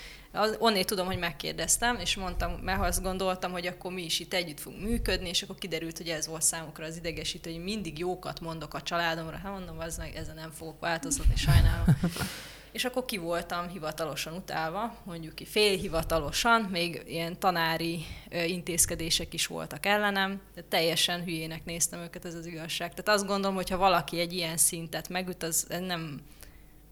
Onnét 0.59 0.87
tudom, 0.87 1.07
hogy 1.07 1.19
megkérdeztem, 1.19 1.97
és 1.97 2.17
mondtam, 2.17 2.53
mert 2.53 2.81
azt 2.81 3.03
gondoltam, 3.03 3.53
hogy 3.53 3.67
akkor 3.67 3.93
mi 3.93 4.05
is 4.05 4.21
itt 4.21 4.35
együtt 4.35 4.61
fogunk 4.61 4.83
működni, 4.83 5.29
és 5.29 5.43
akkor 5.43 5.59
kiderült, 5.59 5.97
hogy 5.97 6.09
ez 6.09 6.27
volt 6.27 6.43
számukra 6.43 6.85
az 6.85 6.97
idegesítő, 6.97 7.53
hogy 7.53 7.63
mindig 7.63 7.99
jókat 7.99 8.41
mondok 8.41 8.75
a 8.75 8.83
családomra. 8.83 9.37
Hát 9.37 9.53
mondom, 9.53 9.79
az 9.79 10.01
ezen 10.15 10.35
nem 10.35 10.51
fogok 10.51 10.81
változtatni, 10.81 11.37
sajnálom. 11.37 11.85
és 12.75 12.85
akkor 12.85 13.05
ki 13.05 13.19
voltam 13.19 13.69
hivatalosan 13.69 14.35
utálva, 14.35 14.97
mondjuk 15.05 15.35
ki 15.35 15.45
félhivatalosan, 15.45 16.63
még 16.63 17.03
ilyen 17.07 17.39
tanári 17.39 18.05
intézkedések 18.47 19.35
is 19.35 19.47
voltak 19.47 19.87
ellenem, 19.87 20.41
de 20.55 20.63
teljesen 20.63 21.23
hülyének 21.23 21.65
néztem 21.65 22.01
őket, 22.01 22.25
ez 22.25 22.35
az 22.35 22.47
igazság. 22.47 22.95
Tehát 22.95 23.21
azt 23.21 23.27
gondolom, 23.27 23.57
hogy 23.57 23.71
ha 23.71 23.77
valaki 23.77 24.19
egy 24.19 24.33
ilyen 24.33 24.57
szintet 24.57 25.09
megüt, 25.09 25.43
az 25.43 25.67
nem, 25.81 26.21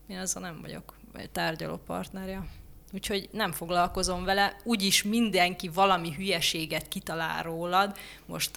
én 0.06 0.18
azzal 0.18 0.42
nem 0.42 0.60
vagyok 0.60 0.96
tárgyaló 1.32 1.76
partnerja. 1.76 2.46
Úgyhogy 2.92 3.28
nem 3.32 3.52
foglalkozom 3.52 4.24
vele, 4.24 4.56
úgyis 4.64 5.02
mindenki 5.02 5.68
valami 5.68 6.12
hülyeséget 6.12 6.88
kitalál 6.88 7.42
rólad, 7.42 7.96
most 8.26 8.50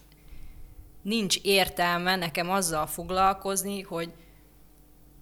nincs 1.02 1.38
értelme 1.42 2.16
nekem 2.16 2.50
azzal 2.50 2.88
foglalkozni, 2.88 3.82
hogy 3.82 4.12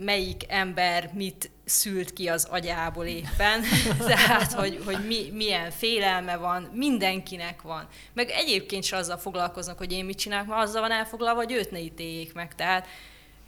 melyik 0.04 0.43
ember 0.47 1.10
mit 1.14 1.51
szült 1.66 2.14
ki 2.14 2.28
az 2.28 2.47
agyából 2.49 3.06
éppen, 3.06 3.62
tehát 4.08 4.54
hogy, 4.54 4.82
hogy 4.86 5.08
mi, 5.08 5.30
milyen 5.32 5.72
félelme 5.72 6.38
van, 6.38 6.70
mindenkinek 6.74 7.62
van. 7.62 7.88
Meg 8.14 8.30
egyébként 8.30 8.84
sem 8.84 8.99
azzal 8.99 9.18
foglalkoznak, 9.18 9.78
hogy 9.78 9.91
én 9.91 10.06
mit 10.06 10.18
csinálok, 10.18 10.47
mert 10.47 10.62
azzal 10.62 10.82
van 10.82 10.91
elfoglalva, 10.91 11.39
hogy 11.39 11.51
őt 11.51 11.72
ne 11.72 11.80
ítéljék 11.80 12.34
meg. 12.34 12.56
Tehát 12.56 12.88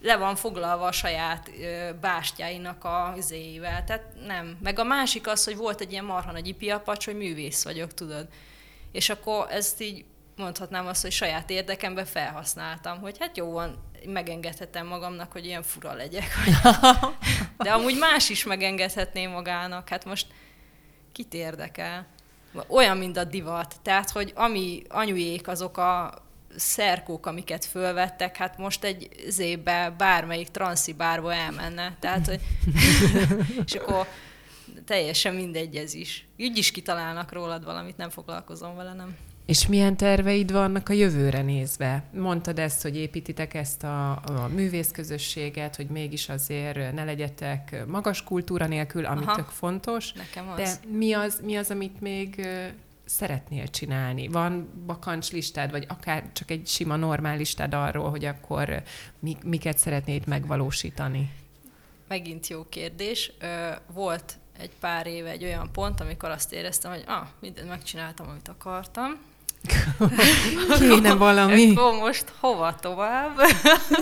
le 0.01 0.18
van 0.18 0.36
foglalva 0.36 0.86
a 0.86 0.91
saját 0.91 1.51
ö, 1.62 1.89
bástyáinak 2.01 2.84
a 2.84 3.14
izéivel. 3.18 3.84
Tehát 3.84 4.03
nem. 4.26 4.58
Meg 4.64 4.80
a 4.80 4.84
másik 4.84 5.28
az, 5.28 5.43
hogy 5.43 5.56
volt 5.56 5.82
egy 5.82 5.91
ilyen 5.91 6.06
marha 6.06 6.32
nagy 6.32 6.47
ipiapacs, 6.47 7.06
hogy 7.06 7.18
művész 7.18 7.64
vagyok, 7.64 7.93
tudod. 7.93 8.28
És 8.91 9.10
akkor 9.10 9.47
ezt 9.49 9.82
így 9.82 10.06
mondhatnám 10.38 10.88
azt, 10.88 11.02
hogy 11.02 11.12
saját 11.12 11.50
érdekemben 11.50 12.06
felhasználtam, 12.06 13.00
hogy 13.00 13.18
hát 13.20 13.38
jó 13.38 13.52
van, 13.52 13.84
megengedhetem 14.06 14.88
magamnak, 14.88 15.32
hogy 15.32 15.46
ilyen 15.46 15.64
fura 15.64 15.94
legyek. 15.94 16.28
De 17.58 17.72
amúgy 17.72 17.98
más 17.98 18.30
is 18.30 18.44
megengedhetné 18.44 19.26
magának. 19.26 19.90
Hát 19.90 20.06
most 20.06 20.28
kit 21.12 21.34
érdekel? 21.34 22.08
Olyan, 22.68 22.98
mint 22.98 23.18
a 23.18 23.24
divat. 23.24 23.76
Tehát, 23.82 24.10
hogy 24.10 24.32
ami 24.36 24.82
anyujék 24.88 25.48
azok 25.48 25.78
a 25.78 26.14
szerkók, 26.56 27.26
amiket 27.26 27.66
fölvettek, 27.66 28.38
hát 28.38 28.58
most 28.58 28.84
egy 28.84 29.10
zébe 29.28 29.94
bármelyik 29.98 30.50
transzibárba 30.50 31.34
elmenne. 31.34 31.96
Tehát, 32.00 32.26
hogy 32.26 32.40
és 33.66 33.74
akkor 33.74 34.08
teljesen 34.86 35.36
mindegy 35.36 35.76
ez 35.76 35.94
is. 35.94 36.28
Úgy 36.38 36.58
is 36.58 36.72
kitalálnak 36.72 37.32
rólad 37.32 37.64
valamit, 37.64 37.98
nem 37.98 38.10
foglalkozom 38.10 38.76
vele, 38.76 38.94
nem. 38.94 39.18
És 39.46 39.68
milyen 39.68 39.98
terveid 39.98 40.52
vannak 40.52 40.89
a 40.89 40.93
jövőre 40.93 41.41
nézve? 41.41 42.04
Mondtad 42.14 42.60
ezt, 42.60 42.82
hogy 42.82 42.96
építitek 42.96 43.54
ezt 43.54 43.84
a, 43.84 44.12
a 44.12 44.48
művészközösséget, 44.54 45.76
hogy 45.76 45.88
mégis 45.88 46.30
azért 46.30 46.93
ne 46.93 47.04
legyetek 47.04 47.86
magas 47.88 48.24
kultúra 48.24 48.68
nélkül, 48.68 49.06
ami 49.06 49.24
Aha, 49.26 49.36
tök 49.36 49.50
fontos. 49.50 50.14
Nekem 50.14 50.50
az. 50.50 50.58
De 50.58 50.98
mi 50.98 51.14
az, 51.14 51.41
mi 51.43 51.56
az, 51.56 51.72
amit 51.72 52.02
még 52.02 52.48
szeretnél 53.06 53.68
csinálni? 53.68 54.28
Van 54.28 54.70
bakancslistád, 54.86 55.72
vagy 55.72 55.86
akár 55.88 56.30
csak 56.34 56.52
egy 56.52 56.68
sima 56.68 56.96
normál 56.96 57.38
listád 57.38 57.74
arról, 57.74 58.10
hogy 58.10 58.26
akkor 58.26 58.84
miket 59.43 59.78
szeretnéd 59.78 60.28
megvalósítani? 60.28 61.32
Megint 62.08 62.48
jó 62.48 62.66
kérdés. 62.70 63.32
Volt 63.93 64.38
egy 64.60 64.72
pár 64.80 65.08
éve 65.08 65.30
egy 65.30 65.43
olyan 65.43 65.70
pont, 65.72 66.00
amikor 66.00 66.30
azt 66.30 66.54
éreztem, 66.54 66.91
hogy 66.91 67.04
ah, 67.08 67.28
mindent 67.39 67.68
megcsináltam, 67.68 68.30
amit 68.30 68.48
akartam, 68.48 69.20
Kéne 70.80 71.13
valami. 71.13 71.72
Akkor 71.76 71.93
most 71.93 72.34
hova 72.39 72.76
tovább? 72.76 73.39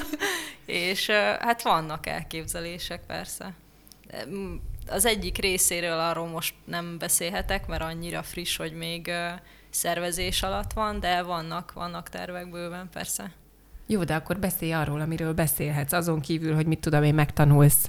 és 0.65 1.09
hát 1.39 1.61
vannak 1.61 2.07
elképzelések 2.07 3.05
persze. 3.07 3.53
Az 4.87 5.05
egyik 5.05 5.37
részéről 5.37 5.99
arról 5.99 6.27
most 6.27 6.53
nem 6.65 6.97
beszélhetek, 6.97 7.67
mert 7.67 7.81
annyira 7.81 8.23
friss, 8.23 8.57
hogy 8.57 8.73
még 8.73 9.11
szervezés 9.69 10.43
alatt 10.43 10.73
van, 10.73 10.99
de 10.99 11.21
vannak, 11.21 11.73
vannak 11.73 12.09
tervek 12.09 12.49
bőven 12.49 12.89
persze. 12.93 13.31
Jó, 13.85 14.03
de 14.03 14.15
akkor 14.15 14.39
beszélj 14.39 14.71
arról, 14.71 15.01
amiről 15.01 15.33
beszélhetsz. 15.33 15.91
Azon 15.91 16.19
kívül, 16.19 16.55
hogy 16.55 16.65
mit 16.65 16.79
tudom 16.79 17.03
én, 17.03 17.13
megtanulsz 17.13 17.87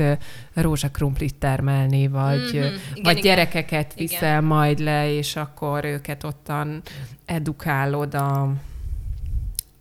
rózsakrumplit 0.54 1.34
termelni, 1.34 2.08
vagy, 2.08 2.38
mm-hmm. 2.38 2.48
igen, 2.48 2.72
vagy 3.02 3.16
igen. 3.16 3.22
gyerekeket 3.22 3.94
viszel 3.94 4.28
igen. 4.28 4.44
majd 4.44 4.78
le, 4.78 5.10
és 5.10 5.36
akkor 5.36 5.84
őket 5.84 6.24
ottan 6.24 6.82
edukálod 7.24 8.14
a 8.14 8.52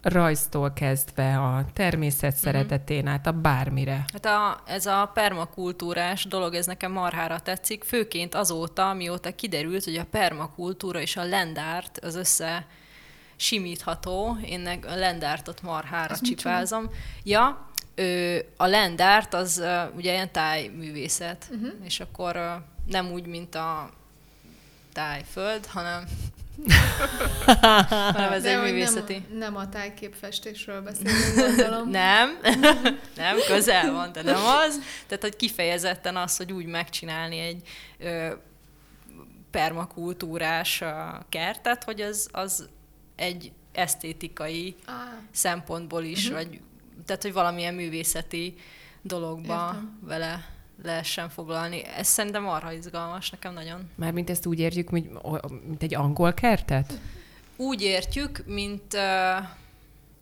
rajztól 0.04 0.74
kezdve 0.74 1.38
a 1.40 1.66
természet 1.74 2.32
mhm. 2.32 2.42
szeretetén 2.42 3.08
át, 3.08 3.28
a 3.28 3.32
bármire. 3.32 4.06
Hát 4.14 4.26
a, 4.26 4.62
ez 4.66 4.86
a 4.86 5.12
permakultúrás 5.14 6.26
dolog, 6.26 6.54
ez 6.54 6.66
nekem 6.66 6.92
marhára 6.92 7.40
tetszik, 7.40 7.84
főként 7.84 8.36
azóta, 8.36 8.94
mióta 8.94 9.36
kiderült, 9.36 9.84
hogy 9.84 9.96
a 9.96 10.06
permakultúra 10.12 11.02
és 11.02 11.18
a 11.18 11.24
lendárt 11.24 11.98
az 11.98 12.16
össze 12.16 12.66
simítható. 13.44 14.38
Én 14.46 14.68
a 14.68 14.96
lendártot 14.96 15.62
marhára 15.62 16.14
Ez 16.14 16.22
csipázom. 16.22 16.90
Ja, 17.24 17.70
ö, 17.96 18.38
a 18.58 18.66
lendárt 18.66 19.34
az 19.34 19.64
ugye 19.96 20.12
ilyen 20.12 20.32
tájművészet, 20.32 21.46
uh-huh. 21.52 21.70
és 21.84 22.00
akkor 22.00 22.64
nem 22.86 23.12
úgy, 23.12 23.26
mint 23.26 23.56
a 23.56 23.90
tájföld, 24.94 25.66
hanem 25.66 26.04
hanem 28.14 28.32
ez 28.32 28.46
egy 28.46 28.62
művészeti. 28.62 29.26
Nem, 29.30 29.38
nem 29.38 29.56
a 29.56 29.70
tájképfestésről 29.70 30.82
beszélünk, 30.82 31.36
gondolom. 31.36 31.90
nem, 32.04 32.40
nem, 33.16 33.38
közel 33.48 33.92
van, 33.92 34.12
de 34.12 34.22
nem 34.22 34.46
az. 34.46 34.80
Tehát, 35.08 35.24
hogy 35.24 35.36
kifejezetten 35.36 36.16
az, 36.16 36.38
hogy 36.38 36.52
úgy 36.52 36.66
megcsinálni 36.66 37.40
egy 37.40 37.62
ö, 37.98 38.34
permakultúrás 39.52 40.84
kertet, 41.30 41.84
hogy 41.84 42.02
az, 42.02 42.30
az 42.32 42.70
egy 43.16 43.52
esztétikai 43.72 44.76
ah. 44.86 44.94
szempontból 45.32 46.04
is, 46.04 46.30
uh-huh. 46.30 46.44
vagy 46.44 46.60
tehát, 47.06 47.22
hogy 47.22 47.34
valamilyen 47.34 47.74
művészeti 47.74 48.56
dologba 49.02 49.54
Értem. 49.54 50.00
vele 50.02 50.46
lehessen 50.84 51.30
foglalni. 51.30 51.86
Ez 51.86 52.08
szerintem 52.08 52.48
arra 52.48 52.72
izgalmas, 52.72 53.30
nekem 53.30 53.54
nagyon. 53.54 53.90
Mármint 53.96 54.30
ezt 54.30 54.46
úgy 54.46 54.60
értjük, 54.60 54.90
mint, 54.90 55.10
mint 55.68 55.84
egy 55.84 55.96
angol 55.96 56.34
kertet? 56.34 57.00
Úgy 57.56 57.82
értjük, 57.82 58.44
mint 58.46 58.94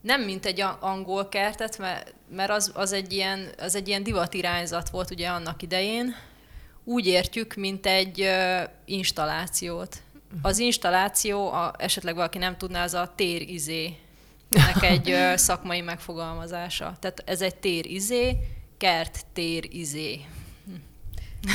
nem 0.02 0.22
mint 0.22 0.46
egy 0.46 0.64
angol 0.80 1.30
kertet, 1.30 1.78
mert 1.78 2.14
mert 2.36 2.52
az, 2.52 2.72
az, 2.74 2.92
egy 2.92 3.14
ilyen, 3.14 3.50
az 3.58 3.76
egy 3.76 3.88
ilyen 3.88 4.04
divatirányzat 4.04 4.90
volt 4.90 5.12
ugye 5.12 5.28
annak 5.28 5.62
idején, 5.62 6.16
úgy 6.84 7.08
értjük, 7.08 7.56
mint 7.56 7.86
egy 7.86 8.30
installációt. 8.86 10.02
Az 10.42 10.60
installáció, 10.60 11.52
a, 11.52 11.74
esetleg 11.78 12.16
valaki 12.16 12.38
nem 12.38 12.58
tudná, 12.58 12.84
az 12.84 12.94
a 12.94 13.14
térizé 13.16 13.98
nek 14.50 14.84
egy 14.84 15.16
szakmai 15.38 15.82
megfogalmazása. 15.82 16.96
Tehát 17.00 17.24
ez 17.26 17.42
egy 17.42 17.56
térizé, 17.56 18.38
kert 18.78 19.26
térizé. 19.34 20.26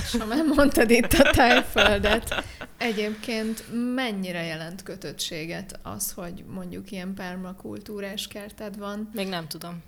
És 0.02 0.16
ha 0.18 0.26
már 0.26 0.44
mondtad 0.56 0.90
itt 0.90 1.12
a 1.12 1.30
tájföldet, 1.30 2.44
egyébként 2.76 3.64
mennyire 3.94 4.42
jelent 4.42 4.82
kötöttséget 4.82 5.78
az, 5.82 6.12
hogy 6.12 6.44
mondjuk 6.48 6.90
ilyen 6.90 7.14
permakultúrás 7.14 8.28
kerted 8.28 8.78
van? 8.78 9.10
Még 9.12 9.28
nem 9.28 9.48
tudom. 9.48 9.82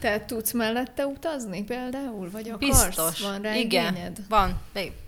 Te 0.00 0.24
tudsz 0.24 0.52
mellette 0.52 1.06
utazni 1.06 1.64
például? 1.64 2.30
Vagy 2.30 2.48
akarsz? 2.48 2.84
Biztos. 2.86 3.20
Van 3.20 3.42
rá 3.42 3.54
Igen, 3.54 3.92
igényed? 3.94 4.18
van. 4.28 4.60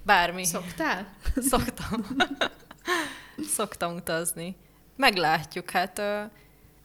Bármi. 0.02 0.44
Szoktál? 0.44 1.06
Szoktam. 1.50 2.06
Szoktam 3.56 3.94
utazni. 3.94 4.56
Meglátjuk, 4.96 5.70
hát 5.70 6.02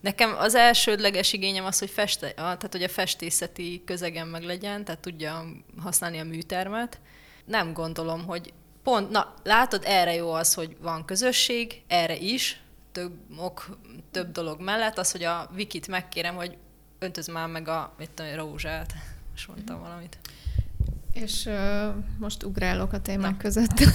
nekem 0.01 0.35
az 0.37 0.55
elsődleges 0.55 1.33
igényem 1.33 1.65
az, 1.65 1.79
hogy, 1.79 1.89
feste, 1.89 2.31
tehát, 2.31 2.67
hogy 2.71 2.83
a 2.83 2.89
festészeti 2.89 3.81
közegen 3.85 4.27
meg 4.27 4.43
legyen, 4.43 4.83
tehát 4.83 5.01
tudja 5.01 5.45
használni 5.81 6.19
a 6.19 6.23
műtermet. 6.23 6.99
Nem 7.45 7.73
gondolom, 7.73 8.25
hogy 8.25 8.53
pont, 8.83 9.09
na 9.09 9.33
látod, 9.43 9.83
erre 9.85 10.13
jó 10.13 10.31
az, 10.31 10.53
hogy 10.53 10.77
van 10.81 11.05
közösség, 11.05 11.81
erre 11.87 12.15
is, 12.15 12.61
több 12.91 13.13
ok, 13.37 13.77
több 14.11 14.31
dolog 14.31 14.61
mellett, 14.61 14.97
az, 14.97 15.11
hogy 15.11 15.23
a 15.23 15.49
Wikit 15.55 15.87
megkérem, 15.87 16.35
hogy 16.35 16.57
öntöz 16.99 17.27
már 17.27 17.47
meg 17.47 17.67
a, 17.67 17.93
mit 17.97 18.09
tudom, 18.09 18.35
rózsát. 18.35 18.93
Most 19.31 19.47
mondtam 19.47 19.79
valamit. 19.79 20.17
És 21.13 21.45
uh, 21.45 21.95
most 22.19 22.43
ugrálok 22.43 22.93
a 22.93 23.01
témák 23.01 23.31
Na. 23.31 23.37
között. 23.37 23.79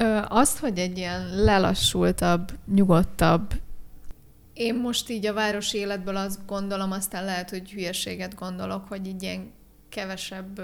uh, 0.00 0.36
azt, 0.36 0.58
hogy 0.58 0.78
egy 0.78 0.98
ilyen 0.98 1.34
lelassultabb, 1.34 2.52
nyugodtabb, 2.74 3.62
én 4.54 4.74
most 4.74 5.08
így 5.08 5.26
a 5.26 5.32
városi 5.32 5.78
életből 5.78 6.16
azt 6.16 6.46
gondolom, 6.46 6.92
aztán 6.92 7.24
lehet, 7.24 7.50
hogy 7.50 7.70
hülyeséget 7.70 8.34
gondolok, 8.34 8.88
hogy 8.88 9.06
így 9.06 9.22
ilyen 9.22 9.52
kevesebb, 9.88 10.60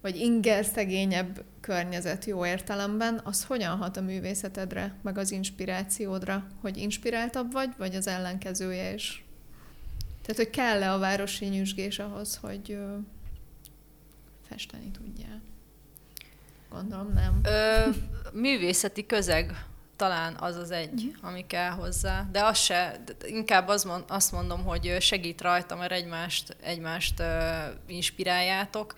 vagy 0.00 0.16
inger 0.16 0.64
szegényebb 0.64 1.44
környezet 1.60 2.24
jó 2.24 2.46
értelemben, 2.46 3.20
az 3.24 3.44
hogyan 3.44 3.76
hat 3.76 3.96
a 3.96 4.00
művészetedre, 4.00 4.94
meg 5.02 5.18
az 5.18 5.30
inspirációdra? 5.30 6.46
Hogy 6.60 6.76
inspiráltabb 6.76 7.52
vagy, 7.52 7.70
vagy 7.78 7.94
az 7.94 8.06
ellenkezője 8.06 8.94
is? 8.94 9.24
Tehát, 10.22 10.36
hogy 10.36 10.50
kell-e 10.50 10.92
a 10.92 10.98
városi 10.98 11.46
nyüzsgés 11.46 11.98
ahhoz, 11.98 12.36
hogy 12.36 12.72
ö, 12.72 12.96
festeni 14.48 14.90
tudjál? 14.90 15.40
Gondolom 16.74 17.12
nem. 17.12 17.40
Ö, 17.42 17.88
művészeti 18.32 19.06
közeg 19.06 19.66
talán 19.96 20.36
az 20.38 20.56
az 20.56 20.70
egy, 20.70 20.92
uh-huh. 20.92 21.28
ami 21.28 21.46
kell 21.46 21.70
hozzá. 21.70 22.26
De 22.32 22.44
az 22.44 22.58
se, 22.58 23.00
inkább 23.26 23.68
az 23.68 23.84
mond, 23.84 24.04
azt 24.08 24.32
mondom, 24.32 24.64
hogy 24.64 24.96
segít 25.00 25.40
rajta, 25.40 25.76
mert 25.76 25.92
egymást, 25.92 26.56
egymást 26.60 27.20
uh, 27.20 27.26
inspiráljátok. 27.86 28.94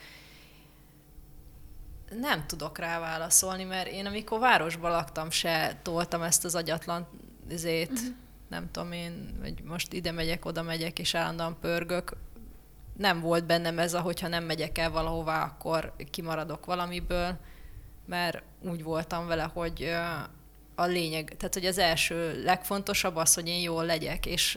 Nem 2.21 2.47
tudok 2.47 2.79
rá 2.79 3.01
válaszolni, 3.01 3.65
mert 3.65 3.89
én 3.89 4.07
amikor 4.07 4.39
városban 4.39 4.91
laktam, 4.91 5.31
se 5.31 5.79
toltam 5.83 6.23
ezt 6.23 6.45
az 6.45 6.55
agyatlan 6.55 7.09
zét. 7.49 7.91
Uh-huh 7.91 8.15
nem 8.49 8.71
tudom 8.71 8.93
én, 8.93 9.39
hogy 9.43 9.63
most 9.65 9.93
ide 9.93 10.13
megyek, 10.13 10.45
oda 10.45 10.63
megyek, 10.63 10.99
és 10.99 11.15
állandóan 11.15 11.57
pörgök. 11.61 12.17
Nem 12.97 13.21
volt 13.21 13.47
bennem 13.47 13.79
ez, 13.79 13.95
hogyha 13.95 14.29
nem 14.29 14.45
megyek 14.45 14.79
el 14.79 14.91
valahová, 14.91 15.45
akkor 15.45 15.93
kimaradok 16.11 16.65
valamiből, 16.65 17.39
mert 18.07 18.43
úgy 18.61 18.83
voltam 18.83 19.27
vele, 19.27 19.51
hogy 19.53 19.91
a 20.75 20.85
lényeg, 20.85 21.35
tehát 21.37 21.55
hogy 21.55 21.65
az 21.65 21.79
első 21.79 22.43
legfontosabb 22.45 23.17
az, 23.17 23.35
hogy 23.35 23.49
én 23.49 23.61
jól 23.61 23.85
legyek, 23.85 24.27
és 24.27 24.55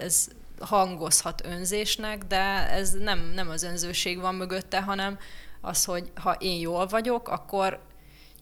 ez 0.00 0.28
hangozhat 0.58 1.46
önzésnek, 1.46 2.24
de 2.24 2.70
ez 2.70 2.92
nem, 2.92 3.32
nem 3.34 3.48
az 3.48 3.62
önzőség 3.62 4.20
van 4.20 4.34
mögötte, 4.34 4.82
hanem 4.82 5.18
az, 5.60 5.84
hogy 5.84 6.10
ha 6.14 6.32
én 6.32 6.60
jól 6.60 6.86
vagyok, 6.86 7.28
akkor 7.28 7.80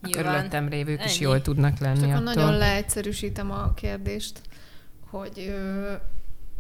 nyilván... 0.03 0.25
A 0.25 0.31
körülöttem 0.31 0.69
lévők 0.69 1.05
is 1.05 1.21
jól 1.21 1.43
tudnak 1.43 1.79
lenni. 1.79 2.01
Csak 2.01 2.11
attól. 2.11 2.23
nagyon 2.23 2.57
leegyszerűsítem 2.57 3.51
a 3.51 3.75
kérdést 3.75 4.41
hogy, 5.19 5.55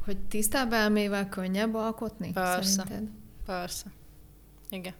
hogy 0.04 0.16
tisztább 0.18 0.72
elmével 0.72 1.28
könnyebb 1.28 1.74
alkotni? 1.74 2.32
Persze. 2.32 2.70
Szerinted? 2.70 3.08
Persze. 3.46 3.84
Igen. 4.70 4.94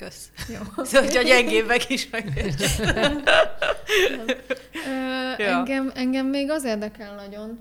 Kösz. 0.00 0.30
Jó. 0.48 0.58
Szóval, 0.84 1.06
hogy 1.06 1.16
a 1.16 1.22
gyengébbek 1.22 1.90
is 1.90 2.08
meg. 2.10 2.54
engem, 5.38 5.90
engem 5.94 6.26
még 6.26 6.50
az 6.50 6.64
érdekel 6.64 7.14
nagyon, 7.14 7.60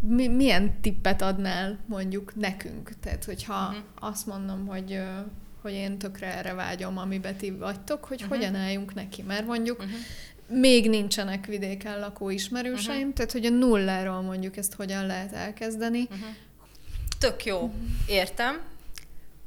mi, 0.00 0.28
milyen 0.28 0.80
tippet 0.80 1.22
adnál 1.22 1.78
mondjuk 1.86 2.34
nekünk? 2.34 2.90
Tehát, 3.02 3.24
hogyha 3.24 3.66
uh-huh. 3.66 4.10
azt 4.10 4.26
mondom, 4.26 4.66
hogy 4.66 5.00
hogy 5.62 5.72
én 5.72 5.98
tökre 5.98 6.36
erre 6.36 6.54
vágyom, 6.54 6.98
amiben 6.98 7.36
ti 7.36 7.50
vagytok, 7.50 8.04
hogy 8.04 8.22
uh-huh. 8.22 8.36
hogyan 8.36 8.54
álljunk 8.54 8.94
neki. 8.94 9.22
Mert 9.22 9.46
mondjuk 9.46 9.78
uh-huh 9.78 9.94
még 10.48 10.88
nincsenek 10.88 11.46
vidéken 11.46 11.98
lakó 11.98 12.30
ismerőseim, 12.30 12.98
uh-huh. 12.98 13.12
tehát 13.12 13.32
hogy 13.32 13.46
a 13.46 13.50
nulláról 13.50 14.20
mondjuk 14.20 14.56
ezt 14.56 14.74
hogyan 14.74 15.06
lehet 15.06 15.32
elkezdeni. 15.32 16.02
Uh-huh. 16.02 16.26
Tök 17.18 17.44
jó, 17.44 17.72
értem. 18.08 18.60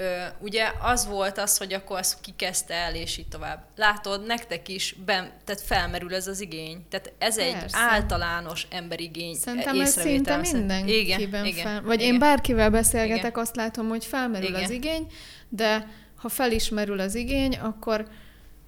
Ö, 0.02 0.24
ugye 0.40 0.72
az 0.82 1.08
volt 1.08 1.38
az, 1.38 1.58
hogy 1.58 1.74
akkor 1.74 1.98
azt 1.98 2.22
kikezdte 2.22 2.74
el, 2.74 2.96
és 2.96 3.18
így 3.18 3.28
tovább. 3.28 3.64
Látod, 3.76 4.26
nektek 4.26 4.68
is 4.68 4.96
ben, 5.06 5.32
tehát 5.46 5.62
felmerül 5.62 6.16
ez 6.16 6.28
az 6.28 6.42
igény. 6.42 6.86
Tehát 6.90 7.14
ez 7.18 7.36
Persze. 7.36 7.64
egy 7.64 7.70
általános 7.72 8.68
emberigény 8.70 9.36
Szerintem 9.36 9.82
ez 9.82 10.00
szinte 10.00 10.38
mindenkiben 10.38 10.88
igen, 10.88 11.46
igen, 11.46 11.66
fel. 11.66 11.82
Vagy 11.82 12.02
igen. 12.02 12.14
én 12.14 12.20
bárkivel 12.20 12.70
beszélgetek, 12.70 13.32
igen. 13.32 13.42
azt 13.42 13.56
látom, 13.56 13.88
hogy 13.88 14.06
felmerül 14.06 14.50
igen. 14.50 14.64
az 14.64 14.70
igény, 14.70 15.08
de 15.50 15.88
ha 16.16 16.30
felismerül 16.30 17.00
az 17.00 17.16
igény, 17.16 17.56
akkor 17.56 18.08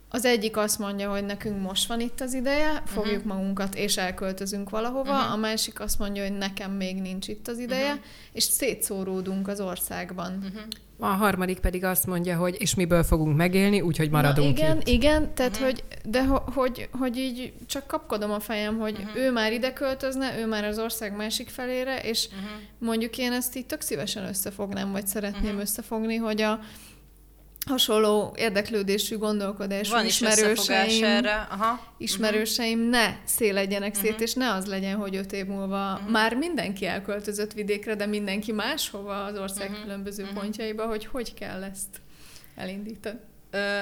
az 0.09 0.25
egyik 0.25 0.57
azt 0.57 0.79
mondja, 0.79 1.11
hogy 1.11 1.25
nekünk 1.25 1.61
most 1.61 1.88
van 1.88 1.99
itt 1.99 2.21
az 2.21 2.34
ideje, 2.34 2.82
fogjuk 2.86 3.15
uh-huh. 3.15 3.34
magunkat 3.34 3.75
és 3.75 3.97
elköltözünk 3.97 4.69
valahova, 4.69 5.17
uh-huh. 5.17 5.32
a 5.32 5.36
másik 5.36 5.79
azt 5.79 5.99
mondja, 5.99 6.23
hogy 6.23 6.38
nekem 6.38 6.71
még 6.71 7.01
nincs 7.01 7.27
itt 7.27 7.47
az 7.47 7.59
ideje, 7.59 7.91
uh-huh. 7.91 8.05
és 8.32 8.43
szétszóródunk 8.43 9.47
az 9.47 9.59
országban. 9.59 10.43
Uh-huh. 10.43 10.61
A 11.04 11.08
harmadik 11.08 11.60
pedig 11.60 11.84
azt 11.84 12.06
mondja, 12.06 12.38
hogy 12.38 12.56
és 12.60 12.76
miből 12.76 13.04
fogunk 13.04 13.38
megélni, 13.38 13.82
úgyhogy 13.82 14.10
maradunk 14.10 14.58
Na, 14.58 14.64
igen, 14.64 14.78
itt. 14.78 14.88
igen, 14.88 15.34
tehát 15.34 15.52
uh-huh. 15.52 15.66
hogy, 15.66 15.84
de 16.04 16.26
ho, 16.26 16.38
hogy, 16.45 16.89
hogy 16.91 17.18
így 17.18 17.54
csak 17.66 17.88
kapkodom 17.88 18.32
a 18.32 18.39
fejem, 18.39 18.78
hogy 18.78 18.97
uh-huh. 18.99 19.16
ő 19.16 19.32
már 19.32 19.54
ide 19.54 19.74
költözne, 19.74 20.39
ő 20.39 20.47
már 20.47 20.64
az 20.64 20.80
ország 20.80 21.16
másik 21.16 21.49
felére, 21.49 21.99
és 21.99 22.28
uh-huh. 22.28 22.49
mondjuk 22.78 23.18
én 23.18 23.32
ezt 23.32 23.56
így 23.56 23.66
tök 23.66 23.82
szívesen 23.82 24.28
összefognám, 24.28 24.91
vagy 24.91 25.08
szeretném 25.08 25.43
uh-huh. 25.43 25.62
összefogni, 25.62 26.16
hogy 26.16 26.41
a 26.41 26.60
hasonló 27.66 28.34
érdeklődésű 28.38 29.18
gondolkodású 29.18 29.91
Van 29.91 30.05
ismerőseim, 30.05 31.03
erre. 31.03 31.47
Aha. 31.49 31.93
ismerőseim 31.97 32.80
uh-huh. 32.80 32.91
ne 32.91 33.16
széledjenek 33.26 33.95
uh-huh. 33.95 34.05
szét, 34.05 34.22
és 34.22 34.34
ne 34.34 34.53
az 34.53 34.66
legyen, 34.66 34.95
hogy 34.95 35.16
öt 35.16 35.34
év 35.34 35.45
múlva 35.45 35.93
uh-huh. 35.93 36.09
már 36.09 36.36
mindenki 36.36 36.86
elköltözött 36.86 37.53
vidékre, 37.53 37.95
de 37.95 38.05
mindenki 38.05 38.51
máshova 38.51 39.24
az 39.24 39.38
ország 39.38 39.70
uh-huh. 39.70 39.84
különböző 39.84 40.24
uh-huh. 40.24 40.39
pontjaiba, 40.39 40.86
hogy 40.86 41.05
hogy 41.05 41.34
kell 41.34 41.64
ezt 41.64 42.01
elindítani. 42.55 43.20
Ö, 43.51 43.82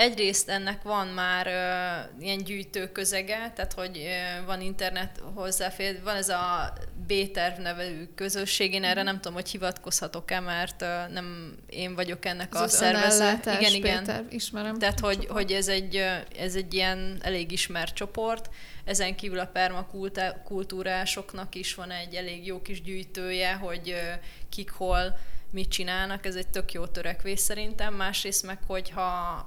egyrészt 0.00 0.48
ennek 0.48 0.82
van 0.82 1.06
már 1.06 1.46
uh, 1.46 2.22
ilyen 2.24 2.44
gyűjtő 2.44 2.92
közege, 2.92 3.52
tehát 3.54 3.72
hogy 3.72 3.96
uh, 3.96 4.46
van 4.46 4.60
internet 4.60 5.22
hozzáfér, 5.34 6.02
van 6.02 6.16
ez 6.16 6.28
a 6.28 6.72
B-terv 7.06 7.60
nevű 7.60 8.08
közösség, 8.14 8.74
én 8.74 8.84
erre 8.84 9.02
nem 9.02 9.14
tudom, 9.14 9.32
hogy 9.32 9.48
hivatkozhatok-e, 9.48 10.40
mert 10.40 10.82
uh, 10.82 10.88
nem 11.12 11.56
én 11.68 11.94
vagyok 11.94 12.24
ennek 12.24 12.54
ez 12.54 12.60
a 12.60 12.68
szervező. 12.68 13.40
Igen, 13.58 13.74
igen. 13.74 14.26
Ismerem. 14.30 14.78
Tehát, 14.78 15.00
hogy, 15.00 15.26
hogy 15.26 15.52
ez, 15.52 15.68
egy, 15.68 15.96
ez 16.38 16.54
egy 16.54 16.74
ilyen 16.74 17.18
elég 17.22 17.52
ismert 17.52 17.94
csoport. 17.94 18.50
Ezen 18.84 19.16
kívül 19.16 19.38
a 19.38 19.46
permakultúrásoknak 19.46 21.54
is 21.54 21.74
van 21.74 21.90
egy 21.90 22.14
elég 22.14 22.46
jó 22.46 22.62
kis 22.62 22.82
gyűjtője, 22.82 23.52
hogy 23.52 23.94
kik 24.48 24.70
hol 24.70 25.18
mit 25.50 25.68
csinálnak, 25.68 26.26
ez 26.26 26.34
egy 26.34 26.48
tök 26.48 26.72
jó 26.72 26.86
törekvés 26.86 27.40
szerintem. 27.40 27.94
Másrészt 27.94 28.46
meg, 28.46 28.58
hogyha 28.66 29.46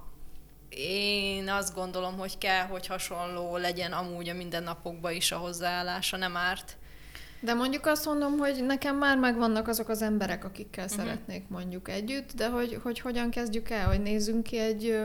én 0.78 1.49
azt 1.49 1.76
gondolom, 1.76 2.17
hogy 2.17 2.38
kell, 2.38 2.65
hogy 2.65 2.88
hasonló 2.88 3.57
legyen 3.57 3.91
amúgy 3.91 4.30
a 4.30 4.34
mindennapokban 4.34 5.11
is 5.11 5.32
a 5.32 5.38
hozzáállása, 5.38 6.17
nem 6.17 6.38
árt. 6.38 6.78
De 7.39 7.53
mondjuk 7.53 7.86
azt 7.86 8.05
mondom, 8.05 8.38
hogy 8.38 8.63
nekem 8.65 8.97
már 8.97 9.17
megvannak 9.17 9.67
azok 9.67 9.89
az 9.89 10.01
emberek, 10.01 10.45
akikkel 10.45 10.86
uh-huh. 10.86 10.99
szeretnék 10.99 11.47
mondjuk 11.47 11.89
együtt, 11.89 12.34
de 12.34 12.49
hogy, 12.49 12.80
hogy 12.84 12.99
hogyan 12.99 13.30
kezdjük 13.30 13.69
el, 13.69 13.88
hogy 13.88 14.01
nézzünk 14.01 14.43
ki 14.43 14.57
egy 14.57 14.97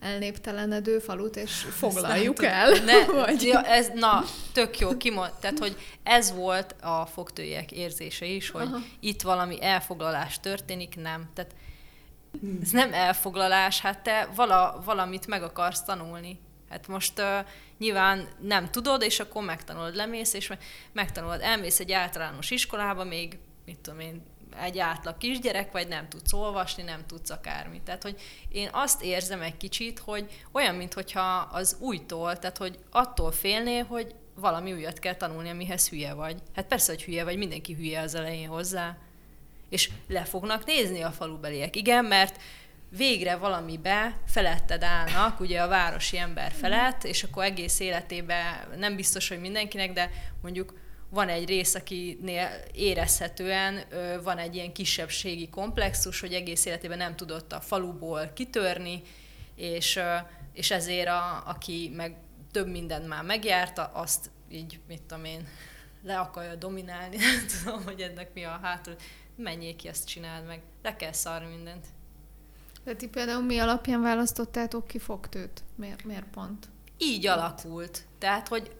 elnéptelenedő 0.00 0.98
falut, 0.98 1.36
és 1.36 1.52
foglaljuk 1.52 2.44
el. 2.44 2.70
Ne, 2.84 3.04
vagy... 3.24 3.42
ja, 3.42 3.62
ez, 3.62 3.90
na, 3.94 4.24
tök 4.52 4.78
jó, 4.78 4.96
kimond, 4.96 5.32
tehát, 5.40 5.58
hogy 5.58 5.76
ez 6.02 6.32
volt 6.32 6.74
a 6.80 7.06
fogtőjek 7.06 7.72
érzése 7.72 8.26
is, 8.26 8.50
hogy 8.50 8.66
Aha. 8.66 8.78
itt 9.00 9.22
valami 9.22 9.64
elfoglalás 9.64 10.40
történik, 10.40 10.96
nem. 10.96 11.28
Tehát 11.34 11.54
ez 12.62 12.70
nem 12.70 12.92
elfoglalás, 12.92 13.80
hát 13.80 14.02
te 14.02 14.28
vala, 14.34 14.82
valamit 14.84 15.26
meg 15.26 15.42
akarsz 15.42 15.82
tanulni. 15.82 16.40
Hát 16.70 16.88
most 16.88 17.18
uh, 17.18 17.46
nyilván 17.78 18.28
nem 18.40 18.70
tudod, 18.70 19.02
és 19.02 19.20
akkor 19.20 19.44
megtanulod, 19.44 19.94
lemész, 19.94 20.32
és 20.32 20.52
megtanulod, 20.92 21.40
elmész 21.40 21.80
egy 21.80 21.92
általános 21.92 22.50
iskolába, 22.50 23.04
még, 23.04 23.38
mit 23.64 23.78
tudom 23.78 24.00
én, 24.00 24.22
egy 24.60 24.78
átlag 24.78 25.18
kisgyerek, 25.18 25.72
vagy 25.72 25.88
nem 25.88 26.08
tudsz 26.08 26.32
olvasni, 26.32 26.82
nem 26.82 27.06
tudsz 27.06 27.30
akármit. 27.30 27.82
Tehát, 27.82 28.02
hogy 28.02 28.20
én 28.48 28.68
azt 28.72 29.02
érzem 29.02 29.40
egy 29.40 29.56
kicsit, 29.56 29.98
hogy 29.98 30.44
olyan, 30.52 30.74
mintha 30.74 31.48
az 31.52 31.76
újtól, 31.80 32.38
tehát, 32.38 32.56
hogy 32.56 32.78
attól 32.90 33.32
félnél, 33.32 33.84
hogy 33.84 34.14
valami 34.34 34.72
újat 34.72 34.98
kell 34.98 35.14
tanulni, 35.14 35.48
amihez 35.48 35.88
hülye 35.88 36.14
vagy. 36.14 36.42
Hát 36.54 36.66
persze, 36.66 36.92
hogy 36.92 37.02
hülye 37.02 37.24
vagy, 37.24 37.36
mindenki 37.36 37.74
hülye 37.74 38.00
az 38.00 38.14
elején 38.14 38.48
hozzá. 38.48 38.96
És 39.68 39.90
le 40.08 40.24
fognak 40.24 40.64
nézni 40.64 41.02
a 41.02 41.10
falubeliek. 41.10 41.76
Igen, 41.76 42.04
mert 42.04 42.40
végre 42.90 43.36
valamibe 43.36 44.20
feletted 44.26 44.82
állnak, 44.82 45.40
ugye 45.40 45.60
a 45.60 45.68
városi 45.68 46.18
ember 46.18 46.52
felett, 46.52 47.04
és 47.04 47.22
akkor 47.22 47.44
egész 47.44 47.80
életében 47.80 48.68
nem 48.76 48.96
biztos, 48.96 49.28
hogy 49.28 49.40
mindenkinek, 49.40 49.92
de 49.92 50.10
mondjuk 50.42 50.74
van 51.10 51.28
egy 51.28 51.48
rész, 51.48 51.74
akinél 51.74 52.48
érezhetően 52.72 53.84
van 54.22 54.38
egy 54.38 54.54
ilyen 54.54 54.72
kisebbségi 54.72 55.48
komplexus, 55.48 56.20
hogy 56.20 56.32
egész 56.32 56.64
életében 56.64 56.98
nem 56.98 57.16
tudott 57.16 57.52
a 57.52 57.60
faluból 57.60 58.30
kitörni, 58.34 59.02
és, 59.54 60.00
és 60.52 60.70
ezért 60.70 61.08
a, 61.08 61.42
aki 61.46 61.92
meg 61.96 62.16
több 62.52 62.68
mindent 62.68 63.08
már 63.08 63.24
megjárta, 63.24 63.84
azt 63.84 64.30
így, 64.50 64.80
mit 64.88 65.02
tudom 65.02 65.24
én, 65.24 65.48
le 66.02 66.18
akarja 66.18 66.54
dominálni, 66.54 67.16
nem 67.26 67.46
tudom, 67.46 67.84
hogy 67.84 68.00
ennek 68.00 68.34
mi 68.34 68.44
a 68.44 68.58
hátul. 68.62 68.96
Menjél 69.42 69.76
ki, 69.76 69.88
ezt 69.88 70.06
csináld 70.06 70.46
meg. 70.46 70.60
Le 70.82 70.96
kell 70.96 71.12
szarni 71.12 71.54
mindent. 71.54 71.86
De 72.84 72.94
ti 72.94 73.08
például 73.08 73.42
mi 73.42 73.58
alapján 73.58 74.02
választottátok 74.02 74.86
ki 74.86 74.98
fogtőt? 74.98 75.62
Miért, 75.74 76.04
miért 76.04 76.26
pont? 76.32 76.68
Így 76.98 77.26
alakult. 77.26 78.02
Tehát, 78.18 78.48
hogy 78.48 78.70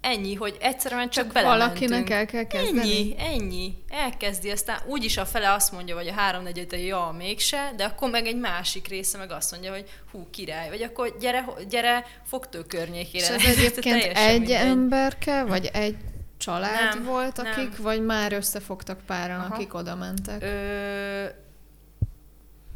ennyi, 0.00 0.34
hogy 0.34 0.56
egyszerűen 0.60 1.10
csak, 1.10 1.24
csak 1.24 1.32
belementünk. 1.32 1.78
valakinek 1.78 2.10
el 2.10 2.26
kell 2.26 2.46
kezdeni. 2.46 2.80
Ennyi, 2.80 3.14
ennyi. 3.18 3.74
Elkezdi, 3.88 4.50
aztán 4.50 4.80
úgyis 4.86 5.16
a 5.16 5.26
fele 5.26 5.52
azt 5.52 5.72
mondja, 5.72 5.94
vagy 5.94 6.08
a 6.08 6.12
háromnegyed, 6.12 6.70
hogy 6.70 6.86
ja, 6.86 7.14
mégse, 7.18 7.72
de 7.76 7.84
akkor 7.84 8.10
meg 8.10 8.26
egy 8.26 8.38
másik 8.38 8.88
része 8.88 9.18
meg 9.18 9.30
azt 9.30 9.50
mondja, 9.50 9.72
hogy 9.72 9.88
hú, 10.12 10.26
király, 10.30 10.68
vagy 10.68 10.82
akkor 10.82 11.16
gyere, 11.20 11.44
gyere 11.68 12.06
fogtő 12.26 12.62
környékére. 12.62 13.24
És 13.24 13.44
ez 13.44 13.56
egyébként 13.56 14.02
egy 14.16 14.38
mindegy. 14.38 14.50
emberke, 14.50 15.44
vagy 15.44 15.70
egy 15.72 15.96
család 16.40 16.94
nem, 16.94 17.04
volt, 17.04 17.38
akik, 17.38 17.70
nem. 17.70 17.82
vagy 17.82 18.04
már 18.04 18.32
összefogtak 18.32 19.00
páran, 19.06 19.40
Aha. 19.40 19.54
akik 19.54 19.74
oda 19.74 19.96
mentek? 19.96 20.42
Ö, 20.42 21.24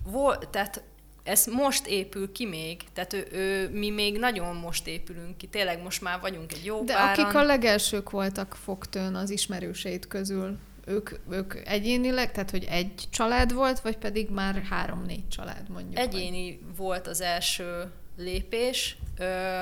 volt, 0.07 0.49
tehát 0.49 0.83
ez 1.23 1.47
most 1.47 1.87
épül 1.87 2.33
ki 2.33 2.47
még, 2.47 2.83
tehát 2.93 3.13
ő, 3.13 3.27
ő, 3.33 3.71
mi 3.79 3.91
még 3.91 4.19
nagyon 4.19 4.57
most 4.57 4.87
épülünk 4.87 5.37
ki, 5.37 5.47
tényleg 5.47 5.83
most 5.83 6.03
már 6.03 6.21
vagyunk 6.21 6.53
egy 6.53 6.65
jó 6.65 6.83
De 6.85 6.95
páran. 6.95 7.09
akik 7.09 7.35
a 7.35 7.43
legelsők 7.43 8.11
voltak 8.11 8.55
fogtőn 8.65 9.15
az 9.15 9.31
ismerőseit 9.31 10.07
közül, 10.07 10.59
ők, 10.87 11.11
ők 11.31 11.55
egyénileg, 11.55 12.33
tehát 12.33 12.51
hogy 12.51 12.65
egy 12.71 12.93
család 13.11 13.53
volt, 13.53 13.81
vagy 13.81 13.97
pedig 13.97 14.31
már 14.31 14.63
három-négy 14.71 15.29
család 15.29 15.69
mondjuk? 15.69 15.99
Egyéni 15.99 16.61
vagy? 16.63 16.77
volt 16.77 17.07
az 17.07 17.21
első 17.21 17.91
lépés, 18.17 18.97
ö, 19.19 19.61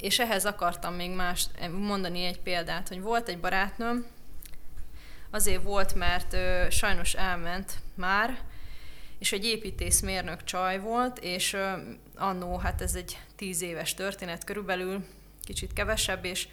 és 0.00 0.18
ehhez 0.18 0.44
akartam 0.46 0.94
még 0.94 1.10
más 1.10 1.46
mondani 1.78 2.24
egy 2.24 2.40
példát, 2.40 2.88
hogy 2.88 3.00
volt 3.00 3.28
egy 3.28 3.40
barátnőm, 3.40 4.06
azért 5.30 5.62
volt, 5.62 5.94
mert 5.94 6.32
ö, 6.32 6.66
sajnos 6.70 7.14
elment 7.14 7.72
már, 7.94 8.38
és 9.18 9.32
egy 9.32 9.44
építészmérnök 9.44 10.44
csaj 10.44 10.78
volt, 10.78 11.18
és 11.18 11.56
annó, 12.16 12.56
hát 12.56 12.80
ez 12.80 12.94
egy 12.94 13.18
tíz 13.36 13.62
éves 13.62 13.94
történet 13.94 14.44
körülbelül, 14.44 15.06
kicsit 15.44 15.72
kevesebb, 15.72 16.24
és 16.24 16.48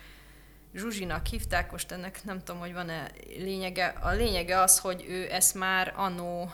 Zsuzsinak 0.73 1.25
hívták, 1.25 1.71
most 1.71 1.91
ennek 1.91 2.23
nem 2.23 2.43
tudom, 2.43 2.61
hogy 2.61 2.73
van-e 2.73 3.11
lényege. 3.37 3.85
A 3.85 4.11
lényege 4.11 4.61
az, 4.61 4.79
hogy 4.79 5.05
ő 5.07 5.31
ezt 5.31 5.55
már 5.55 5.93
annó 5.95 6.51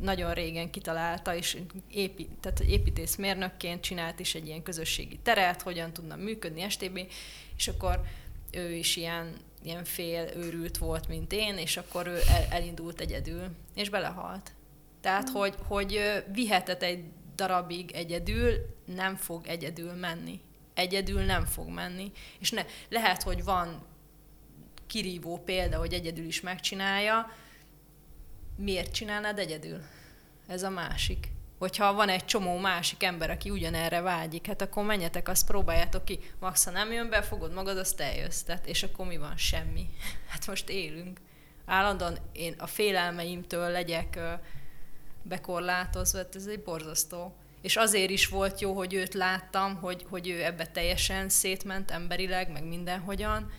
nagyon 0.00 0.32
régen 0.32 0.70
kitalálta, 0.70 1.34
és 1.34 1.58
épi, 1.90 2.28
tehát 2.40 2.60
építészmérnökként 2.60 3.82
csinált 3.82 4.20
is 4.20 4.34
egy 4.34 4.46
ilyen 4.46 4.62
közösségi 4.62 5.18
teret, 5.22 5.62
hogyan 5.62 5.92
tudna 5.92 6.16
működni 6.16 6.68
STB, 6.68 7.00
és 7.56 7.68
akkor 7.68 8.00
ő 8.50 8.72
is 8.72 8.96
ilyen, 8.96 9.36
ilyen 9.62 9.84
fél 9.84 10.30
őrült 10.36 10.78
volt, 10.78 11.08
mint 11.08 11.32
én, 11.32 11.56
és 11.56 11.76
akkor 11.76 12.06
ő 12.06 12.18
elindult 12.50 13.00
egyedül, 13.00 13.48
és 13.74 13.88
belehalt. 13.88 14.52
Tehát, 15.00 15.30
mm. 15.30 15.32
hogy, 15.32 15.54
hogy 15.66 16.22
viheted 16.32 16.82
egy 16.82 17.04
darabig 17.34 17.90
egyedül, 17.90 18.74
nem 18.84 19.16
fog 19.16 19.46
egyedül 19.46 19.92
menni. 19.92 20.40
Egyedül 20.74 21.22
nem 21.22 21.44
fog 21.44 21.68
menni. 21.68 22.12
És 22.38 22.50
ne, 22.50 22.64
lehet, 22.88 23.22
hogy 23.22 23.44
van 23.44 23.82
kirívó 24.86 25.42
példa, 25.44 25.78
hogy 25.78 25.92
egyedül 25.92 26.24
is 26.26 26.40
megcsinálja, 26.40 27.32
miért 28.56 28.92
csinálnád 28.92 29.38
egyedül? 29.38 29.80
Ez 30.46 30.62
a 30.62 30.70
másik. 30.70 31.28
Hogyha 31.58 31.92
van 31.92 32.08
egy 32.08 32.24
csomó 32.24 32.58
másik 32.58 33.02
ember, 33.02 33.30
aki 33.30 33.50
ugyanerre 33.50 34.00
vágyik, 34.00 34.46
hát 34.46 34.62
akkor 34.62 34.84
menjetek, 34.84 35.28
azt 35.28 35.46
próbáljátok 35.46 36.04
ki. 36.04 36.18
Max, 36.40 36.64
ha 36.64 36.70
nem 36.70 36.92
jön 36.92 37.08
be, 37.08 37.22
fogod 37.22 37.52
magad, 37.52 37.78
azt 37.78 38.00
eljössz. 38.00 38.42
Tehát, 38.42 38.66
és 38.66 38.82
akkor 38.82 39.06
mi 39.06 39.16
van? 39.16 39.36
Semmi. 39.36 39.86
Hát 40.28 40.46
most 40.46 40.68
élünk. 40.68 41.20
Állandóan 41.66 42.18
én 42.32 42.54
a 42.58 42.66
félelmeimtől 42.66 43.70
legyek 43.70 44.18
bekorlátozva, 45.22 46.18
hát 46.18 46.36
ez 46.36 46.46
egy 46.46 46.62
borzasztó. 46.62 47.34
És 47.62 47.76
azért 47.76 48.10
is 48.10 48.28
volt 48.28 48.60
jó, 48.60 48.72
hogy 48.72 48.94
őt 48.94 49.14
láttam, 49.14 49.76
hogy, 49.76 50.06
hogy 50.08 50.28
ő 50.28 50.44
ebbe 50.44 50.66
teljesen 50.66 51.28
szétment 51.28 51.90
emberileg, 51.90 52.52
meg 52.52 52.64
mindenhogyan, 52.64 53.50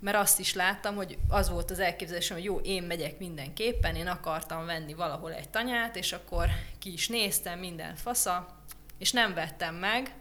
mert 0.00 0.16
azt 0.16 0.38
is 0.38 0.54
láttam, 0.54 0.94
hogy 0.94 1.18
az 1.28 1.50
volt 1.50 1.70
az 1.70 1.78
elképzelésem, 1.78 2.36
hogy 2.36 2.46
jó, 2.46 2.56
én 2.56 2.82
megyek 2.82 3.18
mindenképpen, 3.18 3.94
én 3.94 4.06
akartam 4.06 4.66
venni 4.66 4.94
valahol 4.94 5.32
egy 5.32 5.48
tanyát, 5.48 5.96
és 5.96 6.12
akkor 6.12 6.48
ki 6.78 6.92
is 6.92 7.08
néztem, 7.08 7.58
minden 7.58 7.96
fasza, 7.96 8.56
és 8.98 9.12
nem 9.12 9.34
vettem 9.34 9.74
meg, 9.74 10.14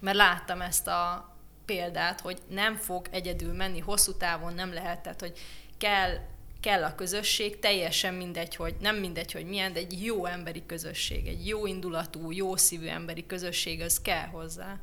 mert 0.00 0.16
láttam 0.16 0.60
ezt 0.60 0.86
a 0.86 1.32
példát, 1.64 2.20
hogy 2.20 2.38
nem 2.48 2.76
fog 2.76 3.06
egyedül 3.10 3.52
menni, 3.52 3.78
hosszú 3.78 4.16
távon 4.16 4.54
nem 4.54 4.72
lehet, 4.72 5.00
tehát 5.00 5.20
hogy 5.20 5.38
kell 5.78 6.18
kell 6.60 6.84
a 6.84 6.94
közösség, 6.94 7.58
teljesen 7.58 8.14
mindegy, 8.14 8.56
hogy 8.56 8.74
nem 8.80 8.96
mindegy, 8.96 9.32
hogy 9.32 9.46
milyen, 9.46 9.72
de 9.72 9.78
egy 9.78 10.04
jó 10.04 10.24
emberi 10.24 10.66
közösség, 10.66 11.26
egy 11.26 11.46
jó 11.46 11.66
indulatú, 11.66 12.30
jó 12.30 12.56
szívű 12.56 12.86
emberi 12.86 13.26
közösség, 13.26 13.80
az 13.80 14.00
kell 14.00 14.26
hozzá. 14.26 14.78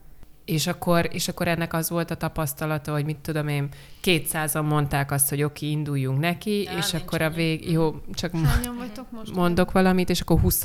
És 0.45 0.67
akkor, 0.67 1.09
és 1.11 1.27
akkor 1.27 1.47
ennek 1.47 1.73
az 1.73 1.89
volt 1.89 2.11
a 2.11 2.15
tapasztalata, 2.15 2.91
hogy 2.91 3.05
mit 3.05 3.17
tudom 3.17 3.47
én, 3.47 3.69
kétszázan 4.01 4.65
mondták 4.65 5.11
azt, 5.11 5.29
hogy 5.29 5.43
oké, 5.43 5.69
induljunk 5.69 6.19
neki, 6.19 6.63
ja, 6.63 6.77
és 6.77 6.93
akkor 6.93 7.21
a 7.21 7.29
vég... 7.29 7.71
Jó, 7.71 8.01
csak 8.13 8.31
most 9.11 9.35
mondok 9.35 9.71
valamit, 9.71 10.09
és 10.09 10.21
akkor 10.21 10.39
20 10.39 10.63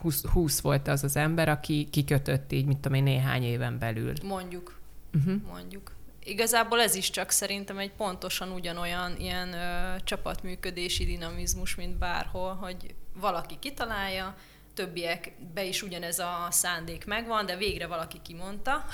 20, 0.00 0.26
20 0.26 0.60
volt 0.60 0.88
az 0.88 1.04
az 1.04 1.16
ember, 1.16 1.48
aki 1.48 1.88
kikötött 1.90 2.52
így, 2.52 2.66
mit 2.66 2.76
tudom 2.76 2.98
én, 2.98 3.02
néhány 3.02 3.42
éven 3.42 3.78
belül. 3.78 4.12
Mondjuk. 4.22 4.78
Uh-huh. 5.14 5.34
Mondjuk 5.52 5.92
igazából 6.24 6.80
ez 6.80 6.94
is 6.94 7.10
csak 7.10 7.30
szerintem 7.30 7.78
egy 7.78 7.92
pontosan 7.92 8.50
ugyanolyan 8.50 9.16
ilyen 9.18 9.52
ö, 9.52 9.96
csapatműködési 10.04 11.04
dinamizmus, 11.04 11.74
mint 11.74 11.98
bárhol, 11.98 12.54
hogy 12.54 12.94
valaki 13.20 13.56
kitalálja, 13.58 14.34
többiekbe 14.74 15.64
is 15.64 15.82
ugyanez 15.82 16.18
a 16.18 16.46
szándék 16.50 17.04
megvan, 17.04 17.46
de 17.46 17.56
végre 17.56 17.86
valaki 17.86 18.18
kimondta. 18.22 18.84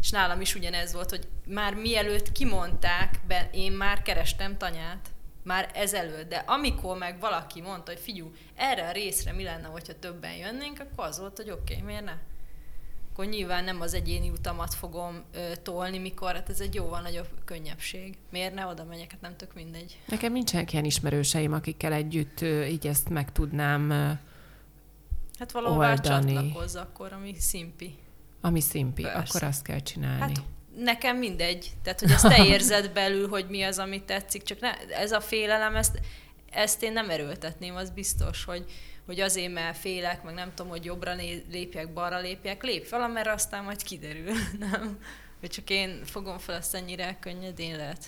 és 0.00 0.10
nálam 0.10 0.40
is 0.40 0.54
ugyanez 0.54 0.92
volt, 0.92 1.10
hogy 1.10 1.28
már 1.46 1.74
mielőtt 1.74 2.32
kimondták, 2.32 3.20
be, 3.26 3.48
én 3.52 3.72
már 3.72 4.02
kerestem 4.02 4.56
tanyát. 4.56 5.10
Már 5.44 5.70
ezelőtt. 5.74 6.28
De 6.28 6.36
amikor 6.36 6.98
meg 6.98 7.20
valaki 7.20 7.60
mondta, 7.60 7.90
hogy 7.92 8.00
figyú, 8.00 8.32
erre 8.54 8.88
a 8.88 8.92
részre 8.92 9.32
mi 9.32 9.42
lenne, 9.42 9.66
hogyha 9.66 9.98
többen 9.98 10.34
jönnénk, 10.34 10.80
akkor 10.80 11.04
az 11.04 11.18
volt, 11.18 11.36
hogy 11.36 11.50
oké, 11.50 11.72
okay, 11.72 11.86
miért 11.86 12.04
ne? 12.04 12.14
akkor 13.12 13.26
nyilván 13.26 13.64
nem 13.64 13.80
az 13.80 13.94
egyéni 13.94 14.30
utamat 14.30 14.74
fogom 14.74 15.22
ö, 15.32 15.52
tolni, 15.62 15.98
mikor 15.98 16.34
hát 16.34 16.48
ez 16.48 16.60
egy 16.60 16.74
jóval 16.74 17.00
nagyobb 17.00 17.28
könnyebbség. 17.44 18.16
Miért 18.30 18.54
ne 18.54 18.66
oda 18.66 18.84
menjek, 18.84 19.10
hát 19.10 19.20
nem 19.20 19.36
tök 19.36 19.54
mindegy. 19.54 19.98
Nekem 20.06 20.32
nincsenek 20.32 20.72
ilyen 20.72 20.84
ismerőseim, 20.84 21.52
akikkel 21.52 21.92
együtt 21.92 22.40
ö, 22.40 22.64
így 22.64 22.86
ezt 22.86 23.08
meg 23.08 23.32
tudnám 23.32 23.90
ö, 23.90 24.10
Hát 25.38 25.52
valahová 25.52 25.94
csatlakozz 25.94 26.76
akkor, 26.76 27.12
ami 27.12 27.34
szimpi. 27.38 27.94
Ami 28.40 28.60
szimpi, 28.60 29.02
Persze. 29.02 29.18
akkor 29.18 29.42
azt 29.42 29.62
kell 29.62 29.80
csinálni. 29.80 30.20
Hát 30.20 30.42
nekem 30.76 31.16
mindegy. 31.16 31.70
Tehát, 31.82 32.00
hogy 32.00 32.10
ezt 32.10 32.28
te 32.28 32.44
érzed 32.44 32.92
belül, 32.92 33.28
hogy 33.28 33.46
mi 33.48 33.62
az, 33.62 33.78
ami 33.78 34.02
tetszik, 34.02 34.42
csak 34.42 34.60
ne, 34.60 34.70
ez 34.88 35.12
a 35.12 35.20
félelem, 35.20 35.76
ezt, 35.76 36.00
ezt 36.50 36.82
én 36.82 36.92
nem 36.92 37.10
erőltetném, 37.10 37.76
az 37.76 37.90
biztos, 37.90 38.44
hogy, 38.44 38.64
hogy 39.06 39.20
azért, 39.20 39.52
mert 39.52 39.76
félek, 39.76 40.22
meg 40.22 40.34
nem 40.34 40.52
tudom, 40.54 40.70
hogy 40.70 40.84
jobbra 40.84 41.14
lépjek, 41.50 41.92
balra 41.92 42.20
lépjek, 42.20 42.62
lép 42.62 42.84
fel, 42.84 43.08
mert 43.08 43.28
aztán 43.28 43.64
majd 43.64 43.82
kiderül, 43.82 44.32
nem? 44.70 44.98
Hogy 45.40 45.50
csak 45.50 45.70
én 45.70 46.04
fogom 46.04 46.38
fel 46.38 46.56
azt 46.56 46.74
ennyire 46.74 47.16
könnyedén 47.20 47.76
lehet. 47.76 48.06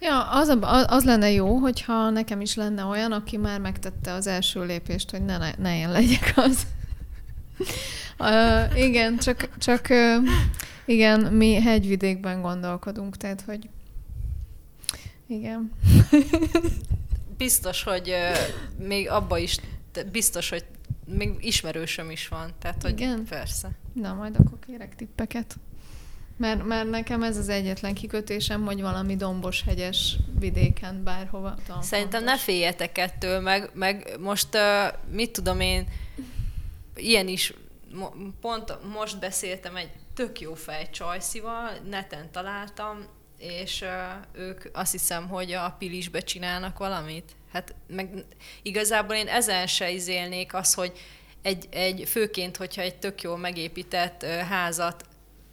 Ja, 0.00 0.30
az, 0.30 0.48
a, 0.48 0.86
az 0.86 1.04
lenne 1.04 1.30
jó, 1.30 1.56
hogyha 1.56 2.10
nekem 2.10 2.40
is 2.40 2.54
lenne 2.54 2.84
olyan, 2.84 3.12
aki 3.12 3.36
már 3.36 3.60
megtette 3.60 4.12
az 4.12 4.26
első 4.26 4.64
lépést, 4.64 5.10
hogy 5.10 5.24
ne, 5.24 5.38
ne 5.58 5.78
én 5.78 5.90
legyek 5.90 6.32
az. 6.36 6.66
uh, 8.18 8.78
igen, 8.78 9.18
csak, 9.18 9.48
csak 9.58 9.86
uh, 9.90 10.28
igen, 10.84 11.20
mi 11.20 11.54
hegyvidékben 11.54 12.40
gondolkodunk, 12.40 13.16
tehát, 13.16 13.40
hogy 13.40 13.68
igen. 15.26 15.72
biztos, 17.38 17.82
hogy 17.82 18.08
uh, 18.08 18.86
még 18.86 19.08
abba 19.08 19.38
is, 19.38 19.56
biztos, 20.12 20.48
hogy 20.48 20.64
még 21.04 21.34
ismerősöm 21.40 22.10
is 22.10 22.28
van, 22.28 22.50
tehát, 22.58 22.82
hogy 22.82 23.00
igen? 23.00 23.24
persze. 23.24 23.70
Na, 23.92 24.14
majd 24.14 24.36
akkor 24.38 24.58
kérek 24.66 24.96
tippeket. 24.96 25.56
Mert, 26.38 26.64
mert 26.64 26.90
nekem 26.90 27.22
ez 27.22 27.36
az 27.36 27.48
egyetlen 27.48 27.94
kikötésem, 27.94 28.64
hogy 28.64 28.80
valami 28.80 29.16
dombos, 29.16 29.62
hegyes 29.62 30.16
vidéken 30.38 31.02
bárhova. 31.04 31.54
Tudom, 31.66 31.82
Szerintem 31.82 32.20
fontos. 32.20 32.38
ne 32.38 32.44
féljetek 32.44 32.98
ettől, 32.98 33.40
meg, 33.40 33.70
meg 33.74 34.16
most 34.20 34.54
uh, 34.54 34.94
mit 35.10 35.30
tudom 35.30 35.60
én, 35.60 35.88
ilyen 36.94 37.28
is, 37.28 37.54
pont 38.40 38.92
most 38.94 39.18
beszéltem 39.18 39.76
egy 39.76 39.90
tök 40.14 40.40
jó 40.40 40.54
fej 40.54 40.90
csajszival, 40.90 41.70
neten 41.88 42.30
találtam, 42.30 43.06
és 43.38 43.80
uh, 43.80 44.40
ők 44.42 44.62
azt 44.72 44.92
hiszem, 44.92 45.28
hogy 45.28 45.52
a 45.52 45.74
pilisbe 45.78 46.20
csinálnak 46.20 46.78
valamit. 46.78 47.32
Hát 47.52 47.74
meg 47.86 48.24
igazából 48.62 49.14
én 49.14 49.28
ezen 49.28 49.66
se 49.66 49.90
izélnék 49.90 50.54
az, 50.54 50.74
hogy 50.74 50.92
egy, 51.42 51.68
egy 51.70 52.04
főként, 52.08 52.56
hogyha 52.56 52.82
egy 52.82 52.96
tök 52.96 53.22
jól 53.22 53.38
megépített 53.38 54.22
uh, 54.22 54.38
házat 54.38 55.04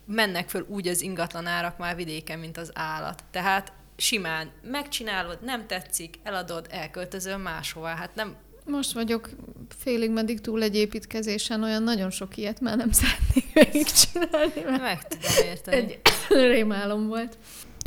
mennek 0.06 0.48
föl 0.48 0.66
úgy 0.68 0.88
az 0.88 1.02
ingatlan 1.02 1.46
árak 1.46 1.78
már 1.78 1.96
vidéken, 1.96 2.38
mint 2.38 2.58
az 2.58 2.70
állat. 2.74 3.24
Tehát 3.30 3.72
simán 3.96 4.50
megcsinálod, 4.62 5.38
nem 5.42 5.66
tetszik, 5.66 6.18
eladod, 6.22 6.66
elköltözöl 6.70 7.36
máshová. 7.36 7.94
Hát 7.94 8.14
nem... 8.14 8.34
Most 8.64 8.92
vagyok 8.92 9.30
félig 9.78 10.10
meddig 10.10 10.40
túl 10.40 10.62
egy 10.62 10.76
építkezésen, 10.76 11.62
olyan 11.62 11.82
nagyon 11.82 12.10
sok 12.10 12.36
ilyet 12.36 12.60
már 12.60 12.76
nem 12.76 12.90
szeretnék 13.00 13.52
végigcsinálni. 13.52 14.60
Mert 14.64 14.82
Meg 14.82 15.08
tudom 15.08 15.46
érteni. 15.48 15.76
Egy 15.76 16.00
rémálom 16.54 17.06
volt. 17.06 17.38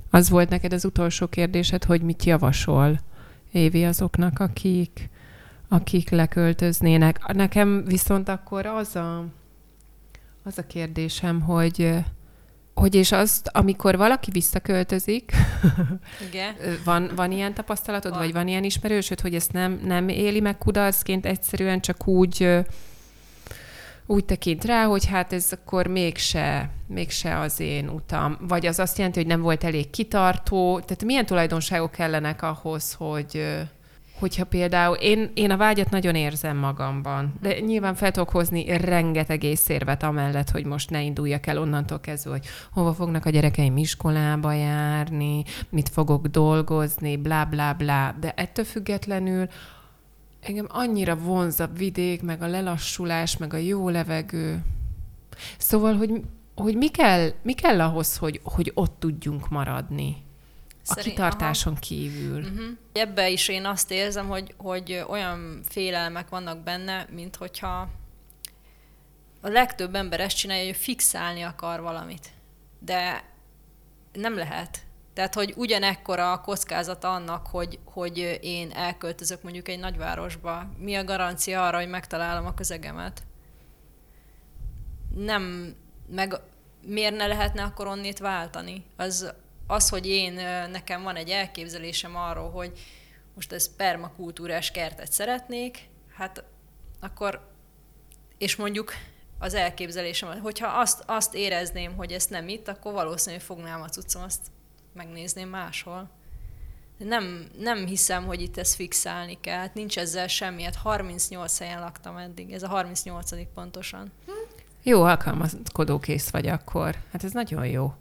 Az 0.09 0.29
volt 0.29 0.49
neked 0.49 0.73
az 0.73 0.85
utolsó 0.85 1.27
kérdésed, 1.27 1.83
hogy 1.83 2.01
mit 2.01 2.23
javasol 2.23 2.99
Évi 3.51 3.85
azoknak, 3.85 4.39
akik, 4.39 5.09
akik 5.67 6.09
leköltöznének. 6.09 7.33
Nekem 7.33 7.85
viszont 7.85 8.29
akkor 8.29 8.65
az 8.65 8.95
a 8.95 9.25
az 10.49 10.57
a 10.57 10.67
kérdésem, 10.67 11.41
hogy 11.41 11.93
hogy 12.73 12.95
és 12.95 13.11
azt, 13.11 13.49
amikor 13.53 13.97
valaki 13.97 14.31
visszaköltözik, 14.31 15.31
Igen. 16.29 16.55
van, 16.85 17.11
van 17.15 17.31
ilyen 17.31 17.53
tapasztalatod, 17.53 18.11
van. 18.11 18.19
vagy 18.19 18.33
van 18.33 18.47
ilyen 18.47 18.63
ismerősöd, 18.63 19.19
hogy 19.19 19.35
ezt 19.35 19.51
nem, 19.51 19.81
nem 19.83 20.09
éli 20.09 20.39
meg 20.39 20.57
kudarcként, 20.57 21.25
egyszerűen 21.25 21.81
csak 21.81 22.07
úgy 22.07 22.63
úgy 24.05 24.25
tekint 24.25 24.65
rá, 24.65 24.85
hogy 24.85 25.05
hát 25.05 25.33
ez 25.33 25.47
akkor 25.51 25.87
mégse, 25.87 26.69
mégse 26.87 27.39
az 27.39 27.59
én 27.59 27.89
utam. 27.89 28.37
Vagy 28.41 28.65
az 28.65 28.79
azt 28.79 28.97
jelenti, 28.97 29.19
hogy 29.19 29.27
nem 29.27 29.41
volt 29.41 29.63
elég 29.63 29.89
kitartó. 29.89 30.79
Tehát 30.79 31.03
milyen 31.03 31.25
tulajdonságok 31.25 31.91
kellenek 31.91 32.41
ahhoz, 32.41 32.93
hogy, 32.93 33.57
hogyha 34.19 34.45
például 34.45 34.95
én, 34.95 35.31
én 35.33 35.51
a 35.51 35.57
vágyat 35.57 35.89
nagyon 35.89 36.15
érzem 36.15 36.57
magamban, 36.57 37.33
de 37.41 37.59
nyilván 37.59 37.95
fel 37.95 38.11
tudok 38.11 38.29
hozni 38.29 38.77
rengeteg 38.77 39.43
észérvet 39.43 40.03
amellett, 40.03 40.49
hogy 40.49 40.65
most 40.65 40.89
ne 40.89 41.01
induljak 41.01 41.47
el 41.47 41.57
onnantól 41.57 41.99
kezdve, 41.99 42.31
hogy 42.31 42.45
hova 42.71 42.93
fognak 42.93 43.25
a 43.25 43.29
gyerekeim 43.29 43.77
iskolába 43.77 44.53
járni, 44.53 45.43
mit 45.69 45.89
fogok 45.89 46.27
dolgozni, 46.27 47.17
blá, 47.17 47.43
blá, 47.43 47.73
blá, 47.73 48.15
de 48.19 48.33
ettől 48.35 48.65
függetlenül 48.65 49.47
engem 50.41 50.67
annyira 50.69 51.15
vonz 51.15 51.59
a 51.59 51.69
vidék, 51.77 52.21
meg 52.21 52.41
a 52.41 52.47
lelassulás, 52.47 53.37
meg 53.37 53.53
a 53.53 53.57
jó 53.57 53.89
levegő. 53.89 54.63
Szóval, 55.57 55.95
hogy, 55.95 56.21
hogy 56.55 56.75
mi, 56.75 56.87
kell, 56.87 57.29
mi 57.41 57.53
kell 57.53 57.81
ahhoz, 57.81 58.17
hogy, 58.17 58.39
hogy 58.43 58.71
ott 58.73 58.95
tudjunk 58.99 59.49
maradni? 59.49 60.15
A 60.97 61.01
kitartáson 61.01 61.71
aha. 61.71 61.81
kívül. 61.81 62.41
Uh-huh. 62.43 62.67
Ebbe 62.93 63.29
is 63.29 63.47
én 63.47 63.65
azt 63.65 63.91
érzem, 63.91 64.27
hogy, 64.27 64.53
hogy 64.57 65.03
olyan 65.07 65.61
félelmek 65.67 66.29
vannak 66.29 66.63
benne, 66.63 67.07
mint 67.11 67.35
hogyha 67.35 67.89
a 69.41 69.47
legtöbb 69.47 69.95
ember 69.95 70.19
ezt 70.19 70.37
csinálja, 70.37 70.65
hogy 70.65 70.75
fixálni 70.75 71.41
akar 71.41 71.81
valamit. 71.81 72.27
De 72.79 73.23
nem 74.13 74.35
lehet. 74.35 74.83
Tehát, 75.13 75.33
hogy 75.33 75.53
ugyanekkora 75.55 76.31
a 76.31 76.41
kockázata 76.41 77.13
annak, 77.13 77.47
hogy, 77.47 77.79
hogy 77.85 78.39
én 78.41 78.71
elköltözök 78.71 79.43
mondjuk 79.43 79.67
egy 79.67 79.79
nagyvárosba. 79.79 80.69
Mi 80.77 80.95
a 80.95 81.03
garancia 81.03 81.65
arra, 81.65 81.77
hogy 81.77 81.89
megtalálom 81.89 82.45
a 82.45 82.53
közegemet? 82.53 83.23
Nem, 85.15 85.75
meg 86.09 86.33
miért 86.81 87.15
ne 87.15 87.27
lehetne 87.27 87.63
akkor 87.63 87.87
onnét 87.87 88.19
váltani? 88.19 88.85
Az 88.95 89.33
az, 89.69 89.89
hogy 89.89 90.07
én, 90.07 90.33
nekem 90.71 91.03
van 91.03 91.15
egy 91.15 91.29
elképzelésem 91.29 92.15
arról, 92.15 92.49
hogy 92.49 92.79
most 93.35 93.51
ez 93.51 93.75
permakultúrás 93.75 94.71
kertet 94.71 95.11
szeretnék, 95.11 95.89
hát 96.13 96.43
akkor, 96.99 97.51
és 98.37 98.55
mondjuk 98.55 98.93
az 99.39 99.53
elképzelésem, 99.53 100.41
hogyha 100.41 100.67
azt, 100.67 101.03
azt 101.05 101.35
érezném, 101.35 101.95
hogy 101.95 102.11
ezt 102.11 102.29
nem 102.29 102.47
itt, 102.47 102.67
akkor 102.67 102.93
valószínűleg 102.93 103.45
fognám 103.45 103.81
a 103.81 103.89
cuccom, 103.89 104.23
azt 104.23 104.47
megnézném 104.93 105.49
máshol. 105.49 106.09
Nem, 106.97 107.49
nem 107.57 107.85
hiszem, 107.85 108.25
hogy 108.25 108.41
itt 108.41 108.57
ezt 108.57 108.75
fixálni 108.75 109.37
kell. 109.41 109.57
Hát 109.57 109.73
nincs 109.73 109.97
ezzel 109.97 110.27
semmi. 110.27 110.63
Hát 110.63 110.75
38 110.75 111.59
helyen 111.59 111.79
laktam 111.79 112.17
eddig. 112.17 112.51
Ez 112.51 112.63
a 112.63 112.67
38 112.67 113.29
pontosan. 113.53 114.11
Jó, 114.83 115.03
alkalmazkodókész 115.03 116.29
vagy 116.29 116.47
akkor. 116.47 116.95
Hát 117.11 117.23
ez 117.23 117.31
nagyon 117.31 117.65
jó. 117.65 117.93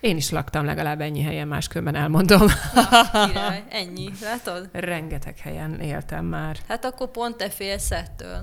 Én 0.00 0.16
is 0.16 0.30
laktam 0.30 0.64
legalább 0.64 1.00
ennyi 1.00 1.22
helyen, 1.22 1.48
máskülönben 1.48 1.94
elmondom. 1.94 2.46
Na, 2.74 3.26
király, 3.26 3.64
ennyi, 3.68 4.10
látod? 4.22 4.68
Rengeteg 4.72 5.38
helyen 5.38 5.80
éltem 5.80 6.24
már. 6.24 6.56
Hát 6.68 6.84
akkor 6.84 7.10
pont 7.10 7.36
te 7.36 7.50
félsz 7.50 7.90
ettől. 7.90 8.42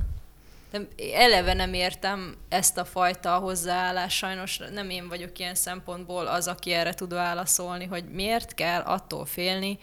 De 0.71 0.79
eleve 1.13 1.53
nem 1.53 1.73
értem 1.73 2.35
ezt 2.49 2.77
a 2.77 2.85
fajta 2.85 3.37
hozzáállás, 3.37 4.15
sajnos 4.15 4.59
nem 4.73 4.89
én 4.89 5.07
vagyok 5.07 5.39
ilyen 5.39 5.55
szempontból 5.55 6.27
az, 6.27 6.47
aki 6.47 6.71
erre 6.71 6.93
tud 6.93 7.13
válaszolni, 7.13 7.85
hogy 7.85 8.03
miért 8.11 8.53
kell 8.53 8.81
attól 8.81 9.25
félni, 9.25 9.79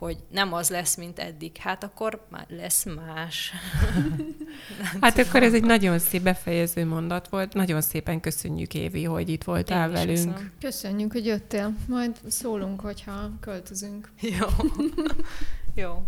hogy 0.00 0.16
nem 0.30 0.52
az 0.52 0.70
lesz, 0.70 0.96
mint 0.96 1.18
eddig. 1.18 1.56
Hát 1.56 1.84
akkor 1.84 2.26
már 2.30 2.46
lesz 2.48 2.84
más. 2.84 3.52
hát 5.00 5.14
tudom. 5.14 5.28
akkor 5.28 5.42
ez 5.42 5.54
egy 5.54 5.62
nagyon 5.62 5.98
szép 5.98 6.22
befejező 6.22 6.86
mondat 6.86 7.28
volt. 7.28 7.54
Nagyon 7.54 7.80
szépen 7.80 8.20
köszönjük, 8.20 8.74
Évi, 8.74 9.04
hogy 9.04 9.28
itt 9.28 9.44
voltál 9.44 9.86
Én 9.88 9.94
velünk. 9.94 10.16
Köszönöm. 10.16 10.52
Köszönjük, 10.60 11.12
hogy 11.12 11.26
jöttél. 11.26 11.74
Majd 11.88 12.16
szólunk, 12.26 12.80
hogyha 12.80 13.30
költözünk. 13.40 14.10
Jó. 14.38 14.46
Jó. 15.74 16.02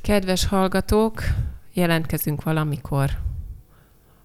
Kedves 0.00 0.46
hallgatók, 0.46 1.22
jelentkezünk 1.72 2.42
valamikor 2.42 3.10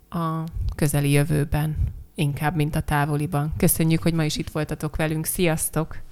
a 0.09 0.43
közeli 0.75 1.11
jövőben, 1.11 1.75
inkább, 2.15 2.55
mint 2.55 2.75
a 2.75 2.81
távoliban. 2.81 3.53
Köszönjük, 3.57 4.01
hogy 4.01 4.13
ma 4.13 4.23
is 4.23 4.37
itt 4.37 4.49
voltatok 4.49 4.95
velünk. 4.95 5.25
Sziasztok! 5.25 6.03